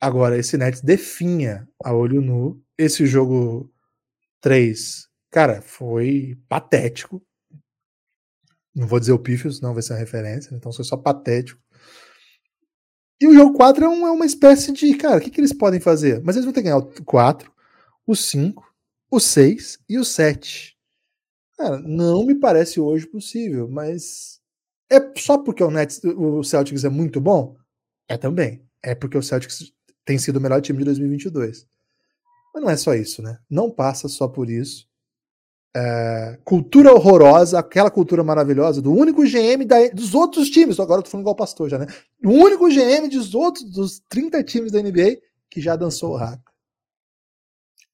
Agora, 0.00 0.38
esse 0.38 0.56
Nets 0.56 0.80
definha 0.80 1.68
a 1.84 1.92
olho 1.92 2.22
nu. 2.22 2.58
Esse 2.78 3.04
jogo 3.04 3.70
3, 4.40 5.06
cara, 5.30 5.60
foi 5.60 6.38
patético. 6.48 7.22
Não 8.74 8.86
vou 8.86 8.98
dizer 8.98 9.12
o 9.12 9.18
pífio, 9.18 9.52
senão 9.52 9.74
vai 9.74 9.82
ser 9.82 9.92
uma 9.92 9.98
referência, 9.98 10.54
então 10.54 10.72
foi 10.72 10.84
só 10.84 10.96
patético. 10.96 11.60
E 13.20 13.28
o 13.28 13.34
jogo 13.34 13.54
4 13.54 13.84
é, 13.84 13.86
é 13.86 14.10
uma 14.10 14.26
espécie 14.26 14.72
de, 14.72 14.94
cara, 14.94 15.18
o 15.18 15.20
que, 15.20 15.30
que 15.30 15.40
eles 15.40 15.52
podem 15.52 15.80
fazer? 15.80 16.22
Mas 16.24 16.36
eles 16.36 16.46
vão 16.46 16.54
ter 16.54 16.60
que 16.60 16.68
ganhar 16.70 16.78
o 16.78 17.04
4, 17.04 17.54
o 18.06 18.14
5, 18.14 18.64
o 19.10 19.20
6 19.20 19.78
e 19.88 19.98
o 19.98 20.04
7. 20.04 20.76
Cara, 21.58 21.78
não 21.78 22.24
me 22.24 22.34
parece 22.34 22.80
hoje 22.80 23.06
possível, 23.06 23.68
mas 23.68 24.40
é 24.90 24.98
só 25.18 25.38
porque 25.38 25.62
o, 25.64 25.70
Nets, 25.70 26.00
o 26.04 26.42
Celtics 26.44 26.84
é 26.84 26.88
muito 26.88 27.20
bom? 27.20 27.56
É 28.08 28.16
também. 28.16 28.62
É 28.82 28.94
porque 28.94 29.18
o 29.18 29.22
Celtics 29.22 29.72
tem 30.04 30.18
sido 30.18 30.36
o 30.36 30.40
melhor 30.40 30.60
time 30.60 30.78
de 30.78 30.84
2022. 30.86 31.66
Mas 32.54 32.62
não 32.62 32.70
é 32.70 32.76
só 32.76 32.94
isso, 32.94 33.22
né? 33.22 33.38
Não 33.50 33.70
passa 33.70 34.08
só 34.08 34.28
por 34.28 34.50
isso. 34.50 34.88
é, 35.74 36.38
cultura 36.44 36.92
horrorosa, 36.94 37.58
aquela 37.58 37.90
cultura 37.90 38.24
maravilhosa 38.24 38.80
do 38.80 38.92
único 38.92 39.22
GM 39.24 39.62
da, 39.66 39.88
dos 39.88 40.14
outros 40.14 40.48
times, 40.48 40.80
agora 40.80 41.00
eu 41.00 41.02
tô 41.04 41.10
falando 41.10 41.24
igual 41.24 41.36
pastor 41.36 41.68
já, 41.68 41.78
né? 41.78 41.86
O 42.24 42.30
único 42.30 42.66
GM 42.68 43.08
dos 43.10 43.34
outros, 43.34 43.64
dos 43.70 44.00
30 44.08 44.42
times 44.42 44.72
da 44.72 44.82
NBA 44.82 45.18
que 45.50 45.60
já 45.60 45.76
dançou 45.76 46.12
o 46.12 46.16
rato. 46.16 46.45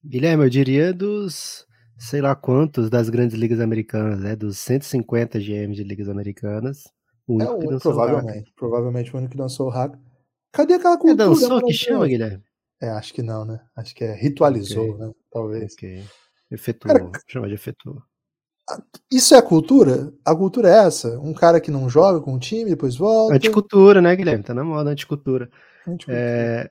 Guilherme, 0.04 0.44
eu 0.44 0.50
diria 0.50 0.92
dos 0.92 1.66
sei 1.98 2.20
lá 2.20 2.34
quantos 2.34 2.90
das 2.90 3.08
grandes 3.08 3.36
ligas 3.36 3.60
americanas, 3.60 4.18
né? 4.18 4.34
Dos 4.34 4.58
150 4.58 5.38
GMs 5.38 5.76
de 5.76 5.84
ligas 5.84 6.08
americanas. 6.08 6.84
O 7.26 7.34
único 7.34 7.52
é 7.52 7.54
o 7.54 7.58
único, 7.58 7.80
provavelmente. 7.80 8.50
O 8.50 8.54
provavelmente 8.54 9.14
o 9.14 9.18
único 9.18 9.30
que 9.32 9.38
dançou 9.38 9.68
o 9.68 9.70
hack. 9.70 9.94
Cadê 10.52 10.74
aquela 10.74 10.94
é 10.94 10.98
cultura? 10.98 11.24
É 11.24 11.28
dançou 11.28 11.64
que 11.64 11.72
chama, 11.72 12.06
Guilherme? 12.06 12.42
É, 12.80 12.90
acho 12.90 13.14
que 13.14 13.22
não, 13.22 13.44
né? 13.44 13.60
Acho 13.76 13.94
que 13.94 14.02
é 14.02 14.12
ritualizou, 14.12 14.90
okay. 14.90 15.06
né? 15.06 15.12
Talvez. 15.30 15.72
Ok. 15.74 16.04
Efetuou. 16.50 16.94
Cara, 16.94 17.10
chama 17.28 17.48
de 17.48 17.54
efetuou. 17.54 18.02
Isso 19.10 19.34
é 19.34 19.38
a 19.38 19.42
cultura? 19.42 20.12
A 20.24 20.34
cultura 20.34 20.68
é 20.68 20.86
essa? 20.86 21.18
Um 21.20 21.32
cara 21.32 21.60
que 21.60 21.70
não 21.70 21.88
joga 21.88 22.20
com 22.20 22.34
o 22.34 22.38
time, 22.38 22.70
depois 22.70 22.96
volta. 22.96 23.36
Anticultura, 23.36 24.02
né, 24.02 24.14
Guilherme? 24.16 24.42
Tá 24.42 24.52
na 24.52 24.64
moda 24.64 24.90
anticultura. 24.90 25.48
anticultura. 25.86 26.18
É... 26.18 26.70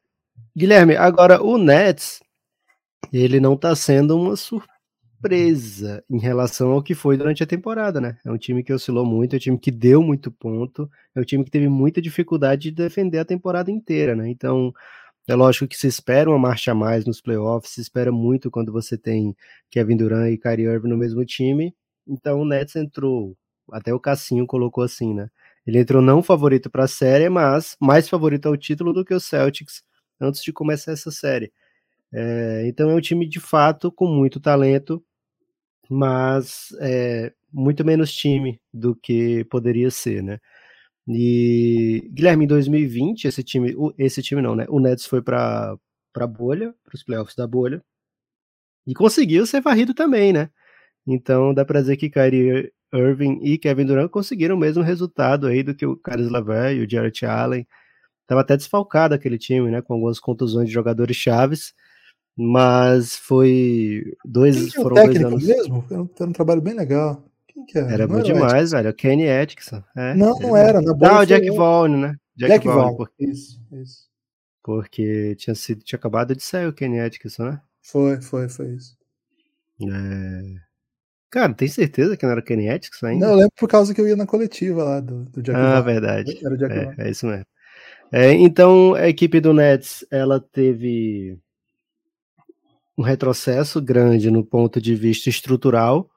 Guilherme, 0.56 0.96
agora 0.96 1.42
o 1.42 1.58
Nets, 1.58 2.20
ele 3.12 3.39
não 3.39 3.58
tá 3.58 3.75
sendo 3.75 4.17
uma 4.17 4.36
surpresa 4.36 6.03
em 6.10 6.20
relação 6.20 6.72
ao 6.72 6.84
que 6.84 6.96
foi 6.96 7.17
durante 7.17 7.43
a 7.43 7.48
temporada, 7.48 8.01
né? 8.01 8.17
É 8.25 8.31
um 8.31 8.38
time 8.38 8.63
que 8.63 8.74
oscilou 8.74 9.05
muito, 9.05 9.34
é 9.34 9.38
um 9.38 9.39
time 9.39 9.60
que 9.60 9.72
deu 9.72 10.01
muito 10.01 10.31
ponto, 10.31 10.89
é 11.15 11.20
um 11.22 11.24
time 11.24 11.43
que 11.43 11.51
teve 11.51 11.70
muita 11.70 12.01
dificuldade 12.01 12.63
de 12.63 12.72
defender 12.72 13.20
a 13.20 13.25
temporada 13.25 13.72
inteira, 13.72 14.15
né? 14.15 14.29
Então, 14.29 14.74
é 15.27 15.36
lógico 15.36 15.67
que 15.67 15.77
se 15.77 15.88
espera 15.88 16.29
uma 16.29 16.39
marcha 16.39 16.72
a 16.72 16.75
mais 16.75 17.05
nos 17.05 17.22
playoffs, 17.22 17.74
se 17.74 17.81
espera 17.81 18.12
muito 18.12 18.50
quando 18.51 18.72
você 18.72 18.98
tem 18.98 19.36
Kevin 19.70 19.98
Durant 19.98 20.31
e 20.34 20.38
Kyrie 20.38 20.65
Irving 20.65 20.89
no 20.89 20.98
mesmo 20.98 21.24
time. 21.25 21.74
Então 22.08 22.41
o 22.41 22.46
Nets 22.46 22.75
entrou, 22.75 23.38
até 23.72 23.93
o 23.93 24.00
Cassinho 24.00 24.48
colocou 24.48 24.84
assim, 24.84 25.13
né? 25.13 25.29
Ele 25.65 25.79
entrou 25.79 26.01
não 26.01 26.24
favorito 26.24 26.70
para 26.70 26.86
a 26.86 26.88
série, 26.88 27.29
mas 27.29 27.77
mais 27.79 28.10
favorito 28.10 28.48
ao 28.48 28.58
título 28.58 28.93
do 28.93 29.05
que 29.05 29.13
o 29.13 29.20
Celtics 29.20 29.84
antes 30.20 30.43
de 30.43 30.51
começar 30.51 30.91
essa 30.91 31.12
série. 31.12 31.51
É, 32.13 32.68
então 32.68 32.89
é 32.89 32.96
um 32.96 33.01
time 33.01 33.27
de 33.27 33.39
fato 33.39 33.91
com 33.91 34.08
muito 34.08 34.39
talento, 34.39 35.03
mas 35.89 36.70
é, 36.82 37.34
muito 37.53 37.86
menos 37.86 38.13
time 38.13 38.60
do 38.74 38.96
que 38.96 39.46
poderia 39.46 39.91
ser, 39.91 40.24
né? 40.24 40.39
E 41.08 42.10
Guilherme, 42.13 42.46
em 42.46 42.48
2020, 42.48 43.25
esse 43.25 43.44
time, 43.44 43.75
esse 43.98 44.22
time 44.24 44.41
não, 44.41 44.56
né? 44.56 44.65
O 44.70 44.80
Nets 44.80 45.06
foi 45.06 45.22
para 45.22 45.77
para 46.13 46.27
bolha, 46.27 46.75
para 46.84 46.96
os 46.96 47.03
playoffs 47.03 47.36
da 47.36 47.48
bolha, 47.48 47.84
e 48.88 48.94
conseguiu 48.94 49.46
ser 49.46 49.62
varrido 49.62 49.94
também, 49.94 50.34
né? 50.34 50.50
Então 51.08 51.53
dá 51.53 51.65
para 51.65 51.82
dizer 51.82 51.98
que 51.98 52.10
Kyrie 52.10 52.72
Irving 52.94 53.39
e 53.44 53.58
Kevin 53.58 53.86
Durant 53.86 54.10
conseguiram 54.12 54.56
o 54.56 54.60
mesmo 54.60 54.84
resultado 54.84 55.48
aí 55.48 55.63
do 55.63 55.75
que 55.75 55.86
o 55.86 55.98
Caris 55.98 56.30
LeVert 56.32 56.77
e 56.77 56.86
o 56.86 56.89
Jarrett 56.89 57.25
Allen. 57.25 57.68
Tava 58.27 58.41
até 58.41 58.58
desfalcado 58.58 59.15
aquele 59.15 59.38
time, 59.39 59.72
né? 59.72 59.82
Com 59.82 59.96
algumas 59.96 60.20
contusões 60.20 60.68
de 60.68 60.74
jogadores 60.74 61.18
chaves, 61.18 61.74
mas 62.38 63.16
foi 63.16 64.04
dois, 64.26 64.74
Quem 64.74 64.84
foram 64.84 64.96
dois 64.96 65.24
anos. 65.24 65.46
mesmo? 65.46 65.86
Foi 65.88 66.28
um, 66.28 66.32
trabalho 66.32 66.62
bem 66.62 66.74
legal. 66.74 67.24
Quem 67.48 67.66
que 67.66 67.78
era? 67.78 67.92
Era 67.92 68.08
não 68.08 68.16
bom 68.16 68.26
era 68.26 68.34
demais, 68.34 68.72
velho. 68.72 68.90
O 68.90 68.94
Kenny 68.94 69.30
Atkinson. 69.30 69.84
É, 69.96 70.14
não, 70.16 70.40
não 70.40 70.56
era. 70.56 70.82
Na 70.82 70.94
não, 70.94 71.20
o 71.20 71.26
Jack 71.26 71.50
Vaughn, 71.52 71.98
né? 71.98 72.16
Jack, 72.36 72.54
Jack 72.54 72.68
Vaughn. 72.68 72.96
Porque... 72.96 73.26
Isso, 73.26 73.60
isso. 73.74 74.10
Porque 74.64 75.36
tinha, 75.36 75.56
sido, 75.56 75.84
tinha 75.84 75.98
acabado 75.98 76.36
de 76.36 76.44
sair 76.44 76.68
o 76.68 76.74
Kenny 76.74 77.00
Atkinson, 77.00 77.46
né? 77.46 77.62
Foi, 77.82 78.22
foi, 78.22 78.48
foi 78.48 78.68
isso. 78.74 78.96
É... 79.82 80.42
Cara, 81.32 81.54
tem 81.54 81.68
certeza 81.68 82.16
que 82.16 82.24
não 82.26 82.32
era 82.32 82.42
o 82.42 82.44
Kenny 82.44 82.70
Atkinson 82.70 83.08
ainda? 83.08 83.26
Não, 83.26 83.34
eu 83.34 83.38
lembro 83.38 83.54
por 83.58 83.68
causa 83.68 83.94
que 83.94 84.00
eu 84.00 84.08
ia 84.08 84.16
na 84.16 84.28
coletiva 84.28 84.84
lá 84.84 85.00
do, 85.00 85.24
do 85.26 85.42
Jack 85.42 85.58
Ah, 85.58 85.74
Vaughn. 85.76 85.86
verdade. 85.86 86.40
Era 86.44 86.54
o 86.54 86.58
Jack 86.58 86.74
é, 86.74 86.96
é 86.98 87.10
isso 87.10 87.26
mesmo. 87.26 87.46
É, 88.12 88.34
então, 88.34 88.94
a 88.94 89.08
equipe 89.08 89.40
do 89.40 89.54
Nets, 89.54 90.06
ela 90.12 90.40
teve 90.40 91.39
um 92.97 93.04
retrocesso 93.04 93.82
grande 93.82 94.30
no 94.32 94.45
ponto 94.45 94.82
de 94.82 94.95
vista 94.95 95.30
estrutural, 95.30 96.10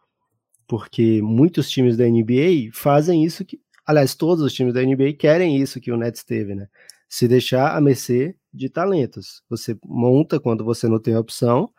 porque 0.67 1.21
muitos 1.23 1.71
times 1.71 1.97
da 1.97 2.07
NBA 2.07 2.71
fazem 2.73 3.25
isso 3.25 3.45
que, 3.45 3.61
aliás, 3.87 4.15
todos 4.15 4.43
os 4.45 4.53
times 4.53 4.75
da 4.75 4.83
NBA 4.83 5.15
querem 5.19 5.61
isso 5.61 5.81
que 5.81 5.93
o 5.93 5.97
Nets 5.97 6.25
teve, 6.25 6.55
né? 6.55 6.69
Se 7.09 7.29
deixar 7.29 7.77
a 7.77 7.81
mercê 7.81 8.37
de 8.53 8.69
talentos. 8.69 9.43
Você 9.49 9.77
monta 9.85 10.41
quando 10.41 10.65
você 10.65 10.89
não 10.89 11.01
tem 11.01 11.17
opção, 11.17 11.71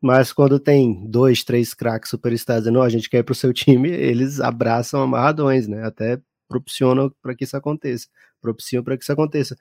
mas 0.00 0.32
quando 0.32 0.58
tem 0.58 1.06
dois, 1.08 1.44
três 1.44 1.74
craques 1.74 2.10
superstars 2.10 2.62
dizendo, 2.62 2.80
a 2.80 2.88
gente 2.88 3.10
quer 3.10 3.18
ir 3.18 3.24
pro 3.24 3.34
seu 3.34 3.52
time, 3.52 3.90
eles 3.92 4.40
abraçam 4.40 5.02
amarradões, 5.02 5.68
né? 5.68 5.84
Até 5.84 6.20
propiciam 6.48 7.12
para 7.22 7.34
que 7.34 7.44
isso 7.44 7.56
aconteça. 7.56 8.08
Propiciam 8.40 8.82
para 8.82 8.96
que 8.96 9.02
isso 9.04 9.12
aconteça. 9.12 9.56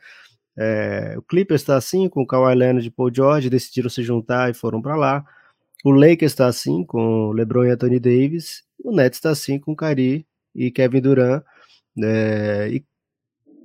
É, 0.62 1.16
o 1.18 1.22
Clippers 1.22 1.62
está 1.62 1.78
assim, 1.78 2.10
com 2.10 2.22
o 2.22 2.28
Kawhi 2.28 2.54
Leonard 2.54 2.86
e 2.86 2.92
Paul 2.92 3.10
George, 3.14 3.50
decidiram 3.50 3.90
se 3.90 4.04
juntar 4.04 4.52
e 4.52 4.54
foram 4.54 4.82
para 4.82 4.98
lá. 4.98 5.26
O 5.86 5.92
Lakers 5.92 6.34
está 6.34 6.48
assim, 6.48 6.84
com 6.84 7.32
LeBron 7.32 7.66
e 7.66 7.70
Anthony 7.70 7.98
Davis. 7.98 8.64
O 8.84 8.94
Nets 8.94 9.18
está 9.18 9.30
assim 9.30 9.58
com 9.58 9.74
Kyrie 9.74 10.26
e 10.54 10.70
Kevin 10.70 11.00
Durant. 11.00 11.44
É, 12.04 12.70
e 12.72 12.86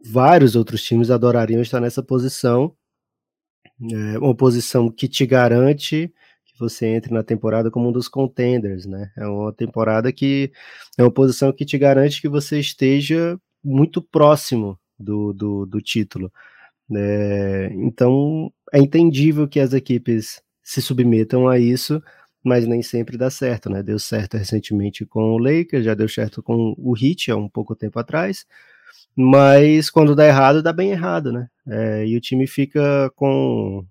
vários 0.06 0.54
outros 0.54 0.82
times 0.84 1.10
adorariam 1.10 1.60
estar 1.60 1.80
nessa 1.80 2.02
posição. 2.02 2.76
É 4.14 4.18
uma 4.18 4.34
posição 4.34 4.88
que 4.88 5.08
te 5.08 5.26
garante 5.26 6.12
que 6.44 6.58
você 6.60 6.86
entre 6.86 7.12
na 7.12 7.24
temporada 7.24 7.72
como 7.72 7.88
um 7.88 7.92
dos 7.92 8.06
contenders, 8.06 8.86
né? 8.86 9.10
É 9.16 9.26
uma 9.26 9.52
temporada 9.52 10.12
que 10.12 10.52
é 10.96 11.02
uma 11.02 11.10
posição 11.10 11.52
que 11.52 11.64
te 11.64 11.76
garante 11.76 12.20
que 12.22 12.28
você 12.28 12.60
esteja 12.60 13.36
muito 13.64 14.00
próximo 14.00 14.78
do, 14.96 15.32
do, 15.32 15.66
do 15.66 15.80
título. 15.80 16.32
É, 16.94 17.70
então 17.74 18.52
é 18.72 18.78
entendível 18.78 19.48
que 19.48 19.58
as 19.60 19.72
equipes 19.72 20.42
se 20.62 20.82
submetam 20.82 21.48
a 21.48 21.58
isso 21.58 22.02
mas 22.44 22.66
nem 22.66 22.82
sempre 22.82 23.16
dá 23.16 23.30
certo, 23.30 23.70
né? 23.70 23.82
Deu 23.82 23.98
certo 23.98 24.36
recentemente 24.36 25.06
com 25.06 25.32
o 25.32 25.38
Lakers, 25.38 25.84
já 25.84 25.94
deu 25.94 26.08
certo 26.08 26.42
com 26.42 26.74
o 26.78 26.94
Heat 26.96 27.30
há 27.30 27.36
um 27.36 27.48
pouco 27.48 27.74
tempo 27.74 27.98
atrás, 27.98 28.46
mas 29.16 29.90
quando 29.90 30.14
dá 30.14 30.26
errado, 30.26 30.62
dá 30.62 30.72
bem 30.72 30.90
errado, 30.90 31.32
né? 31.32 31.48
É, 31.66 32.06
e 32.06 32.16
o 32.16 32.20
time 32.20 32.46
fica 32.46 33.10
com 33.16 33.86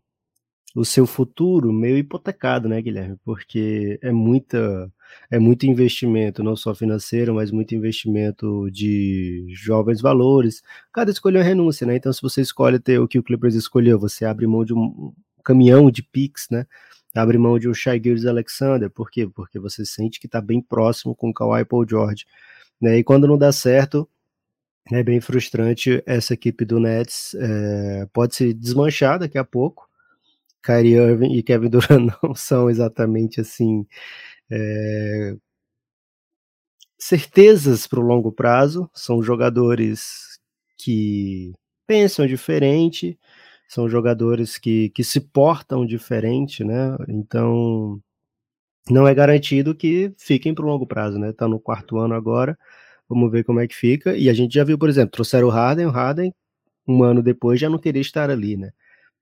o 0.75 0.85
seu 0.85 1.07
futuro 1.07 1.73
meio 1.73 1.97
hipotecado, 1.97 2.69
né, 2.69 2.81
Guilherme? 2.81 3.17
Porque 3.25 3.99
é 4.03 4.11
muita 4.11 4.91
é 5.31 5.39
muito 5.39 5.65
investimento, 5.65 6.43
não 6.43 6.55
só 6.55 6.73
financeiro, 6.75 7.35
mas 7.35 7.51
muito 7.51 7.75
investimento 7.75 8.69
de 8.71 9.45
jovens 9.49 10.01
valores. 10.01 10.61
Cada 10.91 11.11
escolha 11.11 11.37
é 11.37 11.41
uma 11.41 11.45
renúncia, 11.45 11.87
né? 11.87 11.95
Então, 11.95 12.11
se 12.13 12.21
você 12.21 12.41
escolhe 12.41 12.79
ter 12.79 12.99
o 12.99 13.07
que 13.07 13.19
o 13.19 13.23
Clippers 13.23 13.55
escolheu, 13.55 13.99
você 13.99 14.25
abre 14.25 14.47
mão 14.47 14.63
de 14.65 14.73
um 14.73 15.13
caminhão 15.43 15.91
de 15.91 16.03
picks, 16.03 16.47
né? 16.49 16.65
abre 17.15 17.37
mão 17.37 17.59
de 17.59 17.69
um 17.69 17.73
Shai 17.73 18.01
Gilles 18.03 18.25
Alexander, 18.25 18.89
por 18.89 19.09
quê? 19.11 19.27
Porque 19.27 19.59
você 19.59 19.85
sente 19.85 20.19
que 20.19 20.25
está 20.25 20.41
bem 20.41 20.61
próximo 20.61 21.15
com 21.15 21.29
o 21.29 21.33
Kawhi 21.33 21.63
Paul 21.65 21.87
George, 21.87 22.25
né? 22.81 22.97
E 22.97 23.03
quando 23.03 23.27
não 23.27 23.37
dá 23.37 23.51
certo, 23.51 24.09
é 24.91 25.03
bem 25.03 25.21
frustrante 25.21 26.03
essa 26.05 26.33
equipe 26.33 26.65
do 26.65 26.79
Nets, 26.79 27.35
é, 27.35 28.07
pode 28.11 28.35
se 28.35 28.53
desmanchar 28.53 29.19
daqui 29.19 29.37
a 29.37 29.43
pouco. 29.43 29.87
Kyrie 30.63 30.95
Irving 30.95 31.33
e 31.35 31.43
Kevin 31.43 31.69
Durant 31.69 32.13
não 32.23 32.35
são 32.35 32.69
exatamente 32.69 33.41
assim 33.41 33.85
é, 34.51 35.35
certezas 36.97 37.87
para 37.87 37.99
o 37.99 38.03
longo 38.03 38.31
prazo, 38.31 38.89
são 38.93 39.21
jogadores 39.21 40.39
que 40.77 41.53
pensam 41.87 42.25
diferente, 42.25 43.19
são 43.67 43.89
jogadores 43.89 44.57
que, 44.57 44.89
que 44.91 45.03
se 45.03 45.19
portam 45.19 45.85
diferente, 45.85 46.63
né? 46.63 46.95
Então 47.09 47.99
não 48.89 49.07
é 49.07 49.13
garantido 49.15 49.75
que 49.75 50.13
fiquem 50.17 50.53
para 50.53 50.65
o 50.65 50.67
longo 50.67 50.87
prazo, 50.87 51.19
né? 51.19 51.33
Tá 51.33 51.47
no 51.47 51.59
quarto 51.59 51.97
ano 51.97 52.13
agora, 52.15 52.57
vamos 53.09 53.31
ver 53.31 53.43
como 53.43 53.59
é 53.59 53.67
que 53.67 53.75
fica. 53.75 54.15
E 54.17 54.29
a 54.29 54.33
gente 54.33 54.53
já 54.55 54.63
viu, 54.63 54.77
por 54.77 54.89
exemplo, 54.89 55.11
trouxeram 55.11 55.47
o 55.47 55.51
Harden, 55.51 55.87
o 55.87 55.91
Harden 55.91 56.33
um 56.87 57.03
ano 57.03 57.23
depois 57.23 57.59
já 57.59 57.69
não 57.69 57.79
queria 57.79 58.01
estar 58.01 58.29
ali, 58.29 58.57
né? 58.57 58.71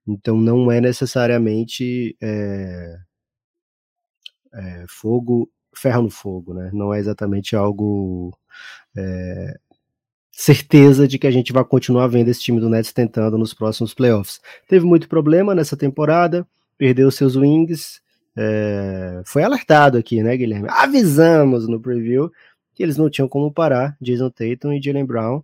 Então 0.06 0.36
não 0.38 0.70
é 0.72 0.80
necessariamente 0.80 2.16
é, 2.20 2.98
é, 4.52 4.84
fogo, 4.88 5.50
ferro 5.74 6.02
no 6.02 6.10
fogo, 6.10 6.54
né? 6.54 6.70
Não 6.72 6.92
é 6.92 6.98
exatamente 6.98 7.56
algo 7.56 8.36
é, 8.96 9.58
certeza 10.30 11.06
de 11.06 11.18
que 11.18 11.26
a 11.26 11.30
gente 11.30 11.52
vai 11.52 11.64
continuar 11.64 12.06
vendo 12.08 12.28
esse 12.28 12.40
time 12.40 12.60
do 12.60 12.68
Nets 12.68 12.92
tentando 12.92 13.38
nos 13.38 13.54
próximos 13.54 13.94
playoffs. 13.94 14.40
Teve 14.68 14.84
muito 14.84 15.08
problema 15.08 15.54
nessa 15.54 15.76
temporada, 15.76 16.46
perdeu 16.78 17.10
seus 17.10 17.36
wings, 17.36 18.00
é, 18.36 19.22
foi 19.26 19.42
alertado 19.42 19.98
aqui, 19.98 20.22
né, 20.22 20.36
Guilherme? 20.36 20.68
Avisamos 20.70 21.68
no 21.68 21.80
preview 21.80 22.32
que 22.74 22.82
eles 22.82 22.96
não 22.96 23.10
tinham 23.10 23.28
como 23.28 23.52
parar 23.52 23.96
Jason 24.00 24.30
Tatum 24.30 24.72
e 24.72 24.82
Jalen 24.82 25.04
Brown, 25.04 25.42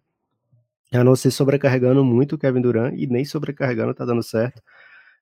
a 0.93 1.05
não 1.05 1.15
ser 1.15 1.31
sobrecarregando 1.31 2.03
muito 2.03 2.35
o 2.35 2.39
Kevin 2.39 2.63
Durant, 2.63 2.95
e 2.97 3.07
nem 3.07 3.25
sobrecarregando 3.25 3.93
tá 3.93 4.07
dando 4.07 4.23
certo. 4.23 4.63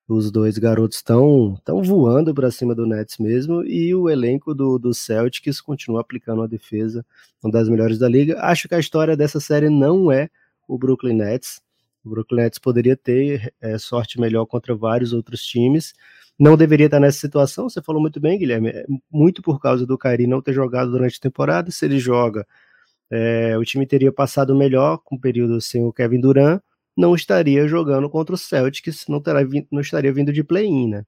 Os 0.09 0.31
dois 0.31 0.57
garotos 0.57 0.99
estão 0.99 1.61
tão 1.65 1.83
voando 1.83 2.33
para 2.33 2.49
cima 2.53 2.77
do 2.77 2.87
Nets 2.87 3.19
mesmo 3.19 3.65
e 3.65 3.93
o 3.93 4.09
elenco 4.09 4.55
do, 4.55 4.79
do 4.79 4.95
Celtics 4.95 5.61
continua 5.61 6.01
aplicando 6.01 6.43
a 6.43 6.47
defesa, 6.47 7.05
uma 7.43 7.51
das 7.51 7.69
melhores 7.69 7.99
da 7.99 8.09
liga. 8.09 8.41
Acho 8.41 8.69
que 8.69 8.77
a 8.77 8.79
história 8.79 9.17
dessa 9.17 9.41
série 9.41 9.69
não 9.69 10.13
é 10.13 10.29
o 10.69 10.79
Brooklyn 10.79 11.17
Nets. 11.17 11.61
O 12.05 12.11
Brooklyn 12.11 12.43
Nets 12.43 12.61
poderia 12.61 12.97
ter 12.97 13.53
é, 13.61 13.77
sorte 13.79 14.21
melhor 14.21 14.47
contra 14.47 14.77
vários 14.77 15.13
outros 15.13 15.45
times. 15.45 15.93
Não 16.39 16.57
deveria 16.57 16.87
estar 16.87 17.01
nessa 17.01 17.19
situação, 17.19 17.69
você 17.69 17.83
falou 17.83 18.01
muito 18.01 18.21
bem, 18.21 18.39
Guilherme, 18.39 18.69
é 18.69 18.85
muito 19.11 19.43
por 19.43 19.61
causa 19.61 19.85
do 19.85 19.99
Kyrie 19.99 20.29
não 20.29 20.41
ter 20.41 20.53
jogado 20.53 20.93
durante 20.93 21.17
a 21.17 21.21
temporada. 21.21 21.73
Se 21.73 21.85
ele 21.85 21.99
joga, 21.99 22.47
é, 23.11 23.59
o 23.59 23.65
time 23.65 23.85
teria 23.85 24.13
passado 24.13 24.55
melhor 24.55 24.99
com 24.99 25.17
o 25.17 25.21
período 25.21 25.61
sem 25.61 25.83
o 25.83 25.93
Kevin 25.93 26.21
Durant 26.21 26.63
não 26.97 27.15
estaria 27.15 27.69
jogando 27.69 28.09
contra 28.09 28.35
o 28.35 28.39
Celtics, 28.39 29.07
não, 29.09 29.21
terá, 29.21 29.41
não 29.71 29.81
estaria 29.81 30.13
vindo 30.13 30.33
de 30.33 30.43
play-in, 30.43 30.89
né? 30.89 31.05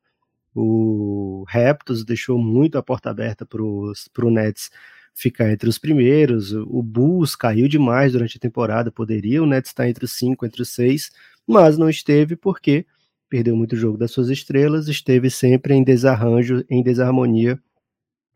O 0.55 1.45
Raptors 1.49 2.05
deixou 2.05 2.39
muito 2.39 2.77
a 2.77 2.83
porta 2.83 3.11
aberta 3.11 3.47
para 3.47 3.63
o 3.63 4.31
Nets 4.31 4.71
ficar 5.15 5.51
entre 5.51 5.69
os 5.69 5.79
primeiros. 5.79 6.53
O 6.53 6.83
Bulls 6.83 7.37
caiu 7.37 7.69
demais 7.69 8.13
durante 8.13 8.37
a 8.37 8.41
temporada, 8.41 8.91
poderia 8.91 9.43
o 9.43 9.47
Nets 9.47 9.71
estar 9.71 9.89
entre 9.89 10.05
os 10.05 10.13
cinco, 10.13 10.45
entre 10.45 10.63
os 10.63 10.71
seis, 10.71 11.11
mas 11.47 11.79
não 11.79 11.89
esteve 11.89 12.37
porque 12.37 12.85
perdeu 13.29 13.57
muito 13.57 13.75
o 13.75 13.77
jogo 13.77 13.99
das 13.99 14.11
suas 14.11 14.29
estrelas, 14.31 14.89
esteve 14.89 15.31
sempre 15.31 15.75
em 15.75 15.85
desarranjo, 15.85 16.65
em 16.69 16.83
desarmonia 16.83 17.61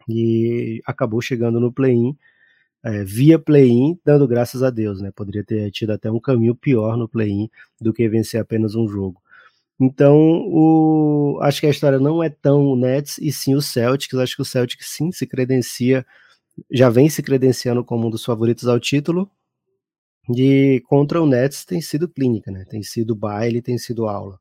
e 0.08 0.80
acabou 0.86 1.20
chegando 1.20 1.58
no 1.60 1.72
play-in 1.72 2.16
é, 2.84 3.04
via 3.04 3.38
play-in, 3.38 3.98
dando 4.04 4.26
graças 4.26 4.62
a 4.62 4.70
Deus, 4.70 5.00
né? 5.00 5.10
Poderia 5.12 5.44
ter 5.44 5.70
tido 5.70 5.90
até 5.90 6.10
um 6.10 6.20
caminho 6.20 6.54
pior 6.54 6.96
no 6.96 7.08
play-in 7.08 7.48
do 7.80 7.92
que 7.92 8.08
vencer 8.08 8.40
apenas 8.40 8.74
um 8.74 8.88
jogo. 8.88 9.22
Então, 9.80 10.16
o, 10.46 11.38
acho 11.42 11.60
que 11.60 11.66
a 11.66 11.70
história 11.70 11.98
não 11.98 12.22
é 12.22 12.28
tão 12.28 12.66
o 12.66 12.76
Nets 12.76 13.18
e 13.18 13.32
sim 13.32 13.54
o 13.54 13.62
Celtics. 13.62 14.18
Acho 14.18 14.36
que 14.36 14.42
o 14.42 14.44
Celtics 14.44 14.88
sim 14.88 15.12
se 15.12 15.26
credencia, 15.26 16.06
já 16.70 16.90
vem 16.90 17.08
se 17.08 17.22
credenciando 17.22 17.84
como 17.84 18.06
um 18.06 18.10
dos 18.10 18.24
favoritos 18.24 18.68
ao 18.68 18.78
título. 18.80 19.30
E 20.36 20.82
contra 20.86 21.20
o 21.20 21.26
Nets 21.26 21.64
tem 21.64 21.80
sido 21.80 22.08
clínica, 22.08 22.50
né? 22.50 22.64
Tem 22.68 22.82
sido 22.82 23.14
baile, 23.14 23.62
tem 23.62 23.76
sido 23.78 24.06
aula. 24.08 24.38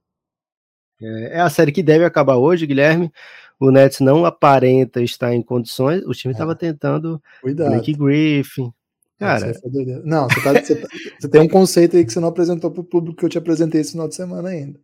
É, 1.01 1.37
é 1.37 1.39
a 1.39 1.49
série 1.49 1.71
que 1.71 1.83
deve 1.83 2.05
acabar 2.05 2.35
hoje, 2.35 2.67
Guilherme. 2.67 3.11
O 3.59 3.69
Nets 3.69 3.99
não 3.99 4.25
aparenta 4.25 5.01
estar 5.01 5.33
em 5.33 5.41
condições. 5.41 6.03
O 6.05 6.13
time 6.13 6.33
estava 6.33 6.53
é. 6.53 6.55
tentando 6.55 7.21
Cuidado. 7.41 7.69
Blake 7.69 7.93
Griffin. 7.93 8.73
Cara, 9.19 9.53
não, 10.03 10.27
você, 10.27 10.41
tá, 10.41 10.53
você, 10.53 10.75
tá, 10.75 10.87
você, 11.19 11.29
tem 11.29 11.41
um 11.41 11.47
conceito 11.47 11.95
aí 11.95 12.03
que 12.03 12.11
você 12.11 12.19
não 12.19 12.29
apresentou 12.29 12.71
para 12.71 12.81
o 12.81 12.83
público 12.83 13.19
que 13.19 13.25
eu 13.25 13.29
te 13.29 13.37
apresentei 13.37 13.79
esse 13.79 13.91
final 13.91 14.07
de 14.07 14.15
semana 14.15 14.49
ainda. 14.49 14.79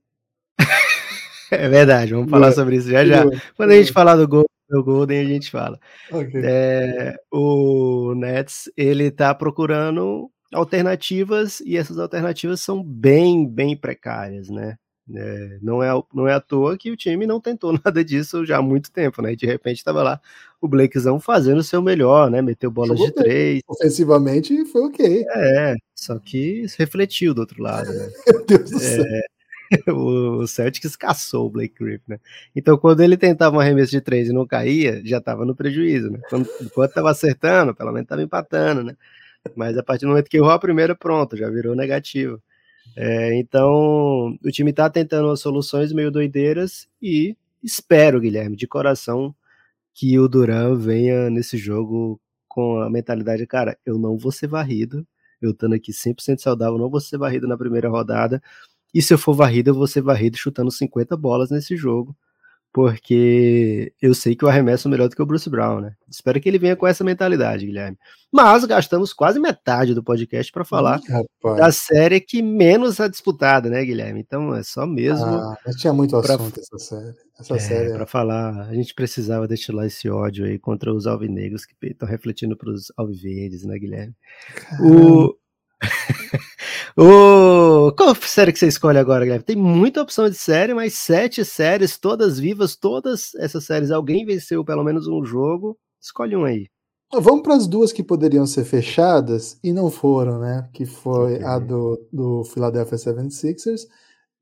é 1.49 1.67
verdade, 1.67 2.13
vamos 2.13 2.29
falar 2.29 2.51
sobre 2.51 2.75
isso 2.75 2.87
já 2.87 3.03
já. 3.03 3.25
Quando 3.55 3.71
a 3.71 3.75
gente 3.75 3.91
falar 3.91 4.15
do 4.15 4.27
gol 4.27 4.45
do 4.69 4.83
Golden, 4.83 5.21
a 5.21 5.25
gente 5.25 5.49
fala. 5.49 5.79
Okay. 6.11 6.41
É, 6.43 7.15
o 7.31 8.13
Nets 8.15 8.71
ele 8.77 9.05
está 9.05 9.33
procurando 9.33 10.29
alternativas 10.53 11.59
e 11.61 11.75
essas 11.75 11.97
alternativas 11.97 12.61
são 12.61 12.83
bem, 12.83 13.47
bem 13.47 13.75
precárias, 13.75 14.49
né? 14.49 14.77
É, 15.15 15.57
não, 15.61 15.81
é, 15.81 15.89
não 16.13 16.27
é 16.27 16.33
à 16.33 16.41
toa 16.41 16.77
que 16.77 16.91
o 16.91 16.97
time 16.97 17.25
não 17.25 17.39
tentou 17.39 17.71
nada 17.83 18.03
disso 18.03 18.45
já 18.45 18.57
há 18.57 18.61
muito 18.61 18.91
tempo, 18.91 19.21
né? 19.21 19.33
E 19.33 19.35
de 19.35 19.45
repente 19.45 19.77
estava 19.77 20.03
lá 20.03 20.21
o 20.59 20.67
Blakezão 20.67 21.19
fazendo 21.19 21.59
o 21.59 21.63
seu 21.63 21.81
melhor, 21.81 22.29
né? 22.29 22.41
Meteu 22.41 22.69
bolas 22.69 22.97
Jogou 22.97 23.07
de 23.07 23.13
três. 23.13 23.61
Ofensivamente 23.67 24.65
foi 24.65 24.81
ok. 24.81 25.25
É, 25.29 25.75
só 25.95 26.19
que 26.19 26.65
refletiu 26.77 27.33
do 27.33 27.39
outro 27.39 27.61
lado, 27.61 27.91
né? 27.91 28.09
Meu 28.27 28.45
Deus 28.45 28.69
do 28.69 28.79
céu. 28.79 29.05
É, 29.05 29.21
o 29.91 30.47
Celtics 30.47 30.95
caçou 30.95 31.47
o 31.47 31.49
Blake 31.49 31.75
Griffin, 31.77 32.03
né? 32.11 32.19
Então, 32.55 32.77
quando 32.77 33.01
ele 33.01 33.17
tentava 33.17 33.55
um 33.55 33.59
arremesso 33.59 33.91
de 33.91 34.01
três 34.01 34.29
e 34.29 34.33
não 34.33 34.45
caía, 34.45 35.01
já 35.05 35.17
estava 35.17 35.45
no 35.45 35.55
prejuízo, 35.55 36.09
né? 36.09 36.19
Quando, 36.29 36.49
enquanto 36.61 36.89
estava 36.89 37.11
acertando, 37.11 37.75
pelo 37.75 37.91
menos 37.91 38.05
estava 38.05 38.21
empatando, 38.21 38.83
né? 38.83 38.95
Mas 39.55 39.77
a 39.77 39.83
partir 39.83 40.05
do 40.05 40.09
momento 40.09 40.29
que 40.29 40.37
errou 40.37 40.51
a 40.51 40.59
primeira, 40.59 40.95
pronto, 40.95 41.37
já 41.37 41.49
virou 41.49 41.75
negativo. 41.75 42.41
É, 42.95 43.35
então, 43.37 44.37
o 44.43 44.51
time 44.51 44.71
está 44.71 44.89
tentando 44.89 45.35
soluções 45.37 45.93
meio 45.93 46.11
doideiras 46.11 46.87
e 47.01 47.35
espero, 47.63 48.19
Guilherme, 48.19 48.55
de 48.55 48.67
coração, 48.67 49.35
que 49.93 50.17
o 50.19 50.27
Duran 50.27 50.75
venha 50.75 51.29
nesse 51.29 51.57
jogo 51.57 52.19
com 52.47 52.79
a 52.81 52.89
mentalidade, 52.89 53.45
cara, 53.45 53.77
eu 53.85 53.99
não 53.99 54.17
vou 54.17 54.31
ser 54.31 54.47
varrido, 54.47 55.05
eu 55.41 55.51
estando 55.51 55.75
aqui 55.75 55.91
100% 55.91 56.39
saudável, 56.39 56.77
não 56.77 56.89
vou 56.89 56.99
ser 56.99 57.17
varrido 57.17 57.47
na 57.47 57.57
primeira 57.57 57.89
rodada, 57.89 58.41
e 58.93 59.01
se 59.01 59.13
eu 59.13 59.17
for 59.17 59.33
varrido, 59.33 59.69
eu 59.69 59.75
vou 59.75 59.87
ser 59.87 60.01
varrido 60.01 60.37
chutando 60.37 60.71
50 60.71 61.15
bolas 61.17 61.51
nesse 61.51 61.75
jogo, 61.75 62.15
porque 62.77 63.91
eu 63.99 64.13
sei 64.13 64.35
que 64.35 64.45
o 64.45 64.47
arremesso 64.47 64.87
é 64.87 64.91
melhor 64.91 65.09
do 65.09 65.15
que 65.15 65.21
o 65.23 65.25
Bruce 65.25 65.49
Brown, 65.49 65.81
né? 65.81 65.95
Espero 66.07 66.39
que 66.39 66.47
ele 66.47 66.59
venha 66.59 66.75
com 66.75 66.85
essa 66.85 67.03
mentalidade, 67.03 67.65
Guilherme. 67.65 67.97
Mas 68.31 68.63
gastamos 68.65 69.13
quase 69.13 69.39
metade 69.39 69.95
do 69.95 70.03
podcast 70.03 70.51
para 70.51 70.63
falar 70.63 70.99
Ih, 70.99 71.57
da 71.57 71.71
série 71.71 72.21
que 72.21 72.39
menos 72.39 72.99
é 72.99 73.09
disputada, 73.09 73.67
né, 73.67 73.83
Guilherme? 73.83 74.19
Então 74.19 74.53
é 74.53 74.61
só 74.61 74.85
mesmo. 74.85 75.25
Ah, 75.25 75.57
tinha 75.75 75.91
muito 75.91 76.21
pra... 76.21 76.35
assunto 76.35 76.59
essa 76.59 76.77
série. 76.77 77.15
Essa 77.39 77.55
é, 77.55 77.59
série. 77.59 77.93
Para 77.93 78.05
falar, 78.05 78.67
a 78.67 78.73
gente 78.75 78.93
precisava 78.93 79.47
destilar 79.47 79.87
esse 79.87 80.07
ódio 80.07 80.45
aí 80.45 80.59
contra 80.59 80.93
os 80.93 81.07
alvinegros 81.07 81.65
que 81.65 81.73
estão 81.83 82.07
refletindo 82.07 82.55
para 82.55 82.69
os 82.69 82.91
alviverdes, 82.95 83.63
né, 83.63 83.79
Guilherme? 83.79 84.13
O 84.81 85.35
o... 86.97 87.91
Qual 87.93 88.15
série 88.15 88.51
que 88.51 88.59
você 88.59 88.67
escolhe 88.67 88.97
agora, 88.97 89.23
Guilherme? 89.23 89.45
Tem 89.45 89.55
muita 89.55 90.01
opção 90.01 90.29
de 90.29 90.35
série, 90.35 90.73
mas 90.73 90.95
sete 90.95 91.45
séries, 91.45 91.97
todas 91.97 92.39
vivas, 92.39 92.75
todas 92.75 93.35
essas 93.35 93.65
séries. 93.65 93.91
Alguém 93.91 94.25
venceu 94.25 94.65
pelo 94.65 94.83
menos 94.83 95.07
um 95.07 95.23
jogo. 95.23 95.77
Escolhe 96.01 96.35
um 96.35 96.43
aí. 96.43 96.67
Vamos 97.13 97.41
para 97.41 97.55
as 97.55 97.67
duas 97.67 97.93
que 97.93 98.03
poderiam 98.03 98.45
ser 98.45 98.65
fechadas 98.65 99.57
e 99.63 99.71
não 99.71 99.89
foram, 99.89 100.39
né? 100.39 100.69
Que 100.73 100.85
foi 100.85 101.41
a 101.43 101.57
do, 101.57 102.05
do 102.11 102.43
Philadelphia 102.43 102.97
76ers 102.97 103.81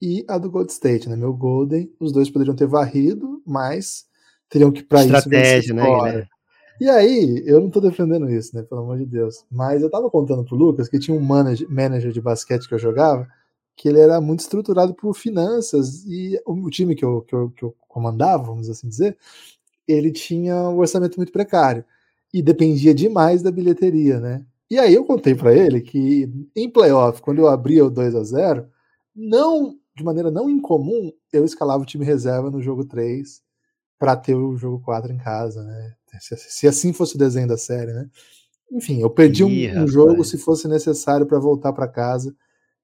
e 0.02 0.26
a 0.28 0.38
do 0.38 0.50
Gold 0.50 0.72
State, 0.72 1.08
né? 1.08 1.16
Meu 1.16 1.34
Golden, 1.34 1.92
os 2.00 2.12
dois 2.12 2.30
poderiam 2.30 2.56
ter 2.56 2.68
varrido, 2.68 3.42
mas 3.46 4.06
teriam 4.50 4.72
que 4.72 4.82
para 4.82 5.06
isso 5.06 5.16
Estratégia, 5.16 5.76
né? 5.76 6.28
E 6.80 6.90
aí, 6.90 7.42
eu 7.46 7.62
não 7.62 7.70
tô 7.70 7.80
defendendo 7.80 8.30
isso, 8.30 8.56
né? 8.56 8.62
Pelo 8.64 8.82
amor 8.82 8.98
de 8.98 9.06
Deus. 9.06 9.46
Mas 9.50 9.82
eu 9.82 9.90
tava 9.90 10.10
contando 10.10 10.44
pro 10.44 10.56
Lucas 10.58 10.90
que 10.90 11.00
tinha 11.00 11.16
um 11.16 11.22
manager, 11.22 11.70
manager 11.70 12.12
de 12.12 12.20
basquete 12.22 12.68
que 12.68 12.74
eu 12.74 12.80
jogava, 12.80 13.28
que 13.78 13.88
ele 13.90 14.00
era 14.00 14.20
muito 14.22 14.42
estruturado 14.42 14.94
por 14.94 15.14
finanças, 15.16 16.06
e 16.06 16.40
o 16.46 16.70
time 16.70 16.96
que 16.96 17.04
eu, 17.06 17.22
que 17.22 17.34
eu, 17.36 17.50
que 17.52 17.64
eu 17.64 17.76
comandava, 17.88 18.44
vamos 18.44 18.70
assim 18.70 18.88
dizer, 18.90 19.18
ele 19.88 20.12
tinha 20.12 20.56
um 20.70 20.80
orçamento 20.80 21.18
muito 21.18 21.32
precário. 21.32 21.86
E 22.34 22.42
dependia 22.42 22.94
demais 22.94 23.42
da 23.44 23.52
bilheteria, 23.52 24.20
né? 24.20 24.46
E 24.70 24.80
aí 24.80 24.94
eu 24.94 25.06
contei 25.06 25.36
para 25.36 25.54
ele 25.56 25.82
que 25.82 26.30
em 26.56 26.70
playoff, 26.70 27.22
quando 27.22 27.40
eu 27.40 27.48
abria 27.48 27.86
o 27.86 27.90
2 27.90 28.16
a 28.16 28.24
0 28.24 28.68
não 29.16 29.78
de 29.96 30.04
maneira 30.04 30.32
não 30.32 30.50
incomum, 30.50 31.12
eu 31.32 31.46
escalava 31.46 31.84
o 31.84 31.86
time 31.86 32.04
reserva 32.06 32.52
no 32.52 32.62
jogo 32.62 32.86
3 32.86 33.42
para 33.98 34.16
ter 34.16 34.36
o 34.36 34.56
jogo 34.58 34.80
4 34.84 35.12
em 35.12 35.18
casa, 35.18 35.64
né? 35.64 35.94
Se, 36.20 36.36
se, 36.38 36.68
assim 36.68 36.94
fosse 36.94 37.16
o 37.16 37.18
desenho 37.18 37.48
da 37.48 37.58
série, 37.58 37.92
né? 37.92 38.10
Enfim, 38.72 39.02
eu 39.02 39.10
perdi 39.10 39.44
Ih, 39.44 39.78
um, 39.78 39.84
um 39.84 39.88
jogo 39.88 40.24
se 40.24 40.38
fosse 40.38 40.68
necessário 40.68 41.26
para 41.26 41.40
voltar 41.40 41.74
para 41.74 41.88
casa, 41.88 42.34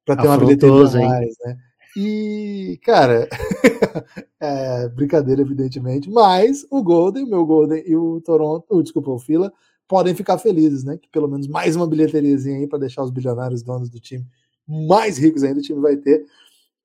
para 0.06 0.22
ter 0.22 0.28
uma 0.28 0.38
bilheteria 0.38 1.08
mais, 1.08 1.36
né? 1.44 1.58
E, 1.96 2.80
cara, 2.84 3.28
é, 4.40 4.90
brincadeira, 4.90 5.42
evidentemente, 5.42 6.10
mas 6.10 6.66
o 6.70 6.82
Golden, 6.84 7.26
meu 7.26 7.46
Golden 7.46 7.84
e 7.86 7.96
o 7.96 8.22
Toronto, 8.22 8.66
oh, 8.70 8.82
desculpa, 8.82 9.12
o 9.12 9.20
Fila, 9.20 9.52
podem 9.88 10.16
ficar 10.16 10.38
felizes, 10.38 10.84
né? 10.84 10.98
Que 10.98 11.10
pelo 11.10 11.28
menos 11.28 11.48
mais 11.48 11.76
uma 11.76 11.88
bilheteriazinha 11.88 12.58
aí 12.58 12.68
para 12.68 12.80
deixar 12.80 13.04
os 13.04 13.12
bilionários 13.12 13.64
donos 13.64 13.90
do 13.90 14.00
time 14.00 14.26
mais 14.72 15.18
ricos 15.18 15.44
ainda 15.44 15.60
o 15.60 15.64
time 15.64 15.82
vai 15.82 15.98
ter. 15.98 16.26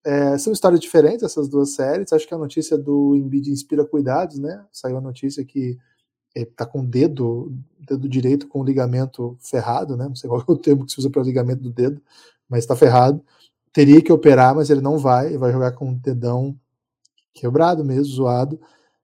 É, 0.06 0.38
são 0.38 0.52
histórias 0.52 0.78
diferentes 0.78 1.24
essas 1.24 1.48
duas 1.48 1.70
séries. 1.70 2.12
Acho 2.12 2.28
que 2.28 2.34
a 2.34 2.38
notícia 2.38 2.78
do 2.78 3.16
Embiid 3.16 3.50
inspira 3.50 3.84
cuidados, 3.84 4.38
né? 4.38 4.64
Saiu 4.70 4.98
a 4.98 5.00
notícia 5.00 5.44
que 5.44 5.76
está 6.32 6.64
com 6.64 6.82
o 6.82 6.86
dedo, 6.86 7.52
dedo 7.76 8.08
direito 8.08 8.46
com 8.46 8.60
o 8.60 8.64
ligamento 8.64 9.36
ferrado, 9.40 9.96
né? 9.96 10.06
Não 10.06 10.14
sei 10.14 10.30
qual 10.30 10.40
é 10.40 10.52
o 10.52 10.56
termo 10.56 10.86
que 10.86 10.92
se 10.92 11.00
usa 11.00 11.10
para 11.10 11.24
ligamento 11.24 11.60
do 11.60 11.72
dedo, 11.72 12.00
mas 12.48 12.60
está 12.60 12.76
ferrado. 12.76 13.20
Teria 13.72 14.00
que 14.00 14.12
operar, 14.12 14.54
mas 14.54 14.70
ele 14.70 14.80
não 14.80 14.96
vai, 14.96 15.26
ele 15.26 15.38
vai 15.38 15.50
jogar 15.50 15.72
com 15.72 15.90
o 15.90 15.94
dedão 15.96 16.56
quebrado 17.34 17.84
mesmo, 17.84 18.14
zoado, 18.14 18.60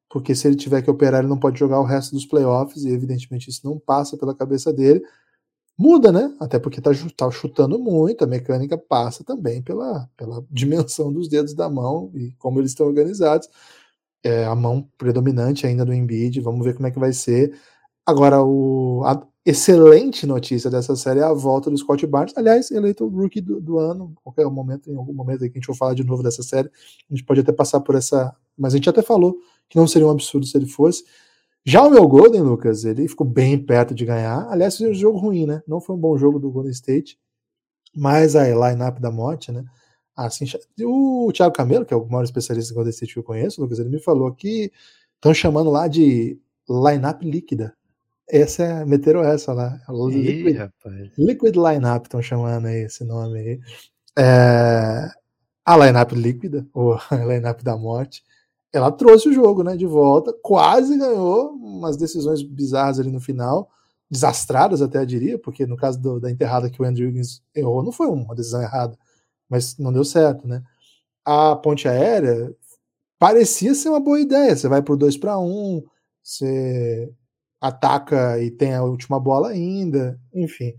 porque 0.08 0.36
se 0.36 0.46
ele 0.46 0.56
tiver 0.56 0.82
que 0.82 0.90
operar, 0.90 1.20
ele 1.20 1.28
não 1.28 1.38
pode 1.38 1.58
jogar 1.58 1.80
o 1.80 1.84
resto 1.84 2.14
dos 2.14 2.24
playoffs, 2.24 2.84
e 2.84 2.90
evidentemente 2.90 3.50
isso 3.50 3.62
não 3.64 3.76
passa 3.76 4.16
pela 4.16 4.36
cabeça 4.36 4.72
dele. 4.72 5.02
Muda, 5.78 6.12
né? 6.12 6.34
Até 6.38 6.58
porque 6.58 6.80
tá, 6.80 6.90
tá 7.16 7.30
chutando 7.30 7.78
muito, 7.78 8.22
a 8.22 8.26
mecânica 8.26 8.76
passa 8.76 9.24
também 9.24 9.62
pela, 9.62 10.08
pela 10.16 10.44
dimensão 10.50 11.12
dos 11.12 11.28
dedos 11.28 11.54
da 11.54 11.68
mão 11.68 12.10
e 12.14 12.32
como 12.38 12.60
eles 12.60 12.72
estão 12.72 12.86
organizados 12.86 13.48
é, 14.22 14.44
a 14.44 14.54
mão 14.54 14.88
predominante 14.96 15.66
ainda 15.66 15.84
do 15.84 15.92
Embiid, 15.92 16.40
vamos 16.40 16.64
ver 16.64 16.74
como 16.74 16.86
é 16.86 16.90
que 16.90 16.98
vai 16.98 17.12
ser. 17.12 17.58
Agora, 18.06 18.42
o, 18.42 19.02
a, 19.04 19.26
excelente 19.44 20.26
notícia 20.26 20.70
dessa 20.70 20.94
série 20.94 21.20
é 21.20 21.24
a 21.24 21.32
volta 21.32 21.70
do 21.70 21.76
Scott 21.76 22.06
Barnes, 22.06 22.36
aliás, 22.36 22.70
eleito 22.70 23.04
o 23.04 23.08
rookie 23.08 23.40
do, 23.40 23.60
do, 23.60 23.78
ano, 23.78 24.12
qualquer 24.22 24.46
momento, 24.46 24.90
em 24.90 24.96
algum 24.96 25.12
momento 25.12 25.42
aí 25.42 25.50
que 25.50 25.58
a 25.58 25.60
gente 25.60 25.66
for 25.66 25.76
falar 25.76 25.94
de 25.94 26.04
novo 26.04 26.22
dessa 26.22 26.42
série, 26.42 26.68
a 26.68 27.14
gente 27.14 27.24
pode 27.24 27.40
até 27.40 27.52
passar 27.52 27.80
por 27.80 27.96
essa, 27.96 28.34
mas 28.56 28.74
a 28.74 28.76
gente 28.76 28.88
até 28.88 29.02
falou 29.02 29.36
que 29.68 29.76
não 29.76 29.88
seria 29.88 30.06
um 30.06 30.10
absurdo 30.10 30.46
se 30.46 30.56
ele 30.56 30.66
fosse. 30.66 31.04
Já 31.64 31.82
o 31.82 31.90
meu 31.90 32.06
Golden, 32.08 32.42
Lucas, 32.42 32.84
ele 32.84 33.06
ficou 33.08 33.26
bem 33.26 33.58
perto 33.58 33.94
de 33.94 34.04
ganhar, 34.04 34.48
aliás, 34.50 34.76
foi 34.76 34.90
um 34.90 34.94
jogo 34.94 35.18
ruim, 35.18 35.46
né, 35.46 35.62
não 35.66 35.80
foi 35.80 35.94
um 35.94 35.98
bom 35.98 36.16
jogo 36.18 36.38
do 36.38 36.50
Golden 36.50 36.72
State, 36.72 37.18
mas 37.94 38.34
a 38.34 38.44
line-up 38.48 39.00
da 39.00 39.10
morte, 39.10 39.52
né, 39.52 39.64
assim, 40.16 40.44
o 40.82 41.30
Thiago 41.32 41.54
Camelo, 41.54 41.86
que 41.86 41.94
é 41.94 41.96
o 41.96 42.04
maior 42.06 42.24
especialista 42.24 42.72
em 42.72 42.74
Golden 42.74 42.90
State 42.90 43.12
que 43.12 43.18
eu 43.18 43.24
conheço, 43.24 43.60
Lucas, 43.60 43.78
ele 43.78 43.90
me 43.90 44.00
falou 44.00 44.32
que 44.34 44.72
estão 45.14 45.32
chamando 45.32 45.70
lá 45.70 45.86
de 45.86 46.38
line-up 46.68 47.24
líquida, 47.24 47.76
essa 48.32 48.62
é, 48.62 48.84
meteram 48.84 49.22
essa 49.22 49.52
lá. 49.52 49.78
Liquid, 50.22 50.56
Liquid 51.18 51.54
Lineup 51.54 52.04
estão 52.04 52.22
chamando 52.22 52.66
aí 52.66 52.84
esse 52.84 53.04
nome 53.04 53.38
aí. 53.38 53.60
É, 54.18 55.10
a 55.64 55.76
lineup 55.76 56.12
líquida, 56.12 56.66
ou 56.72 56.94
a 57.10 57.16
lineup 57.16 57.62
da 57.62 57.76
morte, 57.76 58.22
ela 58.72 58.90
trouxe 58.90 59.28
o 59.28 59.32
jogo 59.32 59.62
né, 59.62 59.76
de 59.76 59.86
volta, 59.86 60.32
quase 60.42 60.96
ganhou, 60.96 61.50
umas 61.52 61.96
decisões 61.96 62.42
bizarras 62.42 62.98
ali 62.98 63.10
no 63.10 63.20
final, 63.20 63.70
desastradas 64.10 64.80
até 64.80 65.04
diria, 65.04 65.38
porque 65.38 65.66
no 65.66 65.76
caso 65.76 66.00
do, 66.00 66.20
da 66.20 66.30
enterrada 66.30 66.70
que 66.70 66.80
o 66.80 66.84
Andrew 66.84 67.06
Wiggins 67.06 67.42
errou, 67.54 67.82
não 67.82 67.92
foi 67.92 68.06
uma 68.08 68.34
decisão 68.34 68.62
errada, 68.62 68.98
mas 69.48 69.76
não 69.78 69.92
deu 69.92 70.04
certo, 70.04 70.48
né? 70.48 70.62
A 71.24 71.54
ponte 71.56 71.86
aérea 71.88 72.54
parecia 73.18 73.74
ser 73.74 73.90
uma 73.90 74.00
boa 74.00 74.20
ideia, 74.20 74.56
você 74.56 74.68
vai 74.68 74.82
pro 74.82 74.96
2 74.96 75.16
para 75.16 75.38
1, 75.38 75.82
você 76.22 77.12
ataca 77.60 78.40
e 78.40 78.50
tem 78.50 78.74
a 78.74 78.82
última 78.82 79.20
bola 79.20 79.50
ainda, 79.50 80.20
enfim. 80.34 80.74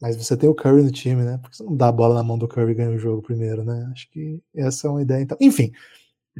Mas 0.00 0.16
você 0.16 0.36
tem 0.36 0.48
o 0.48 0.54
Curry 0.54 0.82
no 0.82 0.90
time, 0.90 1.22
né? 1.22 1.38
Porque 1.38 1.56
você 1.56 1.62
não 1.62 1.76
dá 1.76 1.88
a 1.88 1.92
bola 1.92 2.14
na 2.14 2.22
mão 2.22 2.38
do 2.38 2.48
Curry 2.48 2.72
e 2.72 2.74
ganha 2.74 2.90
o 2.90 2.98
jogo 2.98 3.20
primeiro, 3.20 3.62
né? 3.62 3.86
Acho 3.92 4.10
que 4.10 4.42
essa 4.54 4.86
é 4.88 4.90
uma 4.90 5.02
ideia. 5.02 5.20
Então, 5.20 5.36
enfim, 5.40 5.72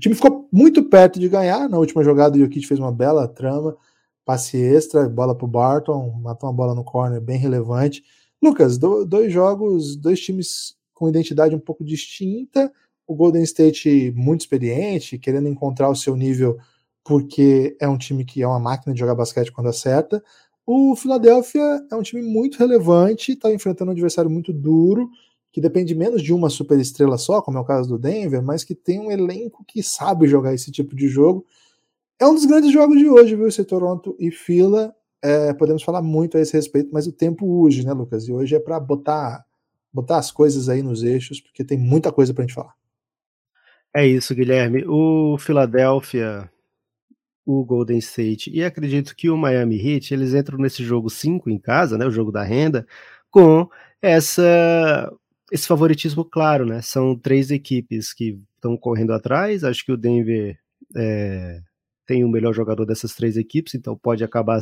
o 0.01 0.03
time 0.03 0.15
ficou 0.15 0.49
muito 0.51 0.83
perto 0.83 1.21
de 1.21 1.29
ganhar. 1.29 1.69
Na 1.69 1.77
última 1.77 2.03
jogada, 2.03 2.35
o 2.35 2.41
Jokic 2.41 2.67
fez 2.67 2.81
uma 2.81 2.91
bela 2.91 3.29
trama, 3.29 3.77
passe 4.25 4.57
extra, 4.57 5.07
bola 5.07 5.37
pro 5.37 5.47
Barton, 5.47 6.11
matou 6.23 6.49
uma 6.49 6.57
bola 6.57 6.75
no 6.75 6.83
corner 6.83 7.21
bem 7.21 7.39
relevante. 7.39 8.03
Lucas, 8.43 8.79
do, 8.79 9.05
dois 9.05 9.31
jogos, 9.31 9.97
dois 9.97 10.19
times 10.19 10.75
com 10.95 11.07
identidade 11.07 11.55
um 11.55 11.59
pouco 11.61 11.85
distinta. 11.85 12.73
O 13.07 13.15
Golden 13.15 13.43
State 13.43 14.11
muito 14.17 14.41
experiente, 14.41 15.19
querendo 15.19 15.49
encontrar 15.49 15.91
o 15.91 15.97
seu 15.97 16.17
nível 16.17 16.57
porque 17.05 17.77
é 17.79 17.87
um 17.87 17.99
time 17.99 18.25
que 18.25 18.41
é 18.41 18.47
uma 18.47 18.59
máquina 18.59 18.95
de 18.95 19.01
jogar 19.01 19.15
basquete 19.15 19.53
quando 19.53 19.69
acerta. 19.69 20.25
O 20.65 20.97
Philadelphia 20.97 21.87
é 21.93 21.95
um 21.95 22.03
time 22.03 22.23
muito 22.23 22.59
relevante, 22.59 23.33
está 23.33 23.53
enfrentando 23.53 23.91
um 23.91 23.93
adversário 23.93 24.31
muito 24.31 24.51
duro, 24.51 25.11
que 25.53 25.61
depende 25.61 25.95
menos 25.95 26.23
de 26.23 26.33
uma 26.33 26.49
superestrela 26.49 27.19
só, 27.19 27.43
como 27.43 27.59
é 27.59 27.61
o 27.61 27.65
caso 27.65 27.89
do 27.89 27.99
Denver, 27.99 28.43
mas 28.43 28.63
que 28.63 28.75
tem 28.75 29.01
um 29.01 29.11
elenco 29.11 29.65
que 29.67 29.83
sabe 29.83 30.27
jogar 30.27 30.55
esse 30.55 30.71
tipo 30.71 30.95
de 30.95 31.09
jogo. 31.09 31.45
É 32.19 32.27
um 32.27 32.35
dos 32.35 32.45
grandes 32.45 32.73
jogos 32.73 32.99
de 32.99 33.09
hoje, 33.09 33.35
viu? 33.35 33.49
Esse 33.49 33.65
Toronto 33.65 34.17
e 34.19 34.31
Fila. 34.31 34.95
É, 35.23 35.53
podemos 35.53 35.83
falar 35.83 36.03
muito 36.03 36.37
a 36.37 36.41
esse 36.41 36.53
respeito, 36.53 36.91
mas 36.93 37.07
o 37.07 37.13
tempo 37.13 37.47
urge, 37.47 37.85
né, 37.85 37.93
Lucas? 37.93 38.29
E 38.29 38.33
hoje 38.33 38.55
é 38.55 38.61
para 38.61 38.79
botar, 38.79 39.45
botar 39.93 40.19
as 40.19 40.31
coisas 40.31 40.69
aí 40.69 40.83
nos 40.83 41.03
eixos, 41.03 41.41
porque 41.41 41.65
tem 41.65 41.77
muita 41.79 42.13
coisa 42.13 42.33
para 42.33 42.45
a 42.45 42.47
gente 42.47 42.55
falar. 42.55 42.75
É 43.95 44.07
isso, 44.07 44.35
Guilherme. 44.35 44.85
O 44.87 45.37
Philadelphia 45.37 46.51
o 47.45 47.65
Golden 47.65 47.99
State 47.99 48.51
e 48.51 48.63
acredito 48.63 49.17
que 49.17 49.29
o 49.29 49.37
Miami 49.37 49.77
Heat, 49.77 50.15
eles 50.15 50.35
entram 50.35 50.59
nesse 50.59 50.85
jogo 50.85 51.11
5 51.11 51.51
em 51.51 51.59
casa, 51.59 51.99
né, 51.99 52.07
o 52.07 52.11
jogo 52.11 52.31
da 52.31 52.43
renda, 52.43 52.87
com 53.31 53.69
essa 54.01 55.13
esse 55.51 55.67
favoritismo 55.67 56.25
claro, 56.25 56.65
né? 56.65 56.81
São 56.83 57.17
três 57.17 57.51
equipes 57.51 58.13
que 58.13 58.39
estão 58.55 58.77
correndo 58.77 59.13
atrás. 59.13 59.65
Acho 59.65 59.85
que 59.85 59.93
o 59.93 59.97
Denver 59.97 60.59
é, 60.97 61.61
tem 62.07 62.25
o 62.25 62.29
melhor 62.29 62.53
jogador 62.53 62.85
dessas 62.85 63.15
três 63.15 63.37
equipes, 63.37 63.75
então 63.75 63.97
pode 63.97 64.25
acabar 64.25 64.61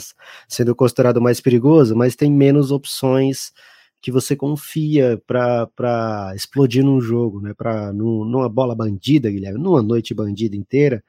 sendo 0.49 0.75
considerado 0.75 1.21
mais 1.21 1.41
perigoso, 1.41 1.97
mas 1.97 2.17
tem 2.17 2.31
menos 2.31 2.71
opções 2.71 3.53
que 4.01 4.13
você 4.13 4.37
confia 4.37 5.21
para 5.27 6.33
explodir 6.35 6.85
num 6.85 7.01
jogo, 7.01 7.41
né? 7.41 7.53
Para 7.55 7.93
numa 7.93 8.49
bola 8.49 8.75
bandida, 8.75 9.31
Guilherme, 9.31 9.59
numa 9.59 9.83
noite 9.83 10.15
bandida 10.15 10.57
inteira 10.57 11.03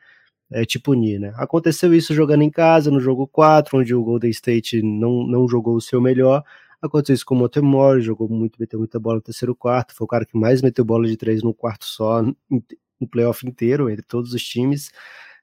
é, 0.52 0.66
te 0.66 0.80
punir, 0.80 1.20
né? 1.20 1.32
Aconteceu 1.36 1.94
isso 1.94 2.14
jogando 2.14 2.42
em 2.42 2.50
casa, 2.50 2.90
no 2.90 3.00
jogo 3.00 3.28
4, 3.28 3.78
onde 3.78 3.94
o 3.94 4.04
Golden 4.04 4.32
State 4.32 4.82
não, 4.82 5.26
não 5.28 5.48
jogou 5.48 5.76
o 5.76 5.82
seu 5.82 6.02
melhor. 6.02 6.44
Aconteceu 6.82 7.16
isso 7.16 7.26
com 7.26 7.36
o 7.36 7.38
Montemore, 7.38 8.02
jogou 8.02 8.30
muito, 8.30 8.58
meteu 8.60 8.80
muita 8.80 9.00
bola 9.00 9.16
no 9.18 9.22
terceiro 9.22 9.56
quarto, 9.56 9.94
foi 9.94 10.06
o 10.06 10.08
cara 10.08 10.26
que 10.26 10.38
mais 10.38 10.62
meteu 10.62 10.86
bola 10.86 11.08
de 11.08 11.18
três 11.18 11.44
no 11.44 11.54
quarto 11.54 11.86
só, 11.86 12.22
no 12.22 13.08
playoff 13.10 13.46
inteiro, 13.48 13.90
entre 13.90 14.06
todos 14.06 14.34
os 14.34 14.44
times. 14.44 14.90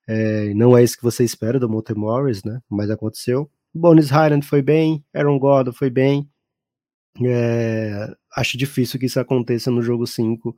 É, 0.06 0.54
não 0.54 0.76
é 0.76 0.82
isso 0.82 0.96
que 0.96 1.02
você 1.02 1.24
espera 1.24 1.58
do 1.58 1.68
Montemores, 1.68 2.44
né? 2.44 2.60
Mas 2.70 2.90
aconteceu. 2.90 3.50
Bonis 3.74 4.08
Highland 4.10 4.46
foi 4.46 4.62
bem, 4.62 5.04
Aaron 5.14 5.38
Gordon 5.38 5.72
foi 5.72 5.90
bem. 5.90 6.28
É, 7.22 8.14
acho 8.36 8.56
difícil 8.58 8.98
que 9.00 9.06
isso 9.06 9.20
aconteça 9.20 9.70
no 9.70 9.82
jogo 9.82 10.06
5 10.06 10.56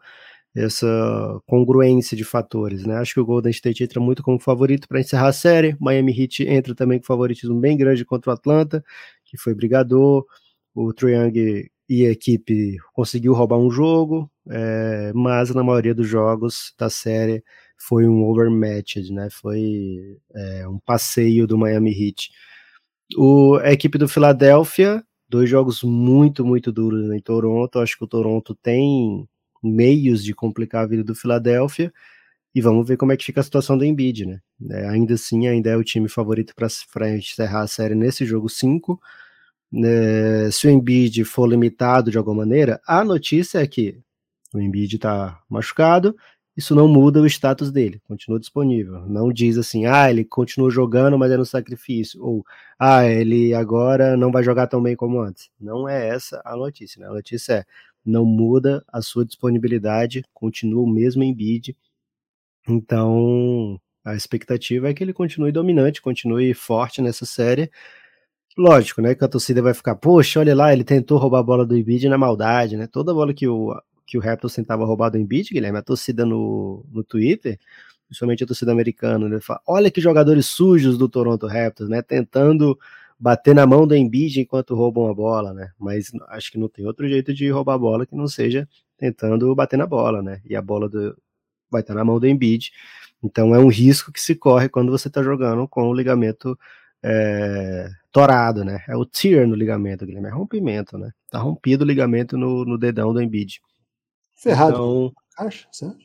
essa 0.55 1.41
congruência 1.47 2.17
de 2.17 2.25
fatores, 2.25 2.85
né? 2.85 2.97
Acho 2.97 3.15
que 3.15 3.21
o 3.21 3.25
Golden 3.25 3.51
State 3.51 3.85
entra 3.85 4.01
muito 4.01 4.23
como 4.23 4.41
favorito 4.41 4.89
para 4.89 5.01
encerrar 5.01 5.29
a 5.29 5.33
série. 5.33 5.77
Miami 5.81 6.19
Heat 6.19 6.45
entra 6.49 6.75
também 6.75 6.99
com 6.99 7.05
favoritismo 7.05 7.59
bem 7.61 7.77
grande 7.77 8.05
contra 8.05 8.31
o 8.31 8.35
Atlanta, 8.35 8.85
que 9.25 9.37
foi 9.37 9.55
brigador. 9.55 10.25
O 10.81 10.93
Triangle 10.93 11.69
e 11.89 12.07
a 12.07 12.11
equipe 12.11 12.77
conseguiu 12.93 13.33
roubar 13.33 13.59
um 13.59 13.69
jogo, 13.69 14.31
é, 14.49 15.13
mas 15.13 15.53
na 15.53 15.65
maioria 15.65 15.93
dos 15.93 16.07
jogos 16.07 16.73
da 16.79 16.89
série 16.89 17.43
foi 17.77 18.07
um 18.07 18.23
overmatched, 18.23 19.13
né? 19.13 19.29
Foi 19.29 20.21
é, 20.33 20.69
um 20.69 20.79
passeio 20.79 21.49
do 21.49 21.59
Miami 21.59 21.91
Heat. 21.91 22.31
O, 23.17 23.57
a 23.57 23.73
equipe 23.73 23.99
do 23.99 24.07
Philadelphia, 24.07 25.03
dois 25.29 25.51
jogos 25.51 25.83
muito, 25.83 26.47
muito 26.47 26.71
duros 26.71 27.11
em 27.11 27.19
Toronto. 27.19 27.81
Acho 27.81 27.99
que 27.99 28.05
o 28.05 28.09
Toronto 28.09 28.55
tem 28.55 29.29
meios 29.61 30.23
de 30.23 30.33
complicar 30.33 30.85
a 30.85 30.87
vida 30.87 31.03
do 31.03 31.15
Philadelphia. 31.15 31.93
E 32.55 32.61
vamos 32.61 32.87
ver 32.87 32.97
como 32.97 33.11
é 33.11 33.17
que 33.17 33.25
fica 33.25 33.41
a 33.41 33.45
situação 33.45 33.77
do 33.77 33.85
Embiid, 33.85 34.27
né? 34.27 34.41
É, 34.71 34.89
ainda 34.89 35.15
assim, 35.15 35.49
ainda 35.49 35.71
é 35.71 35.77
o 35.77 35.83
time 35.83 36.09
favorito 36.09 36.55
para 36.55 37.11
encerrar 37.17 37.63
a 37.63 37.67
série 37.67 37.97
nesse 37.97 38.25
jogo 38.25 38.49
5. 38.49 39.01
É, 39.75 40.51
se 40.51 40.67
o 40.67 40.71
Embiid 40.71 41.25
for 41.25 41.47
limitado 41.47 42.11
de 42.11 42.19
alguma 42.19 42.39
maneira, 42.39 42.81
a 42.87 43.05
notícia 43.05 43.59
é 43.59 43.67
que 43.67 43.99
o 44.55 44.61
Embiid 44.61 44.97
está 44.97 45.41
machucado, 45.49 46.17
isso 46.57 46.75
não 46.75 46.89
muda 46.89 47.21
o 47.21 47.27
status 47.27 47.71
dele, 47.71 48.01
continua 48.09 48.41
disponível. 48.41 49.07
Não 49.07 49.33
diz 49.33 49.57
assim, 49.57 49.87
ah, 49.87 50.11
ele 50.11 50.25
continua 50.25 50.71
jogando, 50.71 51.17
mas 51.17 51.31
é 51.31 51.37
no 51.37 51.47
sacrifício, 51.47 52.21
ou 52.21 52.45
ah, 52.79 53.07
ele 53.07 53.55
agora 53.55 54.17
não 54.17 54.33
vai 54.33 54.43
jogar 54.43 54.67
tão 54.67 54.83
bem 54.83 54.97
como 54.97 55.21
antes. 55.21 55.51
Não 55.61 55.89
é 55.89 56.09
essa 56.09 56.43
a 56.45 56.57
notícia, 56.57 57.01
né? 57.01 57.07
A 57.07 57.13
notícia 57.13 57.53
é 57.53 57.65
não 58.05 58.25
muda 58.25 58.85
a 58.93 59.01
sua 59.03 59.25
disponibilidade, 59.25 60.25
continua 60.35 60.83
o 60.83 60.91
mesmo 60.91 61.23
em 61.23 61.33
bid. 61.33 61.77
Então, 62.69 63.81
a 64.05 64.15
expectativa 64.17 64.89
é 64.89 64.95
que 64.95 65.05
ele 65.05 65.13
continue 65.13 65.53
dominante, 65.53 66.03
continue 66.03 66.53
forte 66.55 67.01
nessa 67.03 67.27
série. 67.27 67.71
Lógico, 68.59 69.01
né, 69.01 69.15
que 69.15 69.25
a 69.25 69.29
torcida 69.29 69.63
vai 69.63 69.73
ficar, 69.73 69.95
poxa, 69.95 70.41
olha 70.41 70.53
lá, 70.53 70.73
ele 70.73 70.83
tentou 70.83 71.17
roubar 71.17 71.39
a 71.39 71.43
bola 71.45 71.65
do 71.65 71.77
Embiid 71.77 72.09
na 72.09 72.19
maldade, 72.19 72.77
né? 72.77 72.89
Toda 72.89 73.15
bola 73.15 73.33
que 73.33 73.47
o 73.47 73.81
que 74.05 74.19
o 74.19 74.21
Raptors 74.21 74.55
tentava 74.55 74.85
roubar 74.85 75.11
do 75.11 75.19
Embiid, 75.19 75.51
Guilherme, 75.53 75.79
a 75.79 75.83
torcida 75.83 76.25
no, 76.27 76.85
no 76.91 77.05
Twitter, 77.05 77.57
principalmente 78.09 78.43
a 78.43 78.47
torcida 78.47 78.73
americana, 78.73 79.29
né, 79.29 79.39
fala, 79.41 79.61
olha 79.67 79.91
que 79.93 80.01
jogadores 80.01 80.47
sujos 80.47 80.99
do 80.99 81.09
Toronto 81.09 81.47
Raptors, 81.47 81.89
né, 81.89 82.03
tentando 82.03 82.77
bater 83.21 83.55
na 83.55 83.67
mão 83.67 83.87
do 83.87 83.95
Embiid 83.95 84.41
enquanto 84.41 84.75
roubam 84.75 85.09
a 85.09 85.15
bola, 85.15 85.53
né? 85.55 85.71
Mas 85.79 86.11
acho 86.31 86.51
que 86.51 86.59
não 86.59 86.69
tem 86.69 86.85
outro 86.87 87.07
jeito 87.09 87.33
de 87.33 87.49
roubar 87.51 87.75
a 87.75 87.79
bola 87.79 88.07
que 88.07 88.17
não 88.17 88.27
seja 88.27 88.69
tentando 88.97 89.55
bater 89.55 89.77
na 89.77 89.87
bola, 89.87 90.21
né? 90.21 90.41
E 90.45 90.57
a 90.57 90.63
bola 90.63 90.89
do, 90.89 91.17
vai 91.71 91.83
estar 91.83 91.95
na 91.95 92.05
mão 92.05 92.19
do 92.19 92.27
Embiid. 92.27 92.73
Então 93.23 93.55
é 93.55 93.59
um 93.59 93.69
risco 93.69 94.13
que 94.13 94.21
se 94.21 94.35
corre 94.35 94.69
quando 94.69 94.91
você 94.91 95.09
está 95.09 95.23
jogando 95.23 95.69
com 95.69 95.89
o 95.89 95.95
ligamento 95.95 96.59
é, 97.03 97.89
torado, 98.11 98.65
né? 98.65 98.83
É 98.89 98.97
o 98.97 99.05
tear 99.05 99.47
no 99.47 99.55
ligamento, 99.55 100.07
Guilherme, 100.07 100.29
é 100.29 100.33
rompimento, 100.33 100.99
né? 100.99 101.11
Tá 101.31 101.39
rompido 101.39 101.85
o 101.85 101.87
ligamento 101.87 102.37
no, 102.37 102.65
no 102.65 102.79
dedão 102.79 103.13
do 103.13 103.23
Embiid. 103.23 103.61
Ferrado. 104.35 104.73
Então, 104.73 105.13
acha, 105.39 105.69
certo? 105.73 105.99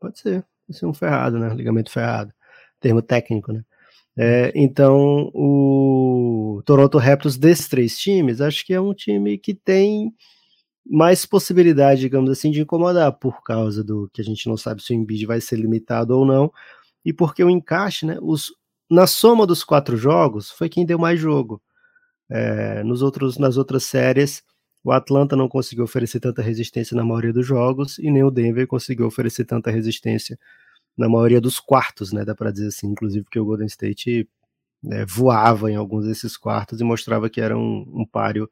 Pode 0.00 0.18
ser, 0.18 0.44
pode 0.66 0.78
ser 0.78 0.86
um 0.86 0.94
ferrado, 0.94 1.38
né? 1.38 1.54
Ligamento 1.54 1.90
ferrado. 1.90 2.32
Termo 2.80 3.02
técnico, 3.02 3.52
né? 3.52 3.64
É, 4.16 4.52
então, 4.54 5.30
o 5.32 6.62
Toronto 6.66 6.98
Raptors 6.98 7.38
desses 7.38 7.68
três 7.68 7.98
times, 7.98 8.40
acho 8.40 8.64
que 8.66 8.74
é 8.74 8.80
um 8.80 8.92
time 8.92 9.38
que 9.38 9.54
tem 9.54 10.12
mais 10.84 11.24
possibilidade, 11.24 12.00
digamos 12.00 12.30
assim, 12.30 12.50
de 12.50 12.60
incomodar 12.60 13.12
por 13.12 13.42
causa 13.42 13.82
do 13.82 14.10
que 14.12 14.20
a 14.20 14.24
gente 14.24 14.48
não 14.48 14.56
sabe 14.56 14.82
se 14.82 14.92
o 14.92 14.96
Embiid 14.96 15.24
vai 15.26 15.40
ser 15.40 15.56
limitado 15.56 16.16
ou 16.16 16.26
não, 16.26 16.52
e 17.04 17.12
porque 17.12 17.42
o 17.42 17.50
encaixe, 17.50 18.04
né, 18.04 18.18
os, 18.20 18.52
na 18.92 19.06
soma 19.06 19.46
dos 19.46 19.64
quatro 19.64 19.96
jogos, 19.96 20.50
foi 20.50 20.68
quem 20.68 20.84
deu 20.84 20.98
mais 20.98 21.18
jogo. 21.18 21.62
É, 22.30 22.82
nos 22.84 23.00
outros, 23.02 23.38
nas 23.38 23.56
outras 23.56 23.84
séries, 23.84 24.42
o 24.84 24.92
Atlanta 24.92 25.34
não 25.34 25.48
conseguiu 25.48 25.84
oferecer 25.84 26.20
tanta 26.20 26.42
resistência 26.42 26.94
na 26.94 27.02
maioria 27.02 27.32
dos 27.32 27.46
jogos 27.46 27.98
e 27.98 28.10
nem 28.10 28.22
o 28.22 28.30
Denver 28.30 28.66
conseguiu 28.66 29.06
oferecer 29.06 29.46
tanta 29.46 29.70
resistência 29.70 30.38
na 30.96 31.08
maioria 31.08 31.40
dos 31.40 31.58
quartos, 31.58 32.12
né? 32.12 32.24
Dá 32.24 32.34
para 32.34 32.50
dizer 32.52 32.68
assim, 32.68 32.88
inclusive 32.88 33.26
que 33.30 33.38
o 33.38 33.44
Golden 33.46 33.66
State 33.66 34.28
né, 34.82 35.06
voava 35.06 35.70
em 35.70 35.76
alguns 35.76 36.06
desses 36.06 36.36
quartos 36.36 36.80
e 36.80 36.84
mostrava 36.84 37.30
que 37.30 37.40
era 37.40 37.56
um, 37.56 37.84
um 37.94 38.06
páreo 38.06 38.50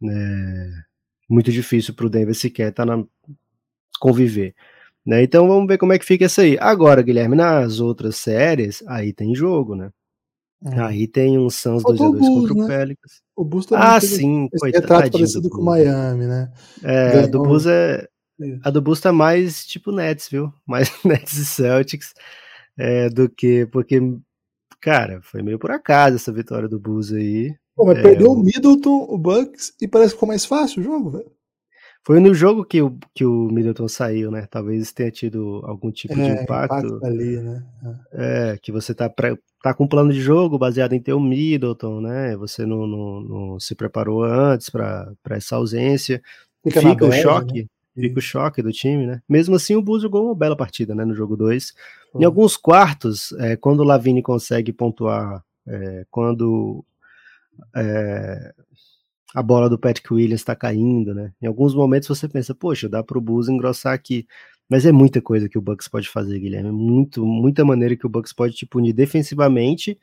né, 0.00 0.84
muito 1.30 1.50
difícil 1.50 1.94
para 1.94 2.06
o 2.06 2.10
Denver 2.10 2.34
sequer 2.34 2.72
tá 2.72 2.84
conviver. 4.00 4.54
Né? 5.04 5.22
Então 5.22 5.48
vamos 5.48 5.66
ver 5.66 5.78
como 5.78 5.92
é 5.92 5.98
que 5.98 6.04
fica 6.04 6.26
isso 6.26 6.40
aí. 6.40 6.56
Agora, 6.60 7.02
Guilherme, 7.02 7.34
nas 7.34 7.80
outras 7.80 8.16
séries, 8.16 8.82
aí 8.86 9.12
tem 9.12 9.34
jogo, 9.34 9.74
né? 9.74 9.90
Hum. 10.64 10.80
Aí 10.84 11.08
tem 11.08 11.38
um 11.38 11.50
Suns 11.50 11.82
2x2 11.82 12.18
contra 12.18 12.52
o 12.52 12.56
né? 12.56 12.66
Pelicans. 12.68 13.22
O 13.34 13.44
Bulls 13.44 13.66
também 13.66 13.84
ah, 13.84 14.00
sim, 14.00 14.48
esse 14.52 14.70
retrato 14.70 15.10
parecido 15.10 15.50
com 15.50 15.60
o 15.60 15.64
Miami, 15.64 16.26
né? 16.26 16.52
É, 16.84 17.20
a 17.20 17.26
do 17.26 17.42
Bulls 17.42 17.66
é... 17.66 18.06
A 18.62 18.70
do 18.70 18.80
Bulls 18.80 19.00
tá 19.00 19.12
mais 19.12 19.66
tipo 19.66 19.90
Nets, 19.90 20.28
viu? 20.28 20.52
Mais 20.66 20.90
Nets 21.04 21.36
e 21.36 21.44
Celtics 21.44 22.14
é, 22.78 23.08
do 23.08 23.28
que... 23.28 23.66
Porque, 23.66 24.00
cara, 24.80 25.20
foi 25.22 25.42
meio 25.42 25.58
por 25.58 25.72
acaso 25.72 26.16
essa 26.16 26.32
vitória 26.32 26.68
do 26.68 26.78
Bulls 26.78 27.12
aí. 27.12 27.54
Pô, 27.74 27.86
mas 27.86 27.98
é, 27.98 28.02
perdeu 28.02 28.32
o 28.32 28.38
Middleton, 28.38 29.06
o 29.08 29.18
Bucks, 29.18 29.72
e 29.80 29.88
parece 29.88 30.10
que 30.10 30.16
ficou 30.16 30.28
mais 30.28 30.44
fácil 30.44 30.80
o 30.80 30.84
jogo, 30.84 31.10
velho. 31.10 31.32
Foi 32.04 32.18
no 32.18 32.34
jogo 32.34 32.64
que 32.64 32.82
o, 32.82 32.98
que 33.14 33.24
o 33.24 33.48
Middleton 33.48 33.86
saiu, 33.86 34.30
né? 34.30 34.46
Talvez 34.50 34.92
tenha 34.92 35.10
tido 35.10 35.60
algum 35.64 35.90
tipo 35.92 36.14
é, 36.14 36.16
de 36.16 36.42
impacto. 36.42 36.86
impacto 36.86 37.06
ali, 37.06 37.36
né? 37.36 37.64
É. 38.12 38.50
é, 38.52 38.58
que 38.58 38.72
você 38.72 38.92
tá, 38.92 39.08
pré, 39.08 39.38
tá 39.62 39.72
com 39.72 39.84
um 39.84 39.88
plano 39.88 40.12
de 40.12 40.20
jogo 40.20 40.58
baseado 40.58 40.94
em 40.94 41.00
ter 41.00 41.12
o 41.12 41.20
Middleton, 41.20 42.00
né? 42.00 42.36
Você 42.36 42.66
não, 42.66 42.86
não, 42.88 43.20
não 43.20 43.60
se 43.60 43.76
preparou 43.76 44.24
antes 44.24 44.68
para 44.68 45.14
essa 45.30 45.54
ausência. 45.54 46.20
Fica, 46.64 46.80
Fica 46.80 47.06
o 47.06 47.12
choque. 47.12 47.62
Né? 47.62 47.68
Fica 47.94 48.18
o 48.18 48.22
choque 48.22 48.62
do 48.62 48.72
time, 48.72 49.06
né? 49.06 49.22
Mesmo 49.28 49.54
assim, 49.54 49.76
o 49.76 49.82
Bulls 49.82 50.02
jogou 50.02 50.26
uma 50.26 50.34
bela 50.34 50.56
partida, 50.56 50.96
né? 50.96 51.04
No 51.04 51.14
jogo 51.14 51.36
2. 51.36 51.72
Em 52.18 52.24
alguns 52.24 52.56
quartos, 52.56 53.32
é, 53.38 53.54
quando 53.56 53.80
o 53.80 53.84
Lavine 53.84 54.22
consegue 54.22 54.72
pontuar, 54.72 55.44
é, 55.66 56.04
quando 56.10 56.84
é, 57.76 58.52
a 59.34 59.42
bola 59.42 59.68
do 59.68 59.78
Patrick 59.78 60.12
Williams 60.12 60.40
está 60.40 60.54
caindo, 60.54 61.14
né? 61.14 61.32
Em 61.40 61.46
alguns 61.46 61.74
momentos 61.74 62.08
você 62.08 62.28
pensa, 62.28 62.54
poxa, 62.54 62.88
dá 62.88 63.02
para 63.02 63.16
o 63.16 63.20
Bulls 63.20 63.48
engrossar 63.48 63.94
aqui. 63.94 64.26
Mas 64.68 64.86
é 64.86 64.92
muita 64.92 65.20
coisa 65.20 65.48
que 65.48 65.58
o 65.58 65.62
Bucks 65.62 65.88
pode 65.88 66.08
fazer, 66.08 66.38
Guilherme. 66.38 66.68
É 66.68 66.72
muito, 66.72 67.24
muita 67.24 67.64
maneira 67.64 67.96
que 67.96 68.06
o 68.06 68.08
Bucks 68.08 68.32
pode 68.32 68.54
te 68.54 68.66
punir 68.66 68.92
defensivamente 68.92 69.98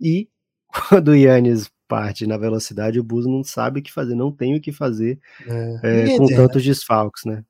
e 0.00 0.28
quando 0.88 1.08
o 1.08 1.16
Yannis 1.16 1.70
parte 1.88 2.26
na 2.26 2.36
velocidade, 2.36 3.00
o 3.00 3.04
Bulls 3.04 3.26
não 3.26 3.42
sabe 3.42 3.80
o 3.80 3.82
que 3.82 3.92
fazer, 3.92 4.14
não 4.14 4.30
tem 4.30 4.54
o 4.54 4.60
que 4.60 4.70
fazer 4.70 5.18
é. 5.46 6.10
É, 6.12 6.18
com 6.18 6.26
tantos 6.26 6.62
desfalques, 6.62 7.24
né? 7.24 7.42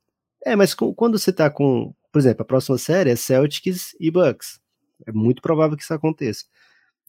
É, 0.44 0.54
mas 0.54 0.74
com, 0.74 0.94
quando 0.94 1.18
você 1.18 1.32
tá 1.32 1.50
com, 1.50 1.92
por 2.12 2.18
exemplo, 2.20 2.42
a 2.42 2.46
próxima 2.46 2.78
série 2.78 3.10
é 3.10 3.16
Celtics 3.16 3.96
e 3.98 4.10
Bucks. 4.10 4.60
É 5.06 5.12
muito 5.12 5.42
provável 5.42 5.76
que 5.76 5.82
isso 5.82 5.92
aconteça 5.92 6.44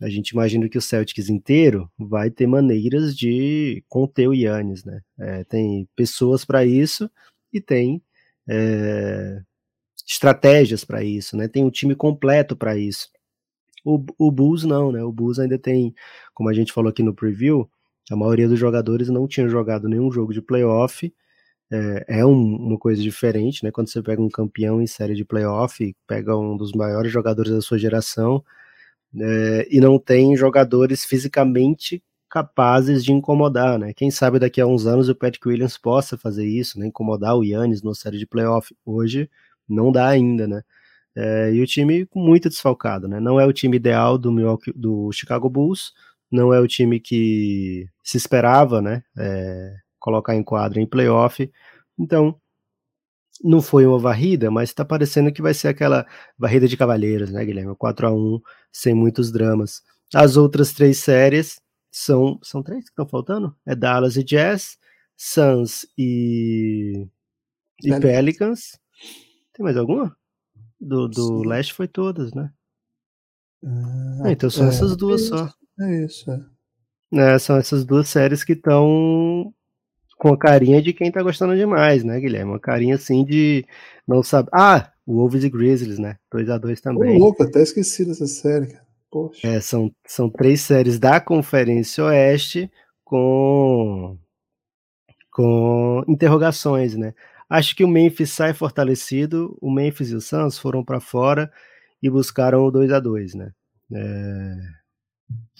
a 0.02 0.10
gente 0.10 0.30
imagina 0.30 0.70
que 0.70 0.78
o 0.78 0.82
Celtics 0.82 1.30
inteiro 1.30 1.92
vai 1.98 2.30
ter 2.30 2.48
maneiras 2.48 3.16
de 3.16 3.84
conter 3.90 4.28
o 4.28 4.34
Yannis, 4.34 4.84
né? 4.86 5.02
É, 5.20 5.44
tem 5.44 5.88
pessoas 5.96 6.46
para 6.46 6.66
isso 6.66 7.10
e 7.52 7.60
tem 7.60 8.02
é, 8.48 9.42
estratégias 10.08 10.86
para 10.86 11.04
isso, 11.04 11.36
né? 11.36 11.48
Tem 11.48 11.66
um 11.66 11.70
time 11.70 11.96
completo 11.96 12.56
para 12.56 12.78
isso. 12.78 13.10
O, 13.84 14.04
o 14.18 14.32
Bulls 14.32 14.64
não, 14.64 14.92
né? 14.92 15.04
O 15.04 15.12
Bulls 15.12 15.40
ainda 15.40 15.58
tem, 15.58 15.94
como 16.34 16.50
a 16.50 16.54
gente 16.54 16.72
falou 16.72 16.90
aqui 16.90 17.04
no 17.04 17.14
preview, 17.14 17.70
a 18.10 18.16
maioria 18.16 18.48
dos 18.48 18.60
jogadores 18.60 19.10
não 19.10 19.28
tinha 19.28 19.48
jogado 19.48 19.88
nenhum 19.88 20.12
jogo 20.12 20.34
de 20.34 20.42
playoff. 20.42 21.14
É, 21.72 22.20
é 22.20 22.26
um, 22.26 22.56
uma 22.56 22.78
coisa 22.80 23.02
diferente, 23.02 23.64
né? 23.64 23.72
Quando 23.72 23.90
você 23.90 24.02
pega 24.02 24.22
um 24.22 24.30
campeão 24.30 24.82
em 24.82 24.88
série 24.88 25.14
de 25.14 25.26
playoff, 25.26 25.96
pega 26.08 26.36
um 26.38 26.58
dos 26.58 26.72
maiores 26.72 27.12
jogadores 27.12 27.52
da 27.52 27.62
sua 27.62 27.78
geração, 27.78 28.44
é, 29.18 29.68
e 29.70 29.80
não 29.80 29.98
tem 30.00 30.36
jogadores 30.36 31.06
fisicamente 31.06 32.04
capazes 32.30 33.04
de 33.04 33.12
incomodar, 33.12 33.80
né? 33.80 33.92
Quem 33.94 34.12
sabe 34.12 34.38
daqui 34.40 34.62
a 34.62 34.68
uns 34.68 34.86
anos 34.86 35.10
o 35.10 35.16
Patrick 35.16 35.48
Williams 35.48 35.78
possa 35.78 36.18
fazer 36.18 36.46
isso, 36.46 36.80
né? 36.80 36.88
Incomodar 36.88 37.36
o 37.36 37.44
Yannis 37.44 37.82
no 37.82 37.96
série 37.96 38.20
de 38.20 38.28
playoff. 38.28 38.76
Hoje 38.86 39.30
não 39.68 39.92
dá 39.92 40.08
ainda, 40.08 40.48
né? 40.48 40.62
É, 41.16 41.52
e 41.54 41.62
o 41.62 41.68
time 41.68 42.08
muito 42.16 42.50
desfalcado, 42.50 43.08
né? 43.08 43.20
Não 43.20 43.40
é 43.40 43.46
o 43.46 43.54
time 43.54 43.78
ideal 43.78 44.18
do, 44.18 44.32
Milwaukee, 44.32 44.72
do 44.76 45.12
Chicago 45.12 45.50
Bulls, 45.50 45.92
não 46.32 46.54
é 46.54 46.60
o 46.60 46.68
time 46.68 47.00
que 47.00 47.88
se 48.04 48.18
esperava, 48.18 48.82
né? 48.82 49.04
É, 49.18 49.76
colocar 50.00 50.36
em 50.36 50.44
quadra 50.44 50.80
em 50.80 50.86
playoff. 50.86 51.52
Então, 51.98 52.36
não 53.44 53.62
foi 53.62 53.86
uma 53.86 53.98
varrida, 53.98 54.52
mas 54.52 54.74
tá 54.74 54.84
parecendo 54.84 55.32
que 55.32 55.42
vai 55.42 55.54
ser 55.54 55.70
aquela 55.70 56.06
varrida 56.38 56.68
de 56.68 56.78
cavalheiros, 56.78 57.32
né, 57.32 57.44
Guilherme? 57.46 57.76
4 57.76 58.08
a 58.08 58.14
1 58.14 58.42
sem 58.72 58.94
muitos 58.94 59.32
dramas. 59.32 59.82
As 60.14 60.38
outras 60.38 60.74
três 60.74 60.98
séries 60.98 61.60
são. 61.92 62.40
São 62.44 62.64
três 62.64 62.86
que 62.86 62.90
estão 62.92 63.08
faltando? 63.08 63.56
É 63.66 63.76
Dallas 63.76 64.18
e 64.18 64.24
Jazz, 64.24 64.78
Suns 65.16 65.86
e. 65.98 67.08
e 67.84 67.90
Pelicans. 67.90 68.02
Pelicans. 68.02 68.80
Tem 69.54 69.64
mais 69.64 69.78
alguma? 69.78 70.16
Do, 70.80 71.08
do 71.08 71.44
leste 71.44 71.74
foi 71.74 71.88
todas, 71.88 72.34
né? 72.34 72.52
Ah, 73.64 74.22
ah, 74.26 74.32
então 74.32 74.50
são 74.50 74.66
é, 74.66 74.70
essas 74.70 74.96
duas 74.96 75.24
é 75.24 75.26
só. 75.26 75.54
É 75.82 76.06
isso, 76.06 76.32
é. 76.32 77.34
é. 77.34 77.40
São 77.40 77.58
essas 77.58 77.86
duas 77.86 78.08
séries 78.08 78.44
que 78.44 78.54
estão 78.54 79.54
com 80.20 80.34
a 80.34 80.38
carinha 80.38 80.82
de 80.82 80.92
quem 80.92 81.10
tá 81.10 81.24
gostando 81.24 81.56
demais, 81.56 82.04
né, 82.04 82.20
Guilherme? 82.20 82.52
Uma 82.52 82.60
carinha 82.60 82.96
assim 82.96 83.24
de 83.24 83.66
não 84.06 84.22
sabe. 84.22 84.50
Ah, 84.54 84.92
Wolves 85.08 85.46
e 85.46 85.50
Grizzlies, 85.50 85.98
né? 85.98 86.18
2x2 86.32 86.82
também. 86.82 87.16
Ô, 87.16 87.20
louco, 87.20 87.42
até 87.42 87.64
esqueci 87.64 88.06
dessa 88.06 88.28
série, 88.28 88.68
cara. 88.68 88.86
Poxa. 89.10 89.48
É, 89.48 89.62
são, 89.62 89.92
são 90.06 90.30
três 90.30 90.62
séries 90.62 91.00
da 91.00 91.20
Conferência 91.22 92.04
Oeste 92.04 92.70
com, 93.04 94.18
com 95.32 96.04
interrogações, 96.08 96.96
né? 96.96 97.16
Acho 97.50 97.76
que 97.76 97.84
o 97.84 97.88
Memphis 97.88 98.30
sai 98.30 98.54
fortalecido, 98.54 99.58
o 99.60 99.72
Memphis 99.72 100.12
e 100.12 100.16
o 100.16 100.22
Suns 100.22 100.60
foram 100.60 100.84
para 100.84 101.00
fora 101.00 101.52
e 102.04 102.10
buscaram 102.10 102.66
o 102.66 102.70
2 102.70 102.92
a 102.92 103.00
2 103.00 103.36
né? 103.36 103.52
É... 103.92 104.56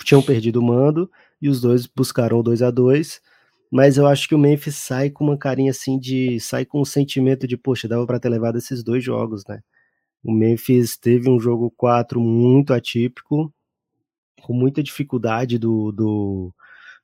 Tinham 0.04 0.22
perdido 0.22 0.60
o 0.60 0.64
mando 0.64 1.10
e 1.42 1.48
os 1.48 1.62
dois 1.62 1.88
buscaram 1.88 2.40
o 2.40 2.44
2 2.44 2.62
a 2.62 2.70
2 2.70 3.22
mas 3.72 3.98
eu 3.98 4.08
acho 4.08 4.28
que 4.28 4.36
o 4.36 4.40
Memphis 4.40 4.76
sai 4.76 5.10
com 5.10 5.24
uma 5.26 5.38
carinha 5.38 5.72
assim 5.72 6.00
de. 6.00 6.40
sai 6.40 6.66
com 6.66 6.82
um 6.82 6.86
sentimento 6.86 7.48
de, 7.48 7.58
poxa, 7.58 7.88
dava 7.88 8.06
para 8.08 8.20
ter 8.20 8.30
levado 8.30 8.58
esses 8.58 8.84
dois 8.84 9.04
jogos, 9.04 9.44
né? 9.48 9.62
O 10.24 10.34
Memphis 10.34 10.98
teve 10.98 11.30
um 11.30 11.40
jogo 11.40 11.72
4 11.78 12.20
muito 12.20 12.74
atípico, 12.74 13.54
com 14.42 14.54
muita 14.54 14.84
dificuldade 14.84 15.58
do, 15.58 15.92
do, 15.92 16.54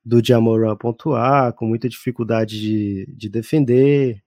do 0.04 0.26
Jamoran 0.26 0.76
pontuar, 0.78 1.54
com 1.54 1.66
muita 1.68 1.90
dificuldade 1.90 2.60
de, 2.60 3.06
de 3.16 3.30
defender, 3.30 4.24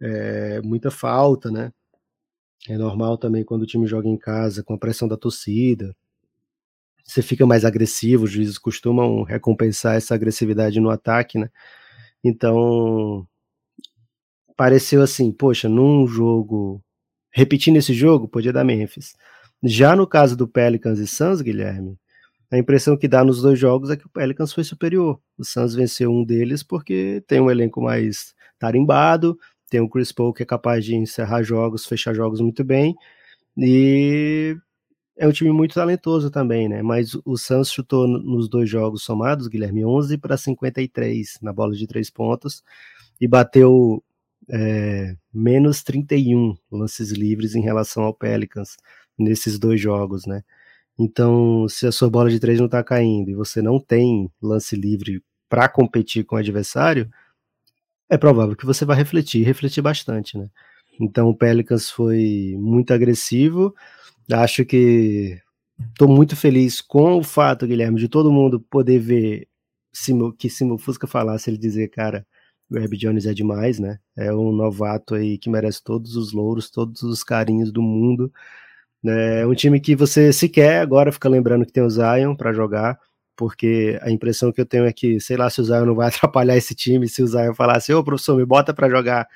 é, 0.00 0.60
muita 0.62 0.90
falta, 0.90 1.50
né? 1.50 1.72
É 2.68 2.76
normal 2.76 3.18
também 3.18 3.44
quando 3.44 3.62
o 3.62 3.66
time 3.66 3.86
joga 3.86 4.08
em 4.08 4.16
casa 4.18 4.62
com 4.62 4.74
a 4.74 4.78
pressão 4.78 5.08
da 5.08 5.16
torcida. 5.16 5.96
Você 7.08 7.22
fica 7.22 7.46
mais 7.46 7.64
agressivo, 7.64 8.24
os 8.24 8.30
juízes 8.30 8.58
costumam 8.58 9.22
recompensar 9.22 9.96
essa 9.96 10.14
agressividade 10.14 10.78
no 10.78 10.90
ataque, 10.90 11.38
né? 11.38 11.48
Então, 12.22 13.26
pareceu 14.54 15.00
assim, 15.00 15.32
poxa, 15.32 15.70
num 15.70 16.06
jogo, 16.06 16.84
repetindo 17.30 17.76
esse 17.76 17.94
jogo, 17.94 18.28
podia 18.28 18.52
dar 18.52 18.62
Memphis. 18.62 19.16
Já 19.62 19.96
no 19.96 20.06
caso 20.06 20.36
do 20.36 20.46
Pelicans 20.46 20.98
e 20.98 21.06
Suns, 21.06 21.40
Guilherme, 21.40 21.98
a 22.50 22.58
impressão 22.58 22.94
que 22.94 23.08
dá 23.08 23.24
nos 23.24 23.40
dois 23.40 23.58
jogos 23.58 23.88
é 23.88 23.96
que 23.96 24.06
o 24.06 24.10
Pelicans 24.10 24.52
foi 24.52 24.64
superior. 24.64 25.18
O 25.38 25.44
Suns 25.44 25.74
venceu 25.74 26.12
um 26.12 26.22
deles 26.22 26.62
porque 26.62 27.24
tem 27.26 27.40
um 27.40 27.50
elenco 27.50 27.80
mais 27.80 28.34
tarimbado, 28.58 29.38
tem 29.70 29.80
o 29.80 29.88
Chris 29.88 30.12
Paul 30.12 30.34
que 30.34 30.42
é 30.42 30.46
capaz 30.46 30.84
de 30.84 30.94
encerrar 30.94 31.42
jogos, 31.42 31.86
fechar 31.86 32.14
jogos 32.14 32.42
muito 32.42 32.62
bem, 32.62 32.94
e 33.56 34.56
é 35.18 35.26
um 35.26 35.32
time 35.32 35.50
muito 35.50 35.74
talentoso 35.74 36.30
também, 36.30 36.68
né? 36.68 36.80
Mas 36.80 37.14
o 37.24 37.36
Suns 37.36 37.70
chutou 37.70 38.06
nos 38.06 38.48
dois 38.48 38.70
jogos 38.70 39.02
somados, 39.02 39.48
Guilherme, 39.48 39.84
11 39.84 40.16
para 40.16 40.36
53 40.36 41.38
na 41.42 41.52
bola 41.52 41.74
de 41.74 41.86
três 41.88 42.08
pontos 42.08 42.62
e 43.20 43.26
bateu 43.26 44.02
é, 44.48 45.16
menos 45.34 45.82
31 45.82 46.56
lances 46.70 47.10
livres 47.10 47.56
em 47.56 47.60
relação 47.60 48.04
ao 48.04 48.14
Pelicans 48.14 48.76
nesses 49.18 49.58
dois 49.58 49.80
jogos, 49.80 50.24
né? 50.24 50.44
Então, 50.96 51.68
se 51.68 51.86
a 51.86 51.92
sua 51.92 52.08
bola 52.08 52.30
de 52.30 52.38
três 52.38 52.60
não 52.60 52.68
tá 52.68 52.82
caindo 52.82 53.30
e 53.30 53.34
você 53.34 53.60
não 53.60 53.80
tem 53.80 54.30
lance 54.40 54.76
livre 54.76 55.22
para 55.48 55.68
competir 55.68 56.24
com 56.24 56.36
o 56.36 56.38
adversário, 56.38 57.10
é 58.08 58.16
provável 58.16 58.56
que 58.56 58.66
você 58.66 58.84
vai 58.84 58.96
refletir, 58.96 59.44
refletir 59.44 59.82
bastante, 59.82 60.38
né? 60.38 60.48
Então, 61.00 61.28
o 61.28 61.34
Pelicans 61.34 61.90
foi 61.90 62.56
muito 62.58 62.92
agressivo, 62.92 63.74
Acho 64.32 64.64
que 64.64 65.40
estou 65.92 66.08
muito 66.08 66.36
feliz 66.36 66.80
com 66.80 67.18
o 67.18 67.22
fato, 67.22 67.66
Guilherme, 67.66 67.98
de 67.98 68.08
todo 68.08 68.32
mundo 68.32 68.60
poder 68.60 68.98
ver 68.98 69.48
que 70.38 70.50
Simo 70.50 70.78
Fusca 70.78 71.06
falasse, 71.06 71.50
ele 71.50 71.58
dizer, 71.58 71.88
cara, 71.88 72.26
o 72.70 72.76
Herb 72.76 72.96
Jones 72.96 73.26
é 73.26 73.32
demais, 73.32 73.78
né? 73.78 73.98
É 74.16 74.32
um 74.32 74.52
novato 74.52 75.14
aí 75.14 75.38
que 75.38 75.48
merece 75.50 75.82
todos 75.82 76.16
os 76.16 76.32
louros, 76.32 76.70
todos 76.70 77.02
os 77.02 77.24
carinhos 77.24 77.72
do 77.72 77.82
mundo. 77.82 78.32
É 79.04 79.46
um 79.46 79.54
time 79.54 79.80
que 79.80 79.96
você 79.96 80.32
sequer 80.32 80.80
agora 80.80 81.12
fica 81.12 81.28
lembrando 81.28 81.64
que 81.64 81.72
tem 81.72 81.82
o 81.82 81.90
Zion 81.90 82.34
para 82.36 82.52
jogar, 82.52 82.98
porque 83.36 83.98
a 84.02 84.10
impressão 84.10 84.52
que 84.52 84.60
eu 84.60 84.66
tenho 84.66 84.84
é 84.84 84.92
que, 84.92 85.20
sei 85.20 85.36
lá, 85.36 85.48
se 85.48 85.60
o 85.60 85.64
Zion 85.64 85.86
não 85.86 85.94
vai 85.94 86.08
atrapalhar 86.08 86.56
esse 86.56 86.74
time, 86.74 87.08
se 87.08 87.22
o 87.22 87.26
Zion 87.26 87.54
falasse, 87.54 87.92
ô 87.94 88.04
professor, 88.04 88.36
me 88.36 88.44
bota 88.44 88.74
para 88.74 88.90
jogar, 88.90 89.26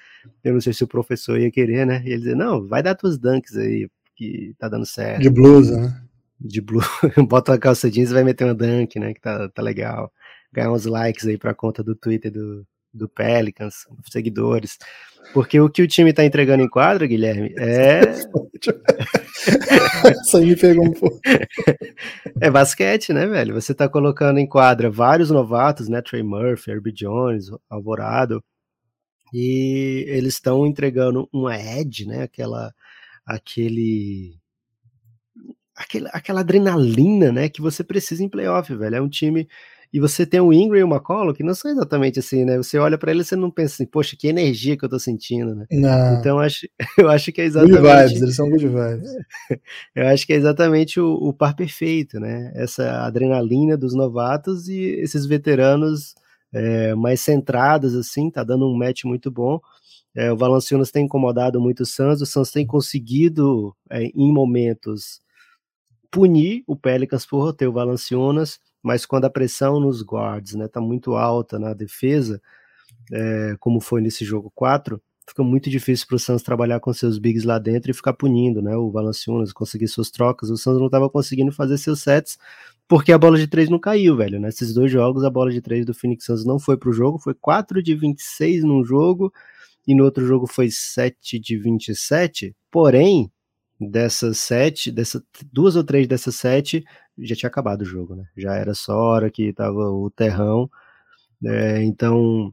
eu 0.45 0.53
não 0.53 0.61
sei 0.61 0.72
se 0.72 0.84
o 0.84 0.88
professor 0.88 1.38
ia 1.40 1.51
querer, 1.51 1.86
né? 1.86 2.03
E 2.05 2.09
ele 2.09 2.18
dizer, 2.18 2.36
não, 2.36 2.66
vai 2.66 2.82
dar 2.82 2.95
tuas 2.95 3.16
dunks 3.18 3.57
aí, 3.57 3.88
que 4.15 4.55
tá 4.59 4.69
dando 4.69 4.87
certo. 4.87 5.23
De 5.23 5.31
blusa, 5.31 5.81
né? 5.81 6.03
De 6.41 6.61
blusa, 6.61 6.89
bota 7.29 7.53
uma 7.53 7.59
calça 7.59 7.91
jeans 7.91 8.11
e 8.11 8.15
vai 8.15 8.25
meter 8.25 8.45
uma 8.45 8.55
dunk, 8.55 8.99
né? 8.99 9.15
Que 9.15 9.21
tá, 9.21 9.49
tá 9.49 9.63
legal. 9.63 10.13
Ganhar 10.53 10.73
uns 10.73 10.85
likes 10.85 11.27
aí 11.27 11.39
pra 11.39 11.55
conta 11.55 11.83
do 11.83 11.95
Twitter 11.95 12.31
do, 12.31 12.67
do 12.93 13.09
Pelicans, 13.09 13.87
seguidores. 14.11 14.79
Porque 15.33 15.59
o 15.61 15.71
que 15.71 15.83
o 15.83 15.89
time 15.89 16.13
tá 16.13 16.25
entregando 16.25 16.63
em 16.63 16.69
quadra, 16.69 17.07
Guilherme, 17.07 17.55
é. 17.57 18.01
Isso 20.23 20.37
aí 20.37 20.47
me 20.47 20.57
pegou 20.57 20.87
um 20.87 20.93
pouco. 20.93 21.19
É 22.41 22.51
basquete, 22.51 23.13
né, 23.13 23.27
velho? 23.27 23.55
Você 23.55 23.73
tá 23.73 23.89
colocando 23.89 24.39
em 24.39 24.47
quadra 24.47 24.91
vários 24.91 25.31
novatos, 25.31 25.89
né? 25.89 26.03
Trey 26.03 26.23
Murphy, 26.23 26.73
Herbie 26.73 26.93
Jones, 26.93 27.47
Alvorado. 27.71 28.43
E 29.33 30.05
eles 30.09 30.35
estão 30.35 30.67
entregando 30.67 31.29
uma 31.33 31.57
edge, 31.57 32.05
né? 32.07 32.23
Aquela. 32.23 32.75
Aquele. 33.27 34.39
Aquela, 35.75 36.11
aquela 36.11 36.41
adrenalina, 36.41 37.33
né, 37.33 37.49
que 37.49 37.62
você 37.62 37.83
precisa 37.83 38.23
em 38.23 38.29
playoff, 38.29 38.75
velho. 38.75 38.97
É 38.97 39.01
um 39.01 39.09
time 39.09 39.49
e 39.93 40.01
você 40.01 40.25
tem 40.25 40.41
o 40.41 40.53
Ingram 40.53 40.79
e 40.79 40.83
o 40.83 40.89
McCollum, 40.89 41.35
que 41.35 41.43
não 41.43 41.55
são 41.55 41.70
exatamente 41.70 42.18
assim, 42.18 42.47
né? 42.47 42.57
Você 42.57 42.79
olha 42.79 42.97
para 42.97 43.11
ele 43.11 43.20
e 43.20 43.25
você 43.25 43.37
não 43.37 43.51
pensa 43.51 43.75
assim, 43.75 43.85
poxa, 43.85 44.16
que 44.18 44.27
energia 44.27 44.75
que 44.75 44.83
eu 44.83 44.89
tô 44.89 44.99
sentindo, 44.99 45.55
né? 45.55 45.66
Não. 45.70 46.18
Então 46.18 46.39
eu 46.39 46.41
acho, 46.41 46.66
eu 46.97 47.11
acho 47.11 47.31
que 47.31 47.43
é 47.43 47.45
exatamente. 47.45 47.79
Good 47.79 47.97
vibes, 47.99 48.23
eles 48.23 48.37
são 48.37 48.49
good 48.49 48.66
vibes. 48.66 49.11
eu 49.95 50.07
acho 50.09 50.27
que 50.27 50.33
é 50.33 50.37
exatamente 50.37 50.99
o, 50.99 51.12
o 51.12 51.33
par 51.35 51.55
perfeito, 51.55 52.18
né? 52.18 52.51
Essa 52.55 53.05
adrenalina 53.05 53.77
dos 53.77 53.95
novatos 53.95 54.66
e 54.66 54.81
esses 54.81 55.27
veteranos 55.27 56.14
é, 56.55 56.95
mais 56.95 57.20
centrados, 57.20 57.95
assim, 57.95 58.31
tá 58.31 58.43
dando 58.43 58.66
um 58.66 58.75
match 58.75 59.05
muito 59.05 59.31
bom. 59.31 59.61
É, 60.15 60.31
o 60.31 60.37
Valanciunas 60.37 60.91
tem 60.91 61.07
incomodado 61.07 61.61
muito 61.61 61.81
o 61.81 61.87
Suns, 61.87 62.21
o 62.21 62.27
Suns 62.27 62.51
tem 62.51 62.67
conseguido, 62.67 63.75
é, 63.91 64.05
em 64.05 64.33
momentos, 64.33 65.21
punir 66.11 66.63
o 66.67 66.77
Pelicans 66.77 67.25
por 67.25 67.53
ter 67.55 67.67
o 67.67 67.73
Valanciunas, 67.73 68.61
mas 68.83 69.07
quando 69.07 69.25
a 69.25 69.31
pressão 69.31 69.81
nos 69.81 70.03
guards 70.03 70.51
está 70.51 70.63
né, 70.63 70.69
tá 70.69 70.81
muito 70.81 71.15
alta 71.15 71.59
na 71.59 71.73
defesa, 71.73 72.41
é, 73.11 73.57
como 73.59 73.81
foi 73.81 74.03
nesse 74.03 74.25
jogo 74.25 74.53
4, 74.55 75.01
fica 75.27 75.43
muito 75.43 75.71
difícil 75.71 76.07
para 76.07 76.17
o 76.17 76.19
Suns 76.19 76.43
trabalhar 76.43 76.81
com 76.81 76.93
seus 76.93 77.19
bigs 77.19 77.45
lá 77.45 77.59
dentro 77.59 77.91
e 77.91 77.95
ficar 77.95 78.13
punindo, 78.13 78.61
né? 78.61 78.77
O 78.77 78.91
Valanciunas 78.91 79.53
conseguir 79.53 79.89
suas 79.89 80.11
trocas. 80.11 80.51
O 80.51 80.57
Suns 80.57 80.79
não 80.79 80.87
estava 80.87 81.09
conseguindo 81.09 81.53
fazer 81.53 81.79
seus 81.79 82.03
sets 82.03 82.37
porque 82.89 83.13
a 83.13 83.19
bola 83.19 83.39
de 83.39 83.47
três 83.47 83.69
não 83.71 83.79
caiu, 83.79 84.17
velho. 84.17 84.41
Nesses 84.41 84.75
dois 84.75 84.91
jogos, 84.91 85.25
a 85.25 85.31
bola 85.31 85.51
de 85.51 85.61
três 85.61 85.87
do 85.87 85.95
Phoenix 85.95 86.25
Suns 86.27 86.45
não 86.45 86.59
foi 86.59 86.77
para 86.77 86.91
o 86.91 86.93
jogo, 86.93 87.19
foi 87.19 87.35
4 87.35 87.83
de 87.83 87.95
26 87.95 88.65
num 88.65 88.85
jogo 88.85 89.33
e 89.87 89.95
no 89.95 90.05
outro 90.05 90.26
jogo 90.26 90.47
foi 90.47 90.70
7 90.70 91.39
de 91.39 91.57
27. 91.59 92.55
Porém, 92.70 93.30
dessas 93.91 94.39
sete, 94.39 94.91
dessas 94.91 95.22
duas 95.53 95.76
ou 95.76 95.85
três 95.85 96.07
dessas 96.07 96.37
sete, 96.37 96.85
já 97.18 97.35
tinha 97.35 97.49
acabado 97.49 97.83
o 97.83 97.85
jogo, 97.85 98.14
né? 98.14 98.26
Já 98.37 98.55
era 98.55 98.74
só 98.74 98.97
hora 98.97 99.30
que 99.30 99.53
tava 99.53 99.91
o 99.91 100.11
terrão. 100.11 100.70
Né? 101.41 101.83
Então, 101.85 102.53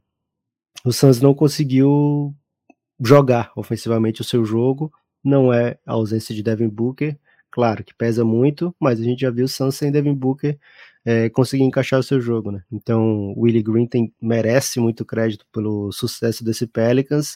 o 0.84 0.92
Suns 0.92 1.22
não 1.22 1.34
conseguiu 1.34 2.36
jogar 3.00 3.52
ofensivamente 3.56 4.22
o 4.22 4.26
seu 4.26 4.44
jogo. 4.46 4.92
Não 5.24 5.54
é 5.54 5.78
a 5.86 5.94
ausência 5.94 6.34
de 6.34 6.44
Devin 6.44 6.70
Booker, 6.70 7.18
claro 7.52 7.84
que 7.84 7.94
pesa 7.94 8.24
muito, 8.24 8.74
mas 8.80 9.00
a 9.00 9.04
gente 9.04 9.22
já 9.22 9.32
viu 9.32 9.46
o 9.46 9.50
Suns 9.50 9.76
sem 9.76 9.92
Devin 9.92 10.14
Booker 10.16 10.58
é, 11.10 11.28
conseguir 11.28 11.64
encaixar 11.64 12.00
o 12.00 12.04
seu 12.04 12.22
jogo, 12.22 12.52
né? 12.52 12.62
Então, 12.72 13.34
o 13.36 13.42
Willie 13.42 13.64
Green 13.64 13.88
tem, 13.88 14.14
merece 14.22 14.80
muito 14.80 15.04
crédito 15.04 15.44
pelo 15.52 15.92
sucesso 15.92 16.44
desse 16.44 16.68
Pelicans. 16.68 17.36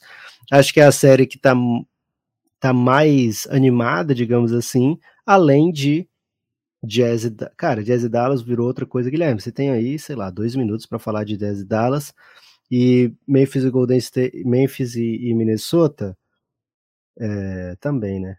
Acho 0.51 0.71
que 0.71 0.79
é 0.79 0.85
a 0.85 0.91
série 0.91 1.25
que 1.25 1.39
tá, 1.39 1.55
tá 2.59 2.71
mais 2.71 3.47
animada, 3.49 4.13
digamos 4.13 4.53
assim, 4.53 4.99
além 5.25 5.71
de 5.71 6.07
Jazz, 6.83 7.31
cara, 7.57 7.83
Jazz 7.83 8.03
e 8.03 8.09
Dallas 8.09 8.43
virou 8.43 8.67
outra 8.67 8.85
coisa, 8.85 9.09
Guilherme. 9.09 9.41
Você 9.41 9.51
tem 9.51 9.71
aí, 9.71 9.97
sei 9.97 10.15
lá, 10.15 10.29
dois 10.29 10.55
minutos 10.55 10.85
para 10.85 10.99
falar 10.99 11.23
de 11.23 11.35
Jazz 11.35 11.61
e 11.61 11.65
Dallas 11.65 12.13
e 12.69 13.11
Memphis 13.27 13.63
e 13.63 13.71
Golden 13.71 13.97
State, 13.97 14.43
Memphis 14.45 14.95
e, 14.95 15.29
e 15.29 15.33
Minnesota 15.33 16.15
é, 17.17 17.75
também, 17.79 18.19
né? 18.19 18.37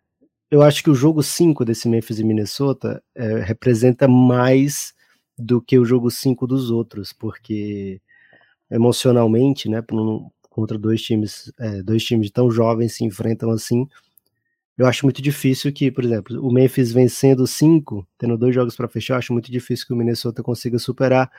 Eu 0.49 0.63
acho 0.63 0.81
que 0.85 0.91
o 0.91 0.95
jogo 0.95 1.25
5 1.25 1.65
desse 1.65 1.89
Memphis 1.89 2.21
e 2.21 2.25
Minnesota 2.25 3.03
é, 3.17 3.41
representa 3.41 4.07
mais 4.07 4.94
do 5.39 5.61
que 5.61 5.79
o 5.79 5.85
jogo 5.85 6.11
5 6.11 6.47
dos 6.47 6.71
outros, 6.71 7.13
porque 7.13 8.01
emocionalmente, 8.71 9.69
né, 9.69 9.83
contra 10.49 10.79
dois 10.79 11.03
times, 11.03 11.53
é, 11.59 11.83
dois 11.83 12.05
times 12.05 12.31
tão 12.31 12.51
jovens 12.51 12.95
se 12.95 13.05
enfrentam 13.05 13.51
assim, 13.51 13.89
eu 14.77 14.87
acho 14.87 15.07
muito 15.07 15.23
difícil 15.23 15.73
que, 15.73 15.91
por 15.91 16.05
exemplo, 16.05 16.45
o 16.45 16.53
Memphis 16.53 16.93
vencendo 16.93 17.47
cinco, 17.47 18.07
tendo 18.19 18.37
dois 18.37 18.55
jogos 18.55 18.75
para 18.75 18.89
fechar, 18.89 19.19
acho 19.19 19.33
muito 19.33 19.51
difícil 19.51 19.87
que 19.87 19.93
o 19.93 19.97
Minnesota 19.97 20.43
consiga 20.43 20.79
superar. 20.79 21.31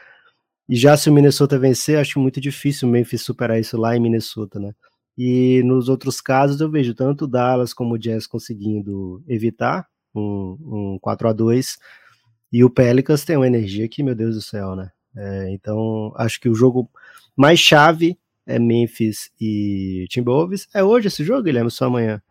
E 0.69 0.75
já 0.75 0.95
se 0.95 1.09
o 1.09 1.13
Minnesota 1.13 1.59
vencer, 1.59 1.99
acho 1.99 2.19
muito 2.19 2.39
difícil 2.39 2.87
o 2.87 2.91
Memphis 2.91 3.21
superar 3.21 3.59
isso 3.59 3.77
lá 3.77 3.95
em 3.95 3.99
Minnesota, 3.99 4.59
né? 4.59 4.73
E 5.17 5.61
nos 5.63 5.89
outros 5.89 6.21
casos 6.21 6.61
eu 6.61 6.69
vejo 6.71 6.93
tanto 6.93 7.25
o 7.25 7.27
Dallas 7.27 7.73
como 7.73 7.95
o 7.95 7.97
Jazz 7.97 8.25
conseguindo 8.25 9.23
evitar 9.27 9.87
um, 10.13 10.95
um 10.95 10.99
4 11.01 11.27
a 11.27 11.33
2 11.33 11.77
e 12.51 12.63
o 12.63 12.69
Pelicans 12.69 13.25
tem 13.25 13.35
uma 13.35 13.47
energia 13.47 13.87
que, 13.87 14.03
meu 14.03 14.15
Deus 14.15 14.35
do 14.35 14.41
céu, 14.41 14.75
né? 14.75 14.91
É, 15.15 15.49
então 15.51 16.13
acho 16.17 16.39
que 16.39 16.49
o 16.49 16.55
jogo 16.55 16.89
mais 17.35 17.59
chave 17.59 18.17
é 18.45 18.59
Memphis 18.59 19.31
e 19.39 20.05
Timberwolves. 20.09 20.67
É 20.73 20.83
hoje 20.83 21.07
esse 21.07 21.23
jogo, 21.23 21.43
Guilherme, 21.43 21.71
só 21.71 21.85
amanhã? 21.85 22.21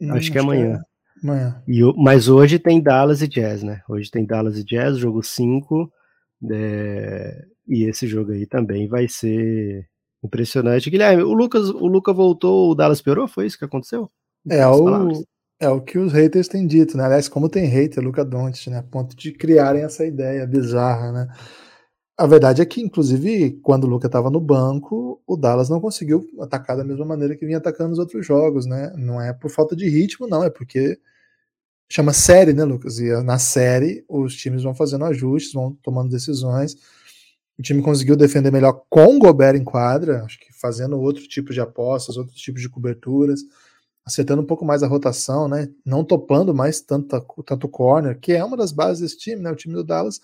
Hum, 0.00 0.12
acho 0.12 0.30
que 0.32 0.38
é 0.38 0.40
amanhã. 0.40 0.80
É 1.22 1.26
amanhã. 1.26 1.62
E, 1.68 1.80
mas 1.96 2.28
hoje 2.28 2.58
tem 2.58 2.80
Dallas 2.80 3.22
e 3.22 3.28
Jazz, 3.28 3.62
né? 3.62 3.82
Hoje 3.88 4.10
tem 4.10 4.24
Dallas 4.24 4.58
e 4.58 4.64
Jazz, 4.64 4.98
jogo 4.98 5.22
5. 5.22 5.92
É, 6.50 7.44
e 7.68 7.84
esse 7.84 8.06
jogo 8.06 8.32
aí 8.32 8.46
também 8.46 8.88
vai 8.88 9.06
ser 9.08 9.88
impressionante. 10.22 10.90
Guilherme, 10.90 11.22
o 11.22 11.32
Lucas, 11.32 11.68
o 11.68 11.86
Luca 11.86 12.12
voltou, 12.12 12.70
o 12.70 12.74
Dallas 12.74 13.00
piorou? 13.00 13.28
Foi 13.28 13.46
isso 13.46 13.58
que 13.58 13.64
aconteceu? 13.64 14.10
É 14.48 14.66
o, 14.66 15.24
é 15.62 15.68
o 15.68 15.80
que 15.80 15.96
os 15.96 16.12
haters 16.12 16.48
têm 16.48 16.66
dito, 16.66 16.96
né? 16.96 17.04
Aliás, 17.04 17.28
como 17.28 17.48
tem 17.48 17.66
hater, 17.66 18.02
Luca 18.02 18.24
Doncic, 18.24 18.68
né? 18.68 18.78
A 18.78 18.82
ponto 18.82 19.14
de 19.14 19.30
criarem 19.30 19.84
essa 19.84 20.04
ideia 20.04 20.44
bizarra, 20.44 21.12
né? 21.12 21.28
A 22.18 22.26
verdade 22.26 22.60
é 22.60 22.66
que, 22.66 22.80
inclusive, 22.80 23.60
quando 23.62 23.84
o 23.84 23.86
Luca 23.86 24.06
estava 24.08 24.28
no 24.28 24.40
banco, 24.40 25.22
o 25.24 25.36
Dallas 25.36 25.68
não 25.68 25.80
conseguiu 25.80 26.28
atacar 26.40 26.76
da 26.76 26.84
mesma 26.84 27.04
maneira 27.04 27.36
que 27.36 27.46
vinha 27.46 27.58
atacando 27.58 27.90
nos 27.90 28.00
outros 28.00 28.26
jogos, 28.26 28.66
né? 28.66 28.92
Não 28.96 29.20
é 29.20 29.32
por 29.32 29.50
falta 29.50 29.76
de 29.76 29.88
ritmo, 29.88 30.26
não, 30.26 30.42
é 30.42 30.50
porque 30.50 30.98
chama 31.88 32.12
série, 32.12 32.52
né, 32.52 32.64
Lucas? 32.64 32.98
E 32.98 33.10
na 33.22 33.38
série 33.38 34.04
os 34.08 34.34
times 34.34 34.64
vão 34.64 34.74
fazendo 34.74 35.04
ajustes, 35.04 35.52
vão 35.52 35.76
tomando 35.80 36.10
decisões. 36.10 36.76
O 37.56 37.62
time 37.62 37.82
conseguiu 37.82 38.16
defender 38.16 38.50
melhor 38.50 38.82
com 38.90 39.16
o 39.16 39.18
Gobert 39.20 39.56
em 39.56 39.64
quadra, 39.64 40.24
acho 40.24 40.40
que 40.40 40.52
fazendo 40.52 40.98
outro 41.00 41.22
tipo 41.28 41.52
de 41.52 41.60
apostas, 41.60 42.16
outros 42.16 42.36
tipos 42.40 42.60
de 42.60 42.68
coberturas, 42.68 43.42
acertando 44.04 44.42
um 44.42 44.46
pouco 44.46 44.64
mais 44.64 44.82
a 44.82 44.88
rotação, 44.88 45.48
né? 45.48 45.68
Não 45.84 46.04
topando 46.04 46.54
mais 46.54 46.80
tanto, 46.80 47.20
tanto 47.44 47.68
corner, 47.68 48.18
que 48.18 48.32
é 48.32 48.44
uma 48.44 48.56
das 48.56 48.72
bases 48.72 49.00
desse 49.00 49.18
time, 49.18 49.42
né? 49.42 49.50
O 49.50 49.56
time 49.56 49.74
do 49.74 49.84
Dallas 49.84 50.20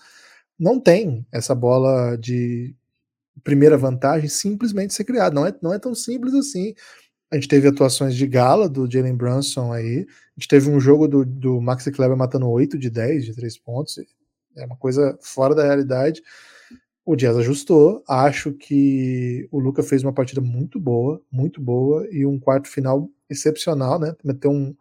não 0.57 0.79
tem 0.79 1.25
essa 1.31 1.55
bola 1.55 2.17
de 2.17 2.75
primeira 3.43 3.77
vantagem 3.77 4.27
simplesmente 4.27 4.93
ser 4.93 5.05
criada. 5.05 5.33
Não 5.33 5.45
é, 5.45 5.55
não 5.61 5.73
é 5.73 5.79
tão 5.79 5.95
simples 5.95 6.33
assim. 6.33 6.73
A 7.31 7.35
gente 7.35 7.47
teve 7.47 7.67
atuações 7.67 8.15
de 8.15 8.27
gala 8.27 8.67
do 8.67 8.89
Jalen 8.89 9.15
Brunson 9.15 9.71
aí. 9.71 10.05
A 10.09 10.39
gente 10.39 10.47
teve 10.47 10.69
um 10.69 10.79
jogo 10.79 11.07
do, 11.07 11.23
do 11.23 11.61
Maxi 11.61 11.91
Kleber 11.91 12.17
matando 12.17 12.49
8 12.49 12.77
de 12.77 12.89
10 12.89 13.25
de 13.25 13.35
3 13.35 13.57
pontos. 13.59 13.97
É 14.57 14.65
uma 14.65 14.75
coisa 14.75 15.17
fora 15.21 15.55
da 15.55 15.63
realidade. 15.63 16.21
O 17.05 17.15
Jazz 17.15 17.37
ajustou. 17.37 18.03
Acho 18.07 18.51
que 18.51 19.47
o 19.51 19.59
Luca 19.59 19.81
fez 19.83 20.03
uma 20.03 20.13
partida 20.13 20.41
muito 20.41 20.79
boa, 20.79 21.21
muito 21.31 21.61
boa, 21.61 22.07
e 22.11 22.25
um 22.25 22.39
quarto 22.39 22.67
final 22.67 23.09
excepcional, 23.29 23.99
né? 23.99 24.15
Meteu 24.23 24.51
um 24.51 24.75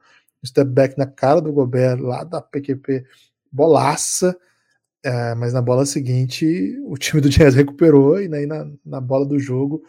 step 0.45 0.71
back 0.71 0.97
na 0.99 1.07
cara 1.07 1.41
do 1.41 1.53
Gobert 1.53 2.01
lá 2.01 2.25
da 2.25 2.41
PQP, 2.41 3.05
bolaça. 3.51 4.37
É, 5.03 5.35
mas 5.35 5.53
na 5.53 5.63
bola 5.63 5.87
seguinte, 5.87 6.77
o 6.85 6.97
time 6.97 7.21
do 7.21 7.29
Jazz 7.29 7.55
recuperou 7.55 8.21
e 8.21 8.33
aí 8.35 8.47
na, 8.47 8.71
na 8.85 9.01
bola 9.01 9.25
do 9.27 9.39
jogo. 9.39 9.83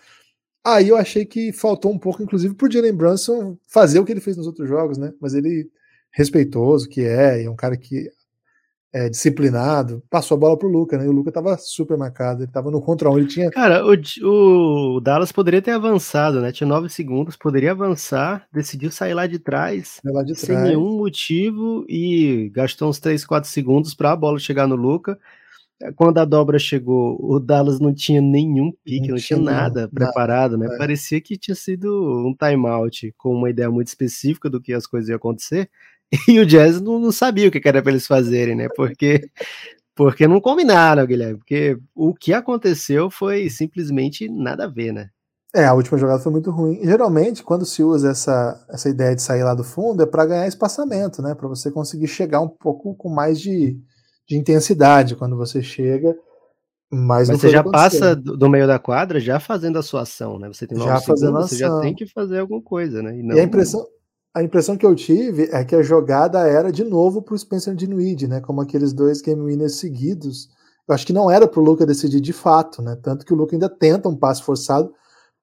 Aí 0.63 0.89
eu 0.89 0.97
achei 0.97 1.25
que 1.25 1.51
faltou 1.53 1.91
um 1.91 1.97
pouco, 1.97 2.21
inclusive, 2.21 2.53
pro 2.53 2.71
Jalen 2.71 2.93
Brunson 2.93 3.57
fazer 3.67 3.99
o 3.99 4.05
que 4.05 4.11
ele 4.11 4.21
fez 4.21 4.37
nos 4.37 4.45
outros 4.47 4.67
jogos, 4.67 4.97
né? 4.97 5.13
Mas 5.19 5.33
ele, 5.33 5.71
respeitoso 6.11 6.87
que 6.87 7.01
é, 7.01 7.41
e 7.41 7.45
é 7.45 7.49
um 7.49 7.55
cara 7.55 7.77
que 7.77 8.11
é, 8.91 9.07
disciplinado, 9.07 10.03
passou 10.09 10.35
a 10.35 10.39
bola 10.39 10.57
pro 10.57 10.67
Luca, 10.67 10.97
né? 10.97 11.05
E 11.05 11.07
o 11.07 11.11
Luca 11.11 11.31
tava 11.31 11.55
super 11.57 11.97
marcado, 11.97 12.43
ele 12.43 12.51
tava 12.51 12.71
no 12.71 12.81
contra 12.81 13.09
um, 13.09 13.17
ele 13.17 13.27
tinha. 13.27 13.51
Cara, 13.51 13.83
o, 13.85 13.95
o, 14.95 14.99
Dallas 14.99 15.31
poderia 15.31 15.61
ter 15.61 15.71
avançado, 15.71 16.41
né? 16.41 16.51
Tinha 16.51 16.67
nove 16.67 16.89
segundos, 16.89 17.35
poderia 17.35 17.71
avançar, 17.71 18.47
decidiu 18.51 18.91
sair 18.91 19.13
lá 19.13 19.27
de 19.27 19.37
trás, 19.37 19.99
lá 20.03 20.23
de 20.23 20.33
sem 20.35 20.55
trás. 20.55 20.67
nenhum 20.67 20.97
motivo 20.97 21.85
e 21.87 22.49
gastou 22.53 22.89
uns 22.89 22.99
3, 22.99 23.23
4 23.25 23.49
segundos 23.49 23.93
para 23.93 24.11
a 24.11 24.15
bola 24.15 24.39
chegar 24.39 24.67
no 24.67 24.75
Luca. 24.75 25.19
Quando 25.95 26.17
a 26.17 26.25
dobra 26.25 26.59
chegou, 26.59 27.17
o 27.21 27.39
Dallas 27.39 27.79
não 27.79 27.93
tinha 27.93 28.19
nenhum 28.19 28.69
pique, 28.83 29.07
não, 29.07 29.15
não 29.15 29.17
tinha 29.17 29.39
nada 29.39 29.83
não, 29.83 29.89
preparado, 29.89 30.57
nada, 30.57 30.69
né? 30.71 30.75
É. 30.75 30.77
Parecia 30.77 31.21
que 31.21 31.37
tinha 31.37 31.55
sido 31.55 31.87
um 32.27 32.35
timeout 32.35 33.13
com 33.17 33.33
uma 33.33 33.49
ideia 33.49 33.71
muito 33.71 33.87
específica 33.87 34.49
do 34.49 34.59
que 34.59 34.73
as 34.73 34.85
coisas 34.85 35.07
iam 35.09 35.15
acontecer. 35.15 35.69
E 36.27 36.39
o 36.39 36.45
Jazz 36.45 36.81
não, 36.81 36.99
não 36.99 37.11
sabia 37.11 37.47
o 37.47 37.51
que 37.51 37.61
era 37.63 37.81
para 37.81 37.91
eles 37.91 38.07
fazerem, 38.07 38.55
né? 38.55 38.67
Porque 38.75 39.29
porque 39.99 40.29
não 40.29 40.39
combinaram, 40.39 41.05
Guilherme. 41.05 41.39
Porque 41.39 41.77
o 41.93 42.13
que 42.13 42.31
aconteceu 42.31 43.11
foi 43.11 43.49
simplesmente 43.49 44.29
nada 44.29 44.63
a 44.63 44.67
ver, 44.67 44.93
né? 44.93 45.09
É, 45.53 45.65
a 45.65 45.73
última 45.73 45.97
jogada 45.97 46.21
foi 46.21 46.31
muito 46.31 46.51
ruim. 46.51 46.79
Geralmente, 46.83 47.43
quando 47.43 47.65
se 47.65 47.83
usa 47.83 48.11
essa, 48.11 48.65
essa 48.69 48.87
ideia 48.87 49.13
de 49.13 49.21
sair 49.21 49.43
lá 49.43 49.53
do 49.53 49.63
fundo, 49.63 50.01
é 50.01 50.05
para 50.05 50.25
ganhar 50.25 50.47
espaçamento, 50.47 51.21
né? 51.21 51.35
Para 51.35 51.49
você 51.49 51.69
conseguir 51.69 52.07
chegar 52.07 52.39
um 52.39 52.47
pouco 52.47 52.95
com 52.95 53.09
mais 53.09 53.41
de, 53.41 53.77
de 54.25 54.37
intensidade 54.37 55.17
quando 55.17 55.35
você 55.35 55.61
chega. 55.61 56.15
Mas, 56.89 57.27
mas 57.27 57.41
você 57.41 57.49
já 57.49 57.63
passa 57.63 58.15
do, 58.15 58.37
do, 58.37 58.49
meio 58.49 58.65
da 58.65 58.79
quadra 58.79 59.19
já 59.19 59.39
fazendo 59.39 59.77
a 59.77 59.83
sua 59.83 60.03
ação, 60.03 60.39
né? 60.39 60.47
Você 60.47 60.65
tem 60.65 60.79
já 60.79 61.01
fazendo 61.01 61.33
segundos, 61.33 61.49
você 61.49 61.57
já 61.57 61.79
tem 61.81 61.93
que 61.93 62.07
fazer 62.07 62.39
alguma 62.39 62.61
coisa, 62.61 63.03
né? 63.03 63.19
E, 63.19 63.21
não... 63.21 63.35
e 63.35 63.39
a 63.41 63.43
impressão, 63.43 63.85
a 64.33 64.43
impressão 64.43 64.77
que 64.77 64.85
eu 64.85 64.95
tive 64.95 65.49
é 65.51 65.63
que 65.63 65.75
a 65.75 65.81
jogada 65.81 66.39
era 66.47 66.71
de 66.71 66.83
novo 66.83 67.21
para 67.21 67.33
o 67.33 67.39
Spencer 67.39 67.75
Dinwiddie, 67.75 68.27
né? 68.27 68.41
Como 68.41 68.61
aqueles 68.61 68.93
dois 68.93 69.21
game 69.21 69.41
winners 69.41 69.75
seguidos. 69.75 70.49
Eu 70.87 70.95
acho 70.95 71.05
que 71.05 71.13
não 71.13 71.29
era 71.29 71.47
para 71.47 71.59
o 71.59 71.63
Luca 71.63 71.85
decidir 71.85 72.19
de 72.21 72.33
fato, 72.33 72.81
né? 72.81 72.95
Tanto 72.95 73.25
que 73.25 73.33
o 73.33 73.35
Luca 73.35 73.55
ainda 73.55 73.69
tenta 73.69 74.07
um 74.07 74.15
passe 74.15 74.43
forçado 74.43 74.93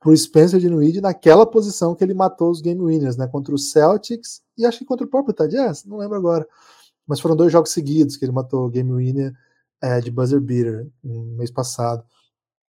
para 0.00 0.10
o 0.10 0.16
Spencer 0.16 0.60
Dinwiddie 0.60 1.00
naquela 1.00 1.44
posição 1.46 1.94
que 1.94 2.04
ele 2.04 2.14
matou 2.14 2.50
os 2.50 2.60
game 2.60 2.80
winners, 2.80 3.16
né? 3.16 3.26
Contra 3.26 3.54
o 3.54 3.58
Celtics 3.58 4.40
e 4.56 4.64
acho 4.64 4.78
que 4.78 4.84
contra 4.84 5.06
o 5.06 5.10
próprio 5.10 5.34
Tadias, 5.34 5.84
não 5.84 5.98
lembro 5.98 6.16
agora. 6.16 6.46
Mas 7.06 7.20
foram 7.20 7.36
dois 7.36 7.52
jogos 7.52 7.70
seguidos 7.72 8.16
que 8.16 8.24
ele 8.24 8.32
matou 8.32 8.66
o 8.66 8.70
game 8.70 8.92
winner 8.92 9.32
é, 9.82 10.00
de 10.00 10.10
buzzer 10.10 10.40
beater 10.40 10.88
no 11.02 11.24
mês 11.36 11.50
passado. 11.50 12.04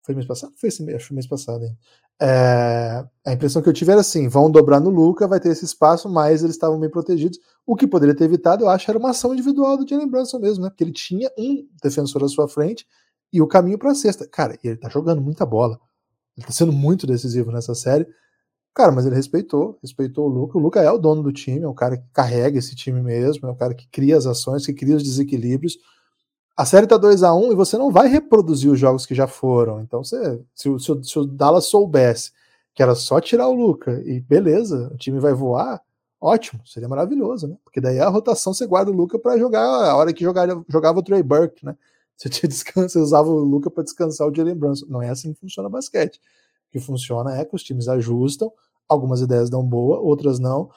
Foi 0.02 0.14
mês 0.14 0.26
passado? 0.26 0.52
Foi 0.56 0.68
esse 0.68 0.82
mês, 0.82 0.96
acho 0.96 1.14
mês 1.14 1.26
passado, 1.26 1.64
hein? 1.64 1.76
É, 2.20 3.04
a 3.24 3.32
impressão 3.32 3.62
que 3.62 3.68
eu 3.68 3.72
tive 3.72 3.92
era 3.92 4.00
assim: 4.00 4.28
vão 4.28 4.50
dobrar 4.50 4.80
no 4.80 4.90
Luca, 4.90 5.28
vai 5.28 5.38
ter 5.40 5.50
esse 5.50 5.64
espaço, 5.64 6.08
mas 6.08 6.42
eles 6.42 6.56
estavam 6.56 6.78
bem 6.78 6.90
protegidos. 6.90 7.38
O 7.66 7.76
que 7.76 7.86
poderia 7.86 8.14
ter 8.14 8.24
evitado, 8.24 8.64
eu 8.64 8.68
acho, 8.68 8.90
era 8.90 8.98
uma 8.98 9.10
ação 9.10 9.32
individual 9.32 9.76
do 9.76 9.88
Jalen 9.88 10.08
Brunson 10.08 10.38
mesmo, 10.38 10.64
né? 10.64 10.70
Porque 10.70 10.82
ele 10.84 10.92
tinha 10.92 11.30
um 11.38 11.66
defensor 11.82 12.24
à 12.24 12.28
sua 12.28 12.48
frente 12.48 12.86
e 13.32 13.40
o 13.40 13.46
caminho 13.46 13.78
para 13.78 13.92
a 13.92 13.94
cesta. 13.94 14.26
Cara, 14.26 14.58
ele 14.64 14.76
tá 14.76 14.88
jogando 14.88 15.20
muita 15.20 15.46
bola. 15.46 15.78
Ele 16.36 16.46
tá 16.46 16.52
sendo 16.52 16.72
muito 16.72 17.06
decisivo 17.06 17.50
nessa 17.52 17.74
série. 17.74 18.06
Cara, 18.74 18.92
mas 18.92 19.06
ele 19.06 19.16
respeitou, 19.16 19.78
respeitou 19.82 20.26
o 20.26 20.28
Luca. 20.28 20.56
O 20.56 20.60
Luca 20.60 20.80
é 20.80 20.90
o 20.90 20.98
dono 20.98 21.22
do 21.22 21.32
time, 21.32 21.64
é 21.64 21.68
o 21.68 21.74
cara 21.74 21.96
que 21.98 22.06
carrega 22.12 22.58
esse 22.58 22.76
time 22.76 23.02
mesmo, 23.02 23.48
é 23.48 23.50
o 23.50 23.56
cara 23.56 23.74
que 23.74 23.88
cria 23.88 24.16
as 24.16 24.24
ações, 24.24 24.64
que 24.64 24.72
cria 24.72 24.96
os 24.96 25.02
desequilíbrios. 25.02 25.76
A 26.58 26.64
série 26.64 26.88
tá 26.88 26.96
2 26.96 27.22
a 27.22 27.32
1 27.32 27.38
um, 27.38 27.52
e 27.52 27.54
você 27.54 27.78
não 27.78 27.88
vai 27.88 28.08
reproduzir 28.08 28.68
os 28.68 28.80
jogos 28.80 29.06
que 29.06 29.14
já 29.14 29.28
foram. 29.28 29.80
Então, 29.80 30.02
você, 30.02 30.42
se, 30.52 30.68
o, 30.68 30.76
se, 30.76 30.90
o, 30.90 31.04
se 31.04 31.16
o 31.16 31.24
Dallas 31.24 31.66
soubesse 31.66 32.32
que 32.74 32.82
era 32.82 32.96
só 32.96 33.20
tirar 33.20 33.46
o 33.46 33.54
Luca 33.54 34.02
e 34.04 34.18
beleza, 34.18 34.90
o 34.92 34.96
time 34.96 35.20
vai 35.20 35.32
voar, 35.32 35.80
ótimo, 36.20 36.60
seria 36.66 36.88
maravilhoso, 36.88 37.46
né? 37.46 37.56
Porque 37.62 37.80
daí 37.80 38.00
a 38.00 38.08
rotação 38.08 38.52
você 38.52 38.66
guarda 38.66 38.90
o 38.90 38.94
Luca 38.94 39.20
para 39.20 39.38
jogar 39.38 39.62
a 39.62 39.96
hora 39.96 40.12
que 40.12 40.24
jogava, 40.24 40.98
o 40.98 41.02
Trey 41.04 41.22
Burke, 41.22 41.64
né? 41.64 41.76
Você, 42.18 42.28
tinha 42.28 42.48
descanso, 42.48 42.98
usava 43.00 43.28
o 43.28 43.38
Luca 43.38 43.70
para 43.70 43.84
descansar 43.84 44.26
o 44.26 44.34
Jalen 44.34 44.56
Brunson. 44.56 44.86
Não 44.88 45.00
é 45.00 45.08
assim 45.08 45.32
que 45.32 45.38
funciona 45.38 45.68
basquete. 45.68 46.16
O 46.16 46.72
que 46.72 46.80
funciona 46.80 47.36
é 47.36 47.44
que 47.44 47.54
os 47.54 47.62
times 47.62 47.86
ajustam, 47.86 48.52
algumas 48.88 49.20
ideias 49.20 49.48
dão 49.48 49.62
boa, 49.62 50.00
outras 50.00 50.40
não. 50.40 50.68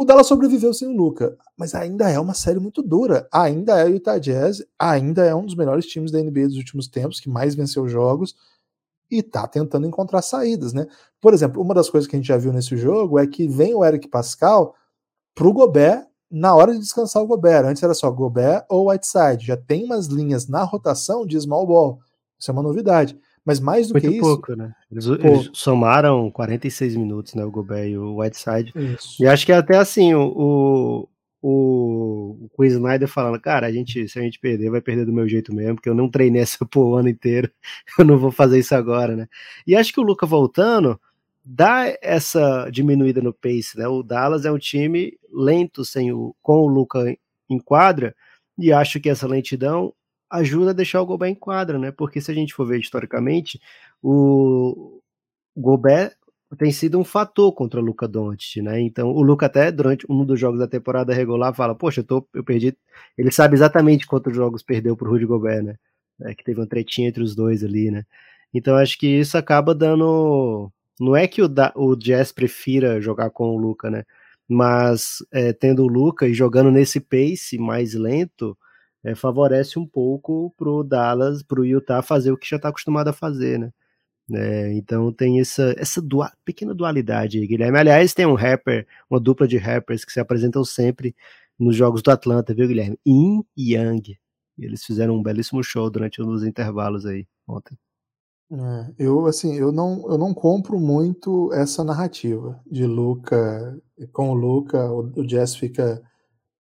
O 0.00 0.04
Dallas 0.04 0.28
sobreviveu 0.28 0.72
sem 0.72 0.86
o 0.86 0.96
Luca, 0.96 1.36
mas 1.56 1.74
ainda 1.74 2.08
é 2.08 2.20
uma 2.20 2.32
série 2.32 2.60
muito 2.60 2.82
dura. 2.82 3.28
Ainda 3.32 3.80
é 3.80 3.84
o 3.84 3.88
Utah 3.88 4.16
Jazz, 4.16 4.64
ainda 4.78 5.24
é 5.24 5.34
um 5.34 5.44
dos 5.44 5.56
melhores 5.56 5.86
times 5.86 6.12
da 6.12 6.22
NBA 6.22 6.46
dos 6.46 6.56
últimos 6.56 6.86
tempos, 6.86 7.18
que 7.18 7.28
mais 7.28 7.56
venceu 7.56 7.88
jogos 7.88 8.36
e 9.10 9.24
tá 9.24 9.48
tentando 9.48 9.88
encontrar 9.88 10.22
saídas, 10.22 10.72
né? 10.72 10.86
Por 11.20 11.34
exemplo, 11.34 11.60
uma 11.60 11.74
das 11.74 11.90
coisas 11.90 12.08
que 12.08 12.14
a 12.14 12.18
gente 12.18 12.28
já 12.28 12.36
viu 12.36 12.52
nesse 12.52 12.76
jogo 12.76 13.18
é 13.18 13.26
que 13.26 13.48
vem 13.48 13.74
o 13.74 13.84
Eric 13.84 14.06
Pascal 14.06 14.72
pro 15.34 15.52
Gobert 15.52 16.06
na 16.30 16.54
hora 16.54 16.72
de 16.72 16.78
descansar 16.78 17.20
o 17.20 17.26
Gobert. 17.26 17.66
Antes 17.66 17.82
era 17.82 17.94
só 17.94 18.08
Gobert 18.08 18.66
ou 18.68 18.90
Whiteside. 18.90 19.46
Já 19.46 19.56
tem 19.56 19.84
umas 19.84 20.06
linhas 20.06 20.46
na 20.46 20.62
rotação 20.62 21.26
de 21.26 21.40
small 21.40 21.66
ball. 21.66 21.98
Isso 22.38 22.50
é 22.50 22.52
uma 22.52 22.62
novidade. 22.62 23.18
Mas 23.48 23.60
mais 23.60 23.88
do 23.88 23.94
Muito 23.94 24.06
que 24.06 24.14
isso. 24.16 24.20
pouco, 24.20 24.54
né? 24.54 24.74
Eles, 24.92 25.06
eles, 25.06 25.50
somaram 25.54 26.30
46 26.30 26.96
minutos, 26.96 27.32
né? 27.32 27.42
O 27.46 27.50
Gobert 27.50 27.88
e 27.88 27.96
o 27.96 28.18
Whiteside. 28.18 28.74
Isso. 28.76 29.22
E 29.22 29.26
acho 29.26 29.46
que 29.46 29.52
até 29.52 29.78
assim, 29.78 30.12
o, 30.12 30.28
o, 30.36 31.08
o 31.40 32.50
Queen 32.54 32.68
Snyder 32.68 33.08
falando, 33.08 33.40
cara, 33.40 33.66
a 33.66 33.72
gente, 33.72 34.06
se 34.06 34.18
a 34.18 34.22
gente 34.22 34.38
perder, 34.38 34.68
vai 34.68 34.82
perder 34.82 35.06
do 35.06 35.14
meu 35.14 35.26
jeito 35.26 35.54
mesmo, 35.54 35.76
porque 35.76 35.88
eu 35.88 35.94
não 35.94 36.10
treinei 36.10 36.42
essa 36.42 36.62
por 36.66 36.88
o 36.88 36.94
ano 36.96 37.08
inteiro. 37.08 37.50
Eu 37.98 38.04
não 38.04 38.18
vou 38.18 38.30
fazer 38.30 38.58
isso 38.58 38.74
agora, 38.74 39.16
né? 39.16 39.26
E 39.66 39.74
acho 39.74 39.94
que 39.94 40.00
o 40.00 40.04
Luca 40.04 40.26
voltando 40.26 41.00
dá 41.42 41.86
essa 42.02 42.68
diminuída 42.70 43.22
no 43.22 43.32
pace, 43.32 43.78
né? 43.78 43.88
O 43.88 44.02
Dallas 44.02 44.44
é 44.44 44.52
um 44.52 44.58
time 44.58 45.18
lento 45.32 45.86
sem 45.86 46.12
o, 46.12 46.36
com 46.42 46.58
o 46.58 46.68
Luca 46.68 47.16
em 47.48 47.58
quadra, 47.58 48.14
e 48.58 48.70
acho 48.74 49.00
que 49.00 49.08
essa 49.08 49.26
lentidão 49.26 49.94
ajuda 50.30 50.70
a 50.70 50.74
deixar 50.74 51.00
o 51.02 51.06
Gobert 51.06 51.30
em 51.30 51.34
quadra, 51.34 51.78
né? 51.78 51.90
Porque 51.92 52.20
se 52.20 52.30
a 52.30 52.34
gente 52.34 52.54
for 52.54 52.66
ver 52.66 52.80
historicamente, 52.80 53.60
o 54.02 55.00
Gobert 55.56 56.12
tem 56.58 56.72
sido 56.72 56.98
um 56.98 57.04
fator 57.04 57.52
contra 57.52 57.80
o 57.80 57.84
Luca 57.84 58.08
Doncic, 58.08 58.62
né? 58.62 58.80
Então, 58.80 59.08
o 59.10 59.22
Luca 59.22 59.46
até 59.46 59.70
durante 59.72 60.06
um 60.10 60.24
dos 60.24 60.40
jogos 60.40 60.58
da 60.60 60.68
temporada 60.68 61.12
regular 61.14 61.54
fala: 61.54 61.74
"Poxa, 61.74 62.00
eu 62.00 62.04
tô 62.04 62.26
eu 62.34 62.44
perdi". 62.44 62.76
Ele 63.18 63.30
sabe 63.32 63.54
exatamente 63.54 64.06
quantos 64.06 64.34
jogos 64.34 64.62
perdeu 64.62 64.96
pro 64.96 65.10
Rudy 65.10 65.26
Gobert, 65.26 65.62
né? 65.64 65.76
É, 66.22 66.34
que 66.34 66.44
teve 66.44 66.60
uma 66.60 66.66
tretinha 66.66 67.08
entre 67.08 67.22
os 67.22 67.34
dois 67.36 67.62
ali, 67.64 67.90
né? 67.90 68.04
Então, 68.52 68.76
acho 68.76 68.98
que 68.98 69.06
isso 69.06 69.36
acaba 69.38 69.74
dando 69.74 70.70
não 71.00 71.14
é 71.16 71.28
que 71.28 71.42
o, 71.42 71.48
o 71.76 71.96
Jazz 71.96 72.32
prefira 72.32 73.00
jogar 73.00 73.30
com 73.30 73.50
o 73.50 73.58
Luca, 73.58 73.90
né? 73.90 74.04
Mas 74.48 75.18
é, 75.32 75.52
tendo 75.52 75.84
o 75.84 75.88
Luca 75.88 76.26
e 76.26 76.34
jogando 76.34 76.70
nesse 76.70 77.00
pace 77.00 77.58
mais 77.58 77.94
lento, 77.94 78.56
é, 79.04 79.14
favorece 79.14 79.78
um 79.78 79.86
pouco 79.86 80.52
pro 80.56 80.82
Dallas, 80.82 81.42
pro 81.42 81.64
Utah 81.64 82.02
fazer 82.02 82.32
o 82.32 82.36
que 82.36 82.48
já 82.48 82.56
está 82.56 82.68
acostumado 82.68 83.08
a 83.08 83.12
fazer, 83.12 83.58
né? 83.58 83.72
É, 84.30 84.74
então 84.74 85.10
tem 85.12 85.40
essa, 85.40 85.74
essa 85.78 86.02
dua, 86.02 86.30
pequena 86.44 86.74
dualidade 86.74 87.38
aí, 87.38 87.46
Guilherme. 87.46 87.78
Aliás, 87.78 88.12
tem 88.12 88.26
um 88.26 88.34
rapper, 88.34 88.86
uma 89.08 89.18
dupla 89.18 89.48
de 89.48 89.56
rappers 89.56 90.04
que 90.04 90.12
se 90.12 90.20
apresentam 90.20 90.64
sempre 90.64 91.16
nos 91.58 91.74
jogos 91.74 92.02
do 92.02 92.10
Atlanta, 92.10 92.54
viu, 92.54 92.68
Guilherme? 92.68 92.98
In 93.06 93.42
e 93.56 93.74
Yang. 93.74 94.18
Eles 94.58 94.84
fizeram 94.84 95.14
um 95.14 95.22
belíssimo 95.22 95.62
show 95.62 95.88
durante 95.88 96.20
os 96.20 96.44
intervalos 96.44 97.06
aí 97.06 97.26
ontem. 97.46 97.78
É, 98.50 98.92
eu 98.98 99.26
assim, 99.26 99.54
eu 99.56 99.70
não, 99.70 100.10
eu 100.10 100.18
não 100.18 100.34
compro 100.34 100.80
muito 100.80 101.52
essa 101.52 101.84
narrativa 101.84 102.60
de 102.70 102.86
Luca 102.86 103.78
com 104.12 104.30
o 104.30 104.34
Luca, 104.34 104.90
o, 104.90 105.12
o 105.20 105.26
Jazz 105.26 105.54
fica 105.54 106.02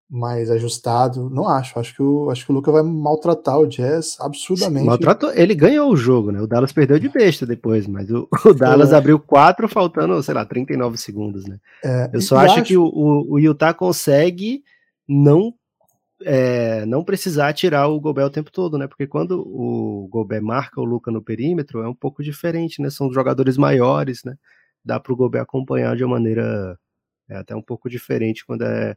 mais 0.09 0.51
ajustado. 0.51 1.29
Não 1.29 1.49
acho. 1.49 1.79
Acho 1.79 1.95
que 1.95 2.03
o, 2.03 2.31
acho 2.31 2.47
que 2.47 2.53
o 2.53 2.55
Luca 2.55 2.71
vai 2.71 2.83
maltratar 2.83 3.59
o 3.59 3.67
Jazz 3.67 4.17
absurdamente. 4.21 4.87
Maltratou. 4.87 5.33
Ele 5.33 5.55
ganhou 5.55 5.91
o 5.91 5.97
jogo, 5.97 6.31
né? 6.31 6.41
O 6.41 6.47
Dallas 6.47 6.73
perdeu 6.73 6.99
de 6.99 7.09
besta 7.09 7.45
depois, 7.45 7.87
mas 7.87 8.11
o, 8.11 8.29
o 8.47 8.55
Dallas 8.55 8.93
é. 8.93 8.97
abriu 8.97 9.19
quatro, 9.19 9.69
faltando, 9.69 10.23
sei 10.23 10.35
lá, 10.35 10.45
39 10.45 10.97
segundos, 10.97 11.45
né? 11.47 11.59
É, 11.85 12.11
Eu 12.13 12.21
só 12.21 12.39
acho, 12.39 12.55
acho, 12.55 12.63
que 12.63 12.77
o, 12.77 12.87
o, 13.29 13.39
Utah 13.39 13.75
consegue 13.75 14.63
não. 15.09 15.53
É, 16.23 16.87
não 16.87 17.05
precisar 17.05 17.53
tirar 17.53 17.89
o 17.89 18.01
Gobert 18.01 18.29
o 18.29 18.31
tempo 18.31 18.51
todo, 18.51 18.79
né? 18.79 18.87
Porque 18.87 19.07
quando 19.07 19.39
o 19.39 20.09
Gobert 20.11 20.43
marca 20.43 20.81
o 20.81 20.85
Luca 20.85 21.11
no 21.11 21.21
perímetro 21.21 21.83
é 21.83 21.89
um 21.89 21.95
pouco 21.95 22.23
diferente, 22.23 22.81
né? 22.81 22.89
São 22.89 23.13
jogadores 23.13 23.59
maiores, 23.59 24.25
né? 24.25 24.35
Dá 24.83 24.99
para 24.99 25.13
o 25.13 25.17
Gobert 25.17 25.43
acompanhar 25.43 25.95
de 25.95 26.05
uma 26.05 26.15
maneira 26.15 26.79
é, 27.29 27.37
até 27.37 27.55
um 27.55 27.61
pouco 27.61 27.91
diferente 27.91 28.47
quando 28.47 28.63
é 28.63 28.97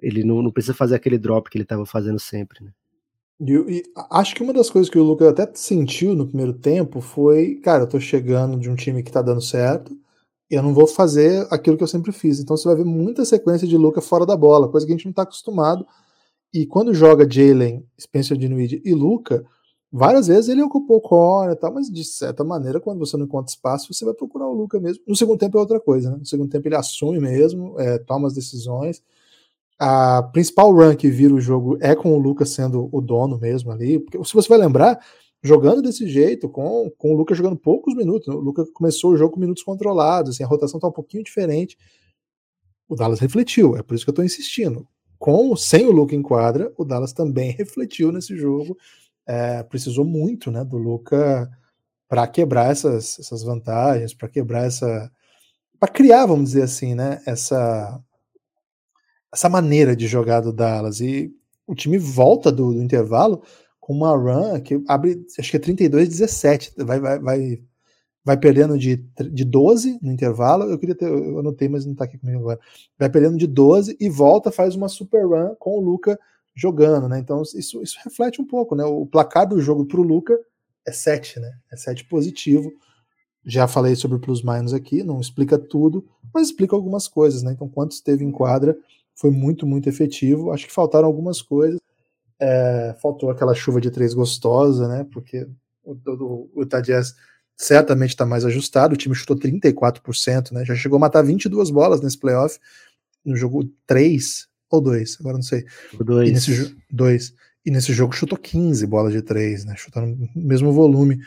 ele 0.00 0.24
não, 0.24 0.42
não 0.42 0.50
precisa 0.50 0.74
fazer 0.74 0.94
aquele 0.94 1.18
drop 1.18 1.48
que 1.48 1.56
ele 1.56 1.64
estava 1.64 1.86
fazendo 1.86 2.18
sempre, 2.18 2.64
né? 2.64 2.70
E, 3.40 3.52
e, 3.52 3.82
acho 4.10 4.34
que 4.34 4.42
uma 4.42 4.52
das 4.52 4.70
coisas 4.70 4.88
que 4.88 4.98
o 4.98 5.02
Lucas 5.02 5.28
até 5.28 5.50
sentiu 5.54 6.14
no 6.14 6.26
primeiro 6.26 6.52
tempo 6.52 7.00
foi, 7.00 7.56
cara, 7.56 7.82
eu 7.82 7.88
tô 7.88 7.98
chegando 7.98 8.58
de 8.58 8.70
um 8.70 8.76
time 8.76 9.02
que 9.02 9.10
tá 9.10 9.20
dando 9.20 9.42
certo, 9.42 9.96
eu 10.50 10.62
não 10.62 10.72
vou 10.72 10.86
fazer 10.86 11.46
aquilo 11.50 11.76
que 11.76 11.82
eu 11.82 11.88
sempre 11.88 12.12
fiz. 12.12 12.38
Então 12.38 12.56
você 12.56 12.68
vai 12.68 12.76
ver 12.76 12.84
muita 12.84 13.24
sequência 13.24 13.66
de 13.66 13.76
Luca 13.76 14.00
fora 14.00 14.24
da 14.24 14.36
bola, 14.36 14.68
coisa 14.68 14.86
que 14.86 14.92
a 14.92 14.96
gente 14.96 15.06
não 15.06 15.12
tá 15.12 15.22
acostumado. 15.22 15.86
E 16.52 16.66
quando 16.66 16.94
joga 16.94 17.28
Jalen, 17.28 17.84
Spencer 18.00 18.36
Dinwiddie 18.36 18.80
e 18.84 18.94
Luca, 18.94 19.44
várias 19.92 20.28
vezes 20.28 20.48
ele 20.48 20.62
ocupou 20.62 20.98
o 20.98 21.00
corner 21.00 21.54
e 21.54 21.58
tal, 21.58 21.74
mas 21.74 21.90
de 21.90 22.04
certa 22.04 22.44
maneira, 22.44 22.80
quando 22.80 23.00
você 23.00 23.16
não 23.16 23.24
encontra 23.24 23.50
espaço, 23.50 23.92
você 23.92 24.04
vai 24.04 24.14
procurar 24.14 24.46
o 24.46 24.52
Luca 24.52 24.78
mesmo. 24.78 25.02
No 25.08 25.16
segundo 25.16 25.38
tempo 25.38 25.58
é 25.58 25.60
outra 25.60 25.80
coisa, 25.80 26.10
né? 26.10 26.18
No 26.18 26.26
segundo 26.26 26.50
tempo 26.50 26.68
ele 26.68 26.76
assume 26.76 27.18
mesmo, 27.18 27.78
é, 27.80 27.98
toma 27.98 28.28
as 28.28 28.34
decisões 28.34 29.02
a 29.86 30.22
principal 30.22 30.72
run 30.72 30.96
que 30.96 31.10
vira 31.10 31.34
o 31.34 31.40
jogo 31.40 31.76
é 31.78 31.94
com 31.94 32.16
o 32.16 32.18
Lucas 32.18 32.48
sendo 32.48 32.88
o 32.90 33.02
dono 33.02 33.38
mesmo 33.38 33.70
ali. 33.70 33.98
Porque 33.98 34.16
se 34.24 34.32
você 34.32 34.48
vai 34.48 34.56
lembrar, 34.56 34.98
jogando 35.42 35.82
desse 35.82 36.08
jeito, 36.08 36.48
com, 36.48 36.90
com 36.96 37.12
o 37.12 37.16
Lucas 37.16 37.36
jogando 37.36 37.58
poucos 37.58 37.94
minutos, 37.94 38.28
o 38.28 38.38
Lucas 38.38 38.66
começou 38.70 39.12
o 39.12 39.16
jogo 39.18 39.34
com 39.34 39.40
minutos 39.40 39.62
controlados, 39.62 40.30
assim, 40.30 40.42
a 40.42 40.46
rotação 40.46 40.80
tá 40.80 40.88
um 40.88 40.92
pouquinho 40.92 41.22
diferente. 41.22 41.76
O 42.88 42.96
Dallas 42.96 43.20
refletiu, 43.20 43.76
é 43.76 43.82
por 43.82 43.94
isso 43.94 44.06
que 44.06 44.10
eu 44.10 44.14
tô 44.14 44.22
insistindo. 44.22 44.88
Com 45.18 45.54
sem 45.54 45.84
o 45.84 45.92
Lucas 45.92 46.16
em 46.16 46.22
quadra, 46.22 46.72
o 46.78 46.84
Dallas 46.84 47.12
também 47.12 47.50
refletiu 47.58 48.10
nesse 48.10 48.34
jogo. 48.38 48.78
É, 49.26 49.62
precisou 49.64 50.06
muito 50.06 50.50
né, 50.50 50.64
do 50.64 50.78
Lucas 50.78 51.46
para 52.08 52.26
quebrar 52.26 52.70
essas, 52.70 53.18
essas 53.18 53.42
vantagens, 53.42 54.14
para 54.14 54.30
quebrar 54.30 54.64
essa. 54.64 55.12
para 55.78 55.90
criar, 55.90 56.24
vamos 56.24 56.52
dizer 56.52 56.62
assim, 56.62 56.94
né, 56.94 57.20
essa 57.26 58.02
essa 59.34 59.48
maneira 59.48 59.96
de 59.96 60.06
jogar 60.06 60.40
do 60.40 60.52
Dallas. 60.52 61.00
E 61.00 61.34
o 61.66 61.74
time 61.74 61.98
volta 61.98 62.52
do, 62.52 62.72
do 62.72 62.82
intervalo 62.82 63.42
com 63.80 63.92
uma 63.92 64.16
run 64.16 64.60
que 64.60 64.82
abre, 64.88 65.26
acho 65.38 65.50
que 65.50 65.56
é 65.56 65.60
32 65.60 66.08
17, 66.08 66.72
vai, 66.78 67.00
vai, 67.00 67.18
vai, 67.18 67.62
vai 68.24 68.36
perdendo 68.36 68.78
de, 68.78 68.96
de 69.32 69.44
12 69.44 69.98
no 70.00 70.12
intervalo. 70.12 70.64
Eu 70.64 70.78
queria 70.78 70.94
ter, 70.94 71.06
eu 71.06 71.38
anotei, 71.40 71.68
mas 71.68 71.84
não 71.84 71.94
tá 71.94 72.04
aqui 72.04 72.16
comigo 72.16 72.38
agora. 72.38 72.60
Vai 72.98 73.10
perdendo 73.10 73.36
de 73.36 73.46
12 73.46 73.96
e 74.00 74.08
volta, 74.08 74.52
faz 74.52 74.76
uma 74.76 74.88
super 74.88 75.26
run 75.26 75.54
com 75.58 75.78
o 75.78 75.80
Luca 75.80 76.18
jogando, 76.54 77.08
né? 77.08 77.18
Então 77.18 77.42
isso, 77.42 77.82
isso 77.82 77.98
reflete 78.04 78.40
um 78.40 78.46
pouco, 78.46 78.76
né? 78.76 78.84
O 78.84 79.04
placar 79.04 79.48
do 79.48 79.60
jogo 79.60 79.84
pro 79.84 80.02
Luca 80.02 80.38
é 80.86 80.92
7, 80.92 81.40
né? 81.40 81.52
É 81.72 81.76
7 81.76 82.04
positivo. 82.04 82.72
Já 83.44 83.66
falei 83.66 83.96
sobre 83.96 84.18
plus 84.18 84.42
minus 84.42 84.72
aqui, 84.72 85.02
não 85.02 85.20
explica 85.20 85.58
tudo, 85.58 86.06
mas 86.32 86.46
explica 86.46 86.74
algumas 86.74 87.08
coisas, 87.08 87.42
né? 87.42 87.52
Então, 87.52 87.68
quanto 87.68 87.92
esteve 87.92 88.24
em 88.24 88.30
quadra 88.30 88.74
foi 89.14 89.30
muito, 89.30 89.66
muito 89.66 89.88
efetivo. 89.88 90.50
Acho 90.50 90.66
que 90.66 90.72
faltaram 90.72 91.06
algumas 91.06 91.40
coisas. 91.40 91.80
É, 92.38 92.96
faltou 93.00 93.30
aquela 93.30 93.54
chuva 93.54 93.80
de 93.80 93.90
três 93.90 94.12
gostosa, 94.12 94.88
né? 94.88 95.06
Porque 95.12 95.46
o, 95.84 95.92
o, 95.92 96.50
o 96.54 96.62
Utah 96.62 96.80
Jazz 96.80 97.14
certamente 97.56 98.10
está 98.10 98.26
mais 98.26 98.44
ajustado. 98.44 98.94
O 98.94 98.96
time 98.96 99.14
chutou 99.14 99.36
34%, 99.36 100.52
né? 100.52 100.64
Já 100.64 100.74
chegou 100.74 100.96
a 100.96 101.00
matar 101.00 101.22
22 101.22 101.70
bolas 101.70 102.00
nesse 102.00 102.18
playoff. 102.18 102.58
No 103.24 103.36
jogo 103.36 103.64
3 103.86 104.48
ou 104.70 104.80
2, 104.80 105.18
agora 105.20 105.36
não 105.36 105.42
sei. 105.42 105.64
2. 105.98 106.28
E 106.28 106.32
nesse, 106.32 106.76
dois. 106.90 107.34
e 107.64 107.70
nesse 107.70 107.92
jogo 107.92 108.12
chutou 108.12 108.38
15 108.38 108.86
bolas 108.86 109.12
de 109.12 109.22
3, 109.22 109.64
né? 109.64 109.74
Chutando 109.76 110.12
o 110.34 110.40
mesmo 110.40 110.72
volume. 110.72 111.20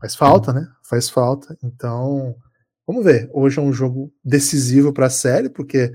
Faz 0.00 0.14
falta, 0.14 0.52
né? 0.52 0.68
Faz 0.84 1.08
falta. 1.08 1.56
Então, 1.62 2.36
vamos 2.86 3.04
ver. 3.04 3.28
Hoje 3.32 3.58
é 3.58 3.62
um 3.62 3.72
jogo 3.72 4.12
decisivo 4.24 4.92
para 4.92 5.06
a 5.06 5.10
série, 5.10 5.48
porque 5.48 5.92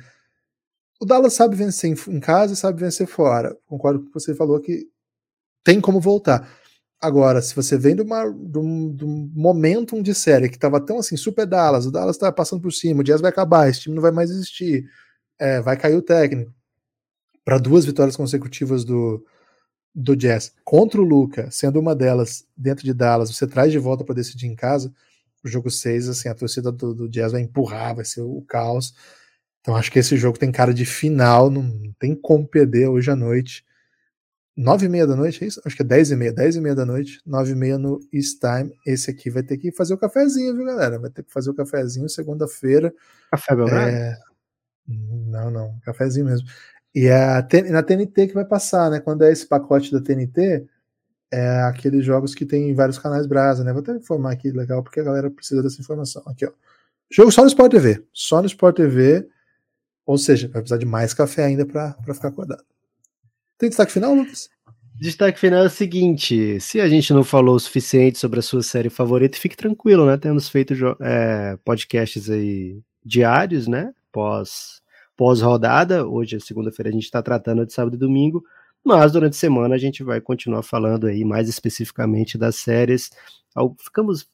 o 1.00 1.06
Dallas 1.06 1.34
sabe 1.34 1.56
vencer 1.56 1.96
em 2.08 2.20
casa 2.20 2.54
e 2.54 2.58
sabe 2.58 2.80
vencer 2.80 3.08
fora. 3.08 3.56
Concordo 3.66 4.00
com 4.00 4.06
o 4.06 4.08
que 4.08 4.14
você 4.14 4.34
falou 4.34 4.60
que 4.60 4.88
tem 5.64 5.80
como 5.80 6.00
voltar. 6.00 6.50
Agora, 7.00 7.42
se 7.42 7.56
você 7.56 7.78
vem 7.78 7.96
de, 7.96 8.02
uma, 8.02 8.24
de, 8.26 8.58
um, 8.58 8.96
de 8.96 9.06
um 9.06 9.32
momentum 9.36 10.02
de 10.02 10.16
série 10.16 10.50
que 10.50 10.56
estava 10.56 10.80
tão 10.80 10.98
assim, 10.98 11.16
super 11.16 11.46
Dallas, 11.46 11.86
o 11.86 11.92
Dallas 11.92 12.16
está 12.16 12.32
passando 12.32 12.62
por 12.62 12.72
cima, 12.72 13.02
o 13.02 13.04
Jazz 13.04 13.22
vai 13.22 13.30
acabar, 13.30 13.70
esse 13.70 13.82
time 13.82 13.96
não 13.96 14.02
vai 14.02 14.12
mais 14.12 14.32
existir, 14.32 14.90
é, 15.38 15.62
vai 15.62 15.78
cair 15.78 15.96
o 15.96 16.02
técnico. 16.02 16.52
Para 17.46 17.60
duas 17.60 17.86
vitórias 17.86 18.16
consecutivas 18.16 18.84
do, 18.84 19.24
do 19.94 20.16
Jazz 20.16 20.54
contra 20.64 21.00
o 21.00 21.04
Luca, 21.04 21.52
sendo 21.52 21.80
uma 21.80 21.96
delas 21.96 22.46
dentro 22.58 22.84
de 22.84 22.94
Dallas, 22.94 23.30
você 23.30 23.46
traz 23.46 23.72
de 23.72 23.78
volta 23.78 24.04
para 24.04 24.16
decidir 24.16 24.48
em 24.48 24.56
casa, 24.56 24.92
o 25.44 25.48
jogo 25.48 25.70
6, 25.70 26.10
assim, 26.10 26.30
a 26.30 26.36
torcida 26.36 26.72
do, 26.72 26.96
do 26.96 27.10
Jazz 27.10 27.32
vai 27.32 27.42
empurrar, 27.42 27.96
vai 27.96 28.06
ser 28.06 28.22
o 28.22 28.42
caos. 28.48 28.94
Então 29.68 29.76
acho 29.76 29.92
que 29.92 30.00
esse 30.00 30.16
jogo 30.16 30.40
tem 30.40 30.50
cara 30.50 30.74
de 30.74 30.86
final, 30.86 31.50
não 31.52 31.70
tem 32.00 32.16
como 32.16 32.48
perder 32.48 32.88
hoje 32.88 33.12
à 33.12 33.18
noite. 33.18 33.66
Nove 34.56 34.86
e 34.86 34.90
meia 34.90 35.06
da 35.06 35.14
noite, 35.14 35.44
é 35.44 35.48
isso? 35.48 35.62
Acho 35.66 35.76
que 35.76 35.82
é 35.82 35.86
dez 35.86 36.10
e 36.10 36.16
meia, 36.16 36.32
dez 36.32 36.56
e 36.56 36.62
meia 36.62 36.74
da 36.74 36.86
noite, 36.86 37.22
nove 37.26 37.52
e 37.52 37.56
meia 37.56 37.78
no 37.78 38.00
East 38.14 38.40
Time. 38.40 38.72
Esse 38.86 39.12
aqui 39.12 39.30
vai 39.30 39.44
ter 39.44 39.58
que 39.58 39.74
fazer 39.74 39.94
o 39.94 39.98
cafezinho, 39.98 40.56
viu, 40.56 40.66
galera? 40.66 40.98
Vai 40.98 41.10
ter 41.10 41.22
que 41.22 41.34
fazer 41.34 41.50
o 41.50 41.54
cafezinho 41.54 42.08
segunda-feira. 42.08 42.94
Café 43.30 43.58
Belgrado? 43.58 43.90
É... 43.90 44.18
Não, 44.88 45.52
não, 45.52 45.78
cafezinho 45.84 46.28
mesmo. 46.28 46.48
E 46.96 47.08
é 47.08 47.46
na 47.70 47.84
TNT 47.84 48.28
que 48.28 48.34
vai 48.34 48.46
passar, 48.46 48.90
né? 48.90 49.02
Quando 49.02 49.26
é 49.26 49.34
esse 49.34 49.46
pacote 49.46 49.92
da 49.92 50.00
TNT, 50.00 50.66
é 51.30 51.60
aqueles 51.64 52.06
jogos 52.06 52.34
que 52.34 52.46
tem 52.46 52.74
vários 52.74 52.98
canais 52.98 53.28
Brasa, 53.28 53.66
né? 53.66 53.74
Vou 53.74 53.82
até 53.82 53.92
informar 53.92 54.32
aqui, 54.32 54.50
legal, 54.50 54.82
porque 54.82 55.02
a 55.02 55.04
galera 55.04 55.30
precisa 55.30 55.62
dessa 55.62 55.82
informação. 55.82 56.24
Aqui, 56.26 56.46
ó. 56.46 56.54
Jogo 57.12 57.34
só 57.34 57.42
no 57.42 57.50
Sport 57.50 57.72
TV. 57.74 58.06
Só 58.14 58.40
no 58.40 58.48
Sport 58.48 58.78
TV 58.78 59.28
ou 60.08 60.18
seja, 60.18 60.48
vai 60.48 60.62
precisar 60.62 60.80
de 60.80 60.86
mais 60.86 61.14
café 61.14 61.44
ainda 61.44 61.66
para 61.66 61.94
ficar 62.14 62.30
acordado. 62.30 62.64
Tem 63.58 63.68
destaque 63.68 63.92
final, 63.92 64.16
Lucas? 64.16 64.50
Destaque 64.96 65.38
final 65.38 65.64
é 65.64 65.68
o 65.68 65.70
seguinte: 65.70 66.60
se 66.62 66.80
a 66.80 66.88
gente 66.88 67.14
não 67.14 67.24
falou 67.24 67.56
o 67.56 67.60
suficiente 67.60 68.18
sobre 68.18 68.40
a 68.40 68.42
sua 68.42 68.64
série 68.64 68.90
favorita, 68.90 69.38
fique 69.38 69.58
tranquilo, 69.58 70.06
né? 70.06 70.18
Temos 70.18 70.48
feito 70.48 70.74
é, 71.02 71.58
podcasts 71.66 72.30
aí 72.30 72.82
diários, 73.04 73.68
né? 73.68 73.94
Pós, 74.12 74.82
pós 75.16 75.42
rodada. 75.42 76.08
Hoje, 76.08 76.38
é 76.38 76.40
segunda-feira, 76.40 76.90
a 76.90 76.94
gente 76.94 77.04
está 77.04 77.22
tratando 77.22 77.66
de 77.66 77.74
sábado 77.74 77.96
e 77.96 78.00
domingo. 78.00 78.44
Mas 78.84 79.12
durante 79.12 79.34
a 79.34 79.40
semana 79.40 79.76
a 79.76 79.78
gente 79.78 80.02
vai 80.02 80.22
continuar 80.22 80.64
falando 80.64 81.08
aí 81.08 81.26
mais 81.26 81.50
especificamente 81.50 82.38
das 82.38 82.56
séries. 82.56 83.10
Ficamos 83.84 84.26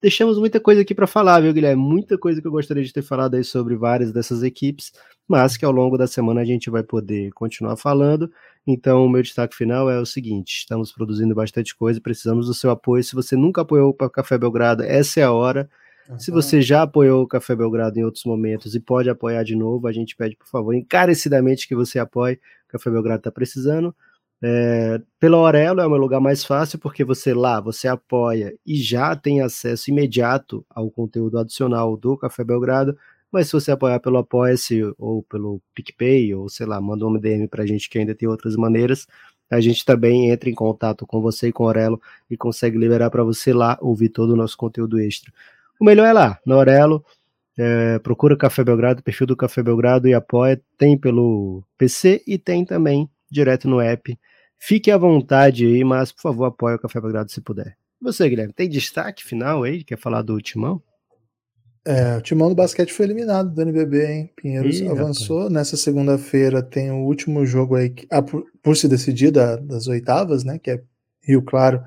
deixamos 0.00 0.38
muita 0.38 0.60
coisa 0.60 0.82
aqui 0.82 0.94
para 0.94 1.06
falar, 1.06 1.40
viu, 1.40 1.52
Guilherme? 1.52 1.82
Muita 1.82 2.16
coisa 2.16 2.40
que 2.40 2.46
eu 2.46 2.52
gostaria 2.52 2.82
de 2.82 2.92
ter 2.92 3.02
falado 3.02 3.34
aí 3.34 3.44
sobre 3.44 3.76
várias 3.76 4.12
dessas 4.12 4.42
equipes, 4.42 4.92
mas 5.26 5.56
que 5.56 5.64
ao 5.64 5.72
longo 5.72 5.98
da 5.98 6.06
semana 6.06 6.40
a 6.40 6.44
gente 6.44 6.70
vai 6.70 6.82
poder 6.82 7.32
continuar 7.32 7.76
falando. 7.76 8.30
Então, 8.66 9.04
o 9.04 9.08
meu 9.08 9.22
destaque 9.22 9.56
final 9.56 9.90
é 9.90 9.98
o 9.98 10.06
seguinte: 10.06 10.58
estamos 10.58 10.92
produzindo 10.92 11.34
bastante 11.34 11.74
coisa, 11.76 12.00
precisamos 12.00 12.46
do 12.46 12.54
seu 12.54 12.70
apoio. 12.70 13.02
Se 13.02 13.14
você 13.14 13.36
nunca 13.36 13.62
apoiou 13.62 13.90
o 13.90 14.10
Café 14.10 14.38
Belgrado, 14.38 14.82
essa 14.82 15.20
é 15.20 15.24
a 15.24 15.32
hora. 15.32 15.68
Uhum. 16.08 16.18
Se 16.18 16.30
você 16.30 16.62
já 16.62 16.82
apoiou 16.82 17.22
o 17.22 17.28
Café 17.28 17.54
Belgrado 17.54 17.98
em 17.98 18.04
outros 18.04 18.24
momentos 18.24 18.74
e 18.74 18.80
pode 18.80 19.10
apoiar 19.10 19.42
de 19.42 19.54
novo, 19.54 19.86
a 19.86 19.92
gente 19.92 20.16
pede, 20.16 20.36
por 20.36 20.48
favor, 20.48 20.74
encarecidamente 20.74 21.68
que 21.68 21.74
você 21.74 21.98
apoie. 21.98 22.34
O 22.34 22.72
Café 22.72 22.90
Belgrado 22.90 23.20
está 23.20 23.30
precisando. 23.30 23.94
É, 24.40 25.00
pela 25.18 25.36
Aurelo 25.36 25.80
é 25.80 25.86
o 25.86 25.90
meu 25.90 25.98
lugar 25.98 26.20
mais 26.20 26.44
fácil, 26.44 26.78
porque 26.78 27.04
você 27.04 27.34
lá, 27.34 27.60
você 27.60 27.88
apoia 27.88 28.54
e 28.64 28.76
já 28.76 29.16
tem 29.16 29.40
acesso 29.40 29.90
imediato 29.90 30.64
ao 30.70 30.90
conteúdo 30.90 31.38
adicional 31.38 31.96
do 31.96 32.16
Café 32.16 32.44
Belgrado, 32.44 32.96
mas 33.32 33.48
se 33.48 33.52
você 33.52 33.72
apoiar 33.72 34.00
pelo 34.00 34.18
Apoia-se 34.18 34.80
ou 34.96 35.22
pelo 35.24 35.60
PicPay, 35.74 36.34
ou 36.34 36.48
sei 36.48 36.66
lá, 36.66 36.80
manda 36.80 37.06
um 37.06 37.18
DM 37.18 37.46
pra 37.48 37.66
gente 37.66 37.88
que 37.90 37.98
ainda 37.98 38.14
tem 38.14 38.28
outras 38.28 38.56
maneiras, 38.56 39.06
a 39.50 39.60
gente 39.60 39.84
também 39.84 40.30
entra 40.30 40.48
em 40.48 40.54
contato 40.54 41.06
com 41.06 41.20
você 41.20 41.48
e 41.48 41.52
com 41.52 41.64
a 41.64 41.66
Aurelo 41.68 42.00
e 42.30 42.36
consegue 42.36 42.78
liberar 42.78 43.10
para 43.10 43.24
você 43.24 43.52
lá 43.52 43.78
ouvir 43.80 44.08
todo 44.10 44.30
o 44.30 44.36
nosso 44.36 44.56
conteúdo 44.56 44.98
extra. 45.00 45.32
O 45.80 45.84
melhor 45.84 46.06
é 46.06 46.12
lá, 46.12 46.38
na 46.44 46.54
Aurelo, 46.54 47.04
é, 47.56 47.98
procura 47.98 48.34
o 48.34 48.38
Café 48.38 48.64
Belgrado, 48.64 49.02
perfil 49.02 49.26
do 49.26 49.36
Café 49.36 49.62
Belgrado 49.62 50.08
e 50.08 50.14
apoia, 50.14 50.60
tem 50.76 50.96
pelo 50.96 51.62
PC 51.76 52.22
e 52.26 52.38
tem 52.38 52.64
também 52.64 53.10
direto 53.30 53.68
no 53.68 53.80
app 53.80 54.18
Fique 54.58 54.90
à 54.90 54.98
vontade 54.98 55.64
aí, 55.64 55.84
mas 55.84 56.10
por 56.10 56.22
favor 56.22 56.44
apoie 56.46 56.74
o 56.74 56.78
Café 56.78 57.00
Belgrado 57.00 57.30
se 57.30 57.40
puder. 57.40 57.76
Você, 58.00 58.28
Guilherme, 58.28 58.52
tem 58.52 58.68
destaque 58.68 59.24
final 59.24 59.62
aí? 59.62 59.84
Quer 59.84 59.98
falar 59.98 60.22
do 60.22 60.40
Timão? 60.40 60.82
É, 61.84 62.16
o 62.16 62.20
Timão 62.20 62.48
do 62.48 62.54
basquete 62.54 62.92
foi 62.92 63.06
eliminado 63.06 63.50
do 63.50 63.62
NBB, 63.62 64.06
hein? 64.06 64.32
Pinheiros 64.36 64.78
Ih, 64.78 64.88
avançou. 64.88 65.38
Rapaz. 65.38 65.54
Nessa 65.54 65.76
segunda-feira 65.76 66.62
tem 66.62 66.90
o 66.90 67.04
último 67.06 67.46
jogo 67.46 67.76
aí, 67.76 67.94
ah, 68.10 68.20
por, 68.20 68.44
por, 68.62 68.76
se 68.76 68.88
decidir 68.88 69.30
da, 69.30 69.56
das 69.56 69.86
oitavas, 69.86 70.44
né? 70.44 70.58
Que 70.58 70.72
é 70.72 70.82
Rio 71.22 71.42
Claro 71.42 71.82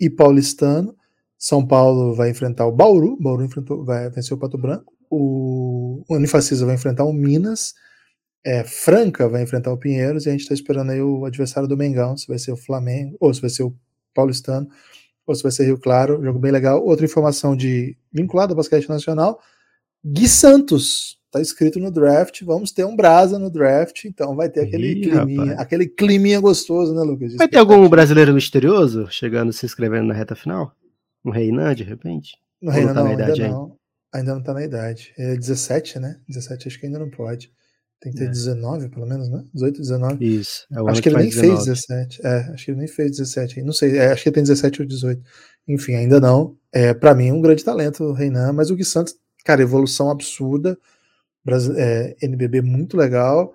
e 0.00 0.10
Paulistano. 0.10 0.96
São 1.38 1.64
Paulo 1.66 2.14
vai 2.14 2.30
enfrentar 2.30 2.66
o 2.66 2.72
Bauru. 2.72 3.16
Bauru 3.20 3.44
enfrentou, 3.44 3.84
vai 3.84 4.10
vencer 4.10 4.36
o 4.36 4.38
Pato 4.38 4.58
Branco. 4.58 4.92
O, 5.08 6.02
o 6.08 6.16
Unifacisa 6.16 6.66
vai 6.66 6.74
enfrentar 6.74 7.04
o 7.04 7.12
Minas 7.12 7.72
é, 8.44 8.64
Franca 8.64 9.28
vai 9.28 9.42
enfrentar 9.42 9.72
o 9.72 9.78
Pinheiros 9.78 10.24
e 10.24 10.28
a 10.28 10.32
gente 10.32 10.42
está 10.42 10.54
esperando 10.54 10.90
aí 10.90 11.02
o 11.02 11.24
adversário 11.24 11.68
do 11.68 11.76
Mengão, 11.76 12.16
se 12.16 12.26
vai 12.26 12.38
ser 12.38 12.52
o 12.52 12.56
Flamengo, 12.56 13.16
ou 13.20 13.32
se 13.32 13.40
vai 13.40 13.50
ser 13.50 13.64
o 13.64 13.74
Paulistano, 14.14 14.68
ou 15.26 15.34
se 15.34 15.42
vai 15.42 15.52
ser 15.52 15.64
Rio 15.64 15.78
Claro, 15.78 16.22
jogo 16.22 16.38
bem 16.38 16.50
legal. 16.50 16.82
Outra 16.84 17.04
informação 17.04 17.54
de 17.54 17.96
vinculada 18.12 18.52
ao 18.52 18.56
basquete 18.56 18.88
nacional, 18.88 19.40
Gui 20.04 20.28
Santos 20.28 21.18
está 21.26 21.40
escrito 21.40 21.78
no 21.78 21.90
draft, 21.90 22.42
vamos 22.42 22.72
ter 22.72 22.84
um 22.84 22.96
brasa 22.96 23.38
no 23.38 23.50
draft, 23.50 24.04
então 24.04 24.34
vai 24.34 24.48
ter 24.48 24.62
aquele 24.62 24.92
Ih, 24.92 25.00
climinha, 25.02 25.52
aquele 25.54 25.86
climinha 25.86 26.40
gostoso, 26.40 26.92
né, 26.92 27.02
Lucas? 27.02 27.34
Vai 27.34 27.46
ter 27.46 27.58
algum 27.58 27.88
brasileiro 27.88 28.34
misterioso 28.34 29.06
chegando 29.10 29.52
se 29.52 29.64
inscrevendo 29.64 30.08
na 30.08 30.14
reta 30.14 30.34
final? 30.34 30.74
Um 31.24 31.30
Reinan, 31.30 31.74
de 31.74 31.84
repente? 31.84 32.36
No 32.60 32.70
Reinan 32.70 32.94
tá 32.94 33.04
não, 33.04 33.10
ainda 33.10 33.36
não. 33.36 33.76
Ainda 34.12 34.34
não 34.34 34.42
tá 34.42 34.52
na 34.52 34.64
idade. 34.64 35.12
É 35.16 35.36
17, 35.36 36.00
né? 36.00 36.18
17 36.26 36.66
acho 36.66 36.80
que 36.80 36.86
ainda 36.86 36.98
não 36.98 37.08
pode. 37.08 37.52
Tem 38.00 38.10
que 38.12 38.18
ter 38.18 38.24
é. 38.24 38.28
19, 38.28 38.88
pelo 38.88 39.06
menos, 39.06 39.28
né? 39.28 39.44
18, 39.52 39.80
19. 39.80 40.24
Isso. 40.24 40.66
É 40.72 40.90
acho 40.90 41.02
que 41.02 41.08
ele 41.10 41.18
nem 41.18 41.28
19. 41.28 41.48
fez 41.48 41.64
17. 41.66 42.26
É, 42.26 42.36
acho 42.52 42.64
que 42.64 42.70
ele 42.70 42.78
nem 42.78 42.88
fez 42.88 43.10
17. 43.10 43.62
Não 43.62 43.72
sei, 43.74 43.98
é, 43.98 44.12
acho 44.12 44.22
que 44.22 44.28
ele 44.30 44.34
tem 44.34 44.42
17 44.42 44.80
ou 44.80 44.88
18. 44.88 45.22
Enfim, 45.68 45.94
ainda 45.94 46.18
não. 46.18 46.56
É, 46.72 46.94
para 46.94 47.14
mim, 47.14 47.30
um 47.30 47.42
grande 47.42 47.62
talento, 47.62 48.02
o 48.04 48.12
Reinan, 48.12 48.52
mas 48.54 48.70
o 48.70 48.74
Gui 48.74 48.84
Santos, 48.84 49.14
cara, 49.44 49.60
evolução 49.60 50.10
absurda. 50.10 50.78
É, 51.76 52.16
NBB 52.22 52.62
muito 52.62 52.96
legal. 52.96 53.54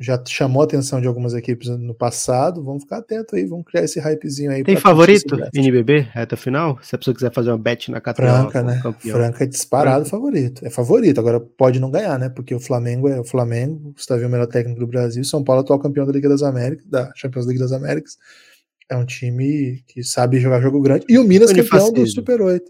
Já 0.00 0.20
chamou 0.26 0.62
a 0.62 0.64
atenção 0.64 0.98
de 0.98 1.06
algumas 1.06 1.34
equipes 1.34 1.68
no 1.68 1.94
passado. 1.94 2.64
Vamos 2.64 2.84
ficar 2.84 2.98
atento 2.98 3.36
aí, 3.36 3.44
vamos 3.44 3.66
criar 3.66 3.84
esse 3.84 4.00
hypezinho 4.00 4.50
aí. 4.50 4.64
Tem 4.64 4.74
favorito 4.74 5.36
NBB, 5.54 6.08
reta 6.10 6.38
final? 6.38 6.78
Se 6.82 6.94
a 6.94 6.98
pessoa 6.98 7.14
quiser 7.14 7.30
fazer 7.30 7.50
uma 7.50 7.58
bet 7.58 7.90
na 7.90 8.00
categoria. 8.00 8.40
Franca, 8.40 8.62
né? 8.62 8.80
Campeão. 8.82 9.16
Franca 9.18 9.44
é 9.44 9.46
disparado 9.46 10.06
Franca. 10.06 10.16
favorito. 10.16 10.66
É 10.66 10.70
favorito, 10.70 11.20
agora 11.20 11.38
pode 11.38 11.78
não 11.78 11.90
ganhar, 11.90 12.18
né? 12.18 12.30
Porque 12.30 12.54
o 12.54 12.58
Flamengo 12.58 13.08
é 13.08 13.20
o 13.20 13.24
Flamengo, 13.24 13.92
Gustavo 13.92 14.22
é 14.22 14.26
o 14.26 14.30
melhor 14.30 14.46
técnico 14.46 14.80
do 14.80 14.86
Brasil, 14.86 15.22
São 15.22 15.44
Paulo 15.44 15.60
é 15.60 15.64
atual 15.64 15.78
campeão 15.78 16.06
da 16.06 16.12
Liga 16.12 16.30
das 16.30 16.42
Américas, 16.42 16.86
da 16.86 17.12
Champions 17.14 17.44
League 17.44 17.60
das 17.60 17.72
Américas. 17.72 18.16
É 18.88 18.96
um 18.96 19.04
time 19.04 19.84
que 19.86 20.02
sabe 20.02 20.40
jogar 20.40 20.62
jogo 20.62 20.80
grande. 20.80 21.04
E 21.10 21.18
o 21.18 21.24
Minas 21.24 21.52
campeão 21.52 21.92
do 21.92 22.06
Super 22.06 22.40
8. 22.40 22.64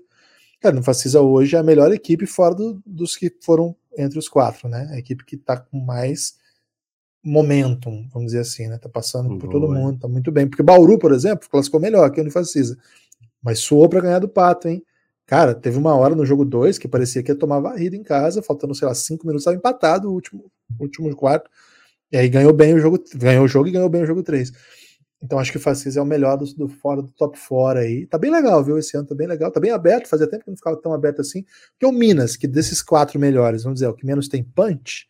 Cara, 0.60 0.74
no 0.74 0.82
Facisa 0.82 1.20
hoje 1.20 1.54
é 1.54 1.60
a 1.60 1.62
melhor 1.62 1.92
equipe 1.92 2.26
fora 2.26 2.56
do, 2.56 2.82
dos 2.84 3.16
que 3.16 3.32
foram 3.40 3.74
entre 3.96 4.18
os 4.18 4.28
quatro, 4.28 4.68
né? 4.68 4.90
A 4.92 4.98
equipe 4.98 5.24
que 5.24 5.36
tá 5.36 5.56
com 5.56 5.78
mais 5.78 6.39
momentum, 7.22 8.08
vamos 8.12 8.28
dizer 8.28 8.40
assim, 8.40 8.66
né? 8.66 8.78
Tá 8.78 8.88
passando 8.88 9.28
Boa. 9.28 9.40
por 9.40 9.50
todo 9.50 9.70
mundo, 9.70 9.98
tá 9.98 10.08
muito 10.08 10.32
bem. 10.32 10.46
Porque 10.48 10.62
Bauru, 10.62 10.98
por 10.98 11.12
exemplo, 11.12 11.48
classificou 11.48 11.80
melhor 11.80 12.10
que 12.10 12.20
o 12.20 12.22
Unifacisa. 12.22 12.78
Mas 13.42 13.58
suou 13.58 13.88
para 13.88 14.00
ganhar 14.00 14.18
do 14.18 14.28
Pato, 14.28 14.68
hein? 14.68 14.82
Cara, 15.26 15.54
teve 15.54 15.78
uma 15.78 15.94
hora 15.94 16.14
no 16.14 16.26
jogo 16.26 16.44
2 16.44 16.76
que 16.76 16.88
parecia 16.88 17.22
que 17.22 17.30
ia 17.30 17.36
tomar 17.36 17.60
varrida 17.60 17.94
em 17.94 18.02
casa, 18.02 18.42
faltando, 18.42 18.74
sei 18.74 18.88
lá, 18.88 18.94
cinco 18.94 19.26
minutos, 19.26 19.42
estava 19.42 19.56
empatado 19.56 20.10
o 20.10 20.12
último, 20.12 20.50
último 20.78 21.14
quarto. 21.14 21.48
E 22.10 22.16
aí 22.16 22.28
ganhou 22.28 22.52
bem 22.52 22.74
o 22.74 22.80
jogo, 22.80 22.98
ganhou 23.14 23.44
o 23.44 23.48
jogo 23.48 23.68
e 23.68 23.70
ganhou 23.70 23.88
bem 23.88 24.02
o 24.02 24.06
jogo 24.06 24.22
3. 24.22 24.52
Então 25.22 25.38
acho 25.38 25.52
que 25.52 25.58
o 25.58 25.60
Facisa 25.60 26.00
é 26.00 26.02
o 26.02 26.06
melhor 26.06 26.36
do, 26.36 26.46
do, 26.54 26.68
fora 26.68 27.02
do 27.02 27.12
top 27.12 27.38
fora 27.38 27.80
aí. 27.80 28.06
Tá 28.06 28.18
bem 28.18 28.30
legal, 28.30 28.64
viu? 28.64 28.78
Esse 28.78 28.96
ano 28.96 29.06
tá 29.06 29.14
bem 29.14 29.26
legal, 29.26 29.50
tá 29.50 29.60
bem 29.60 29.70
aberto, 29.70 30.08
fazia 30.08 30.26
tempo 30.26 30.44
que 30.44 30.50
não 30.50 30.56
ficava 30.56 30.76
tão 30.80 30.92
aberto 30.92 31.20
assim. 31.20 31.44
Porque 31.72 31.86
o 31.86 31.92
Minas, 31.92 32.36
que 32.36 32.48
desses 32.48 32.82
quatro 32.82 33.18
melhores, 33.20 33.62
vamos 33.62 33.78
dizer, 33.78 33.88
o 33.88 33.94
que 33.94 34.06
menos 34.06 34.28
tem 34.28 34.42
punch, 34.42 35.06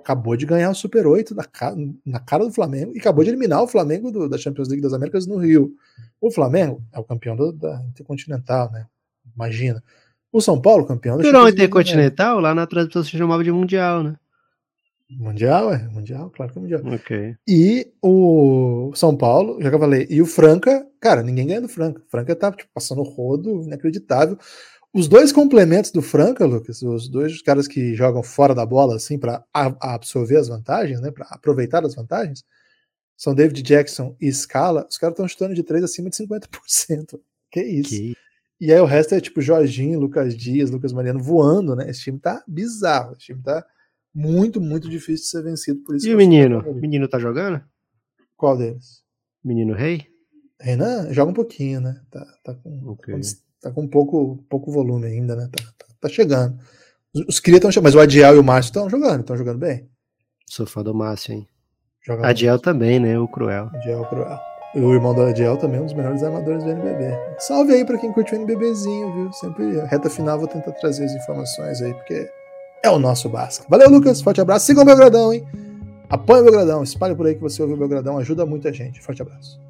acabou 0.00 0.36
de 0.36 0.46
ganhar 0.46 0.70
o 0.70 0.74
Super 0.74 1.06
8 1.06 1.34
na, 1.34 1.44
cara, 1.44 1.76
na 2.04 2.18
cara 2.20 2.44
do 2.44 2.52
Flamengo 2.52 2.92
e 2.94 2.98
acabou 2.98 3.22
de 3.22 3.30
eliminar 3.30 3.62
o 3.62 3.68
Flamengo 3.68 4.10
do, 4.10 4.28
da 4.28 4.38
Champions 4.38 4.68
League 4.68 4.82
das 4.82 4.92
Américas 4.92 5.26
no 5.26 5.36
Rio. 5.36 5.72
O 6.20 6.30
Flamengo 6.30 6.82
é 6.92 6.98
o 6.98 7.04
campeão 7.04 7.36
do, 7.36 7.52
da 7.52 7.82
Intercontinental, 7.88 8.70
né? 8.72 8.86
Imagina. 9.34 9.82
O 10.32 10.40
São 10.40 10.60
Paulo, 10.60 10.86
campeão 10.86 11.16
da 11.16 11.24
Champions 11.24 11.52
Intercontinental, 11.52 12.40
lá 12.40 12.54
na 12.54 12.66
transmissão 12.66 13.02
se 13.02 13.10
chamava 13.10 13.42
de 13.44 13.52
Mundial, 13.52 14.02
né? 14.02 14.16
Mundial, 15.10 15.72
é, 15.72 15.88
Mundial, 15.88 16.30
claro 16.30 16.52
que 16.52 16.58
é 16.58 16.62
Mundial. 16.62 16.82
Ok. 16.86 17.36
E 17.48 17.88
o 18.00 18.92
São 18.94 19.16
Paulo, 19.16 19.60
já 19.60 19.68
que 19.68 19.74
eu 19.74 19.80
falei, 19.80 20.06
e 20.08 20.22
o 20.22 20.26
Franca, 20.26 20.86
cara, 21.00 21.22
ninguém 21.22 21.48
ganha 21.48 21.60
do 21.60 21.68
Franca. 21.68 22.00
Franca 22.08 22.36
tá 22.36 22.52
tipo, 22.52 22.70
passando 22.72 23.02
rodo, 23.02 23.62
inacreditável. 23.62 24.38
Os 24.92 25.06
dois 25.06 25.30
complementos 25.30 25.92
do 25.92 26.02
Franca, 26.02 26.44
Lucas, 26.44 26.82
os 26.82 27.08
dois 27.08 27.40
caras 27.42 27.68
que 27.68 27.94
jogam 27.94 28.22
fora 28.24 28.54
da 28.54 28.66
bola, 28.66 28.96
assim, 28.96 29.18
para 29.18 29.44
absorver 29.52 30.36
as 30.36 30.48
vantagens, 30.48 31.00
né, 31.00 31.12
para 31.12 31.26
aproveitar 31.26 31.84
as 31.84 31.94
vantagens, 31.94 32.44
são 33.16 33.34
David 33.34 33.62
Jackson 33.62 34.16
e 34.20 34.32
Scala. 34.32 34.86
Os 34.90 34.98
caras 34.98 35.12
estão 35.12 35.28
chutando 35.28 35.54
de 35.54 35.62
3 35.62 35.84
acima 35.84 36.10
de 36.10 36.16
50%. 36.16 37.20
Que 37.52 37.64
isso. 37.64 37.90
Que... 37.90 38.14
E 38.60 38.72
aí 38.72 38.78
o 38.78 38.84
resto 38.84 39.12
é 39.12 39.20
tipo 39.20 39.40
Jorginho, 39.40 39.98
Lucas 39.98 40.36
Dias, 40.36 40.70
Lucas 40.70 40.92
Mariano 40.92 41.20
voando, 41.20 41.74
né? 41.74 41.90
Esse 41.90 42.02
time 42.02 42.16
tá 42.16 42.44
bizarro. 42.46 43.14
Esse 43.14 43.26
time 43.26 43.42
tá 43.42 43.66
muito, 44.14 44.60
muito 44.60 44.88
difícil 44.88 45.24
de 45.24 45.30
ser 45.30 45.42
vencido. 45.42 45.80
Por 45.82 45.96
isso 45.96 46.08
e 46.08 46.14
o 46.14 46.16
menino? 46.16 46.60
O 46.60 46.74
menino 46.74 47.08
tá 47.08 47.18
jogando? 47.18 47.60
Qual 48.36 48.56
deles? 48.56 49.02
Menino 49.42 49.74
Rei? 49.74 50.06
Renan 50.60 51.12
joga 51.12 51.32
um 51.32 51.34
pouquinho, 51.34 51.80
né? 51.80 52.00
Tá, 52.08 52.24
tá 52.44 52.54
com, 52.54 52.90
okay. 52.90 53.16
Tá 53.60 53.70
com 53.70 53.86
pouco, 53.86 54.38
pouco 54.48 54.70
volume 54.70 55.06
ainda, 55.06 55.36
né? 55.36 55.48
Tá, 55.50 55.64
tá, 55.78 55.86
tá 56.00 56.08
chegando. 56.08 56.58
Os, 57.14 57.22
os 57.28 57.40
cria 57.40 57.56
estão 57.56 57.70
chegando, 57.70 57.84
mas 57.84 57.94
o 57.94 58.00
Adiel 58.00 58.36
e 58.36 58.38
o 58.38 58.44
Márcio 58.44 58.70
estão 58.70 58.88
jogando, 58.88 59.20
estão 59.20 59.36
jogando 59.36 59.58
bem. 59.58 59.88
Sou 60.46 60.66
fã 60.66 60.82
do 60.82 60.94
Márcio, 60.94 61.34
hein? 61.34 61.48
Joga 62.02 62.26
Adiel 62.26 62.54
muito. 62.54 62.64
também, 62.64 62.98
né? 62.98 63.18
O 63.18 63.28
Cruel. 63.28 63.70
Adiel 63.74 64.04
Cruel. 64.06 64.38
E 64.74 64.80
o 64.80 64.94
irmão 64.94 65.14
do 65.14 65.22
Adiel 65.22 65.56
também, 65.56 65.80
um 65.80 65.84
dos 65.84 65.94
melhores 65.94 66.22
armadores 66.22 66.62
do 66.62 66.70
NBB. 66.70 67.16
Salve 67.38 67.72
aí 67.72 67.84
pra 67.84 67.98
quem 67.98 68.12
curte 68.12 68.34
o 68.34 68.36
NBBzinho, 68.36 69.12
viu? 69.12 69.32
Sempre, 69.32 69.80
reta 69.86 70.08
final, 70.08 70.38
vou 70.38 70.46
tentar 70.46 70.72
trazer 70.72 71.04
as 71.04 71.12
informações 71.12 71.82
aí, 71.82 71.92
porque 71.92 72.30
é 72.82 72.88
o 72.88 72.98
nosso 72.98 73.28
Basca. 73.28 73.66
Valeu, 73.68 73.90
Lucas. 73.90 74.22
Forte 74.22 74.40
abraço. 74.40 74.66
Siga 74.66 74.80
o 74.80 74.84
Belgradão, 74.84 75.32
hein? 75.32 75.44
Apoie 76.08 76.40
o 76.40 76.44
Belgradão. 76.44 76.82
Espalhe 76.82 77.14
por 77.14 77.26
aí 77.26 77.34
que 77.34 77.40
você 77.40 77.60
ouviu 77.60 77.76
o 77.76 77.78
Belgradão. 77.78 78.18
Ajuda 78.18 78.46
muita 78.46 78.72
gente. 78.72 79.00
Forte 79.02 79.20
abraço. 79.20 79.60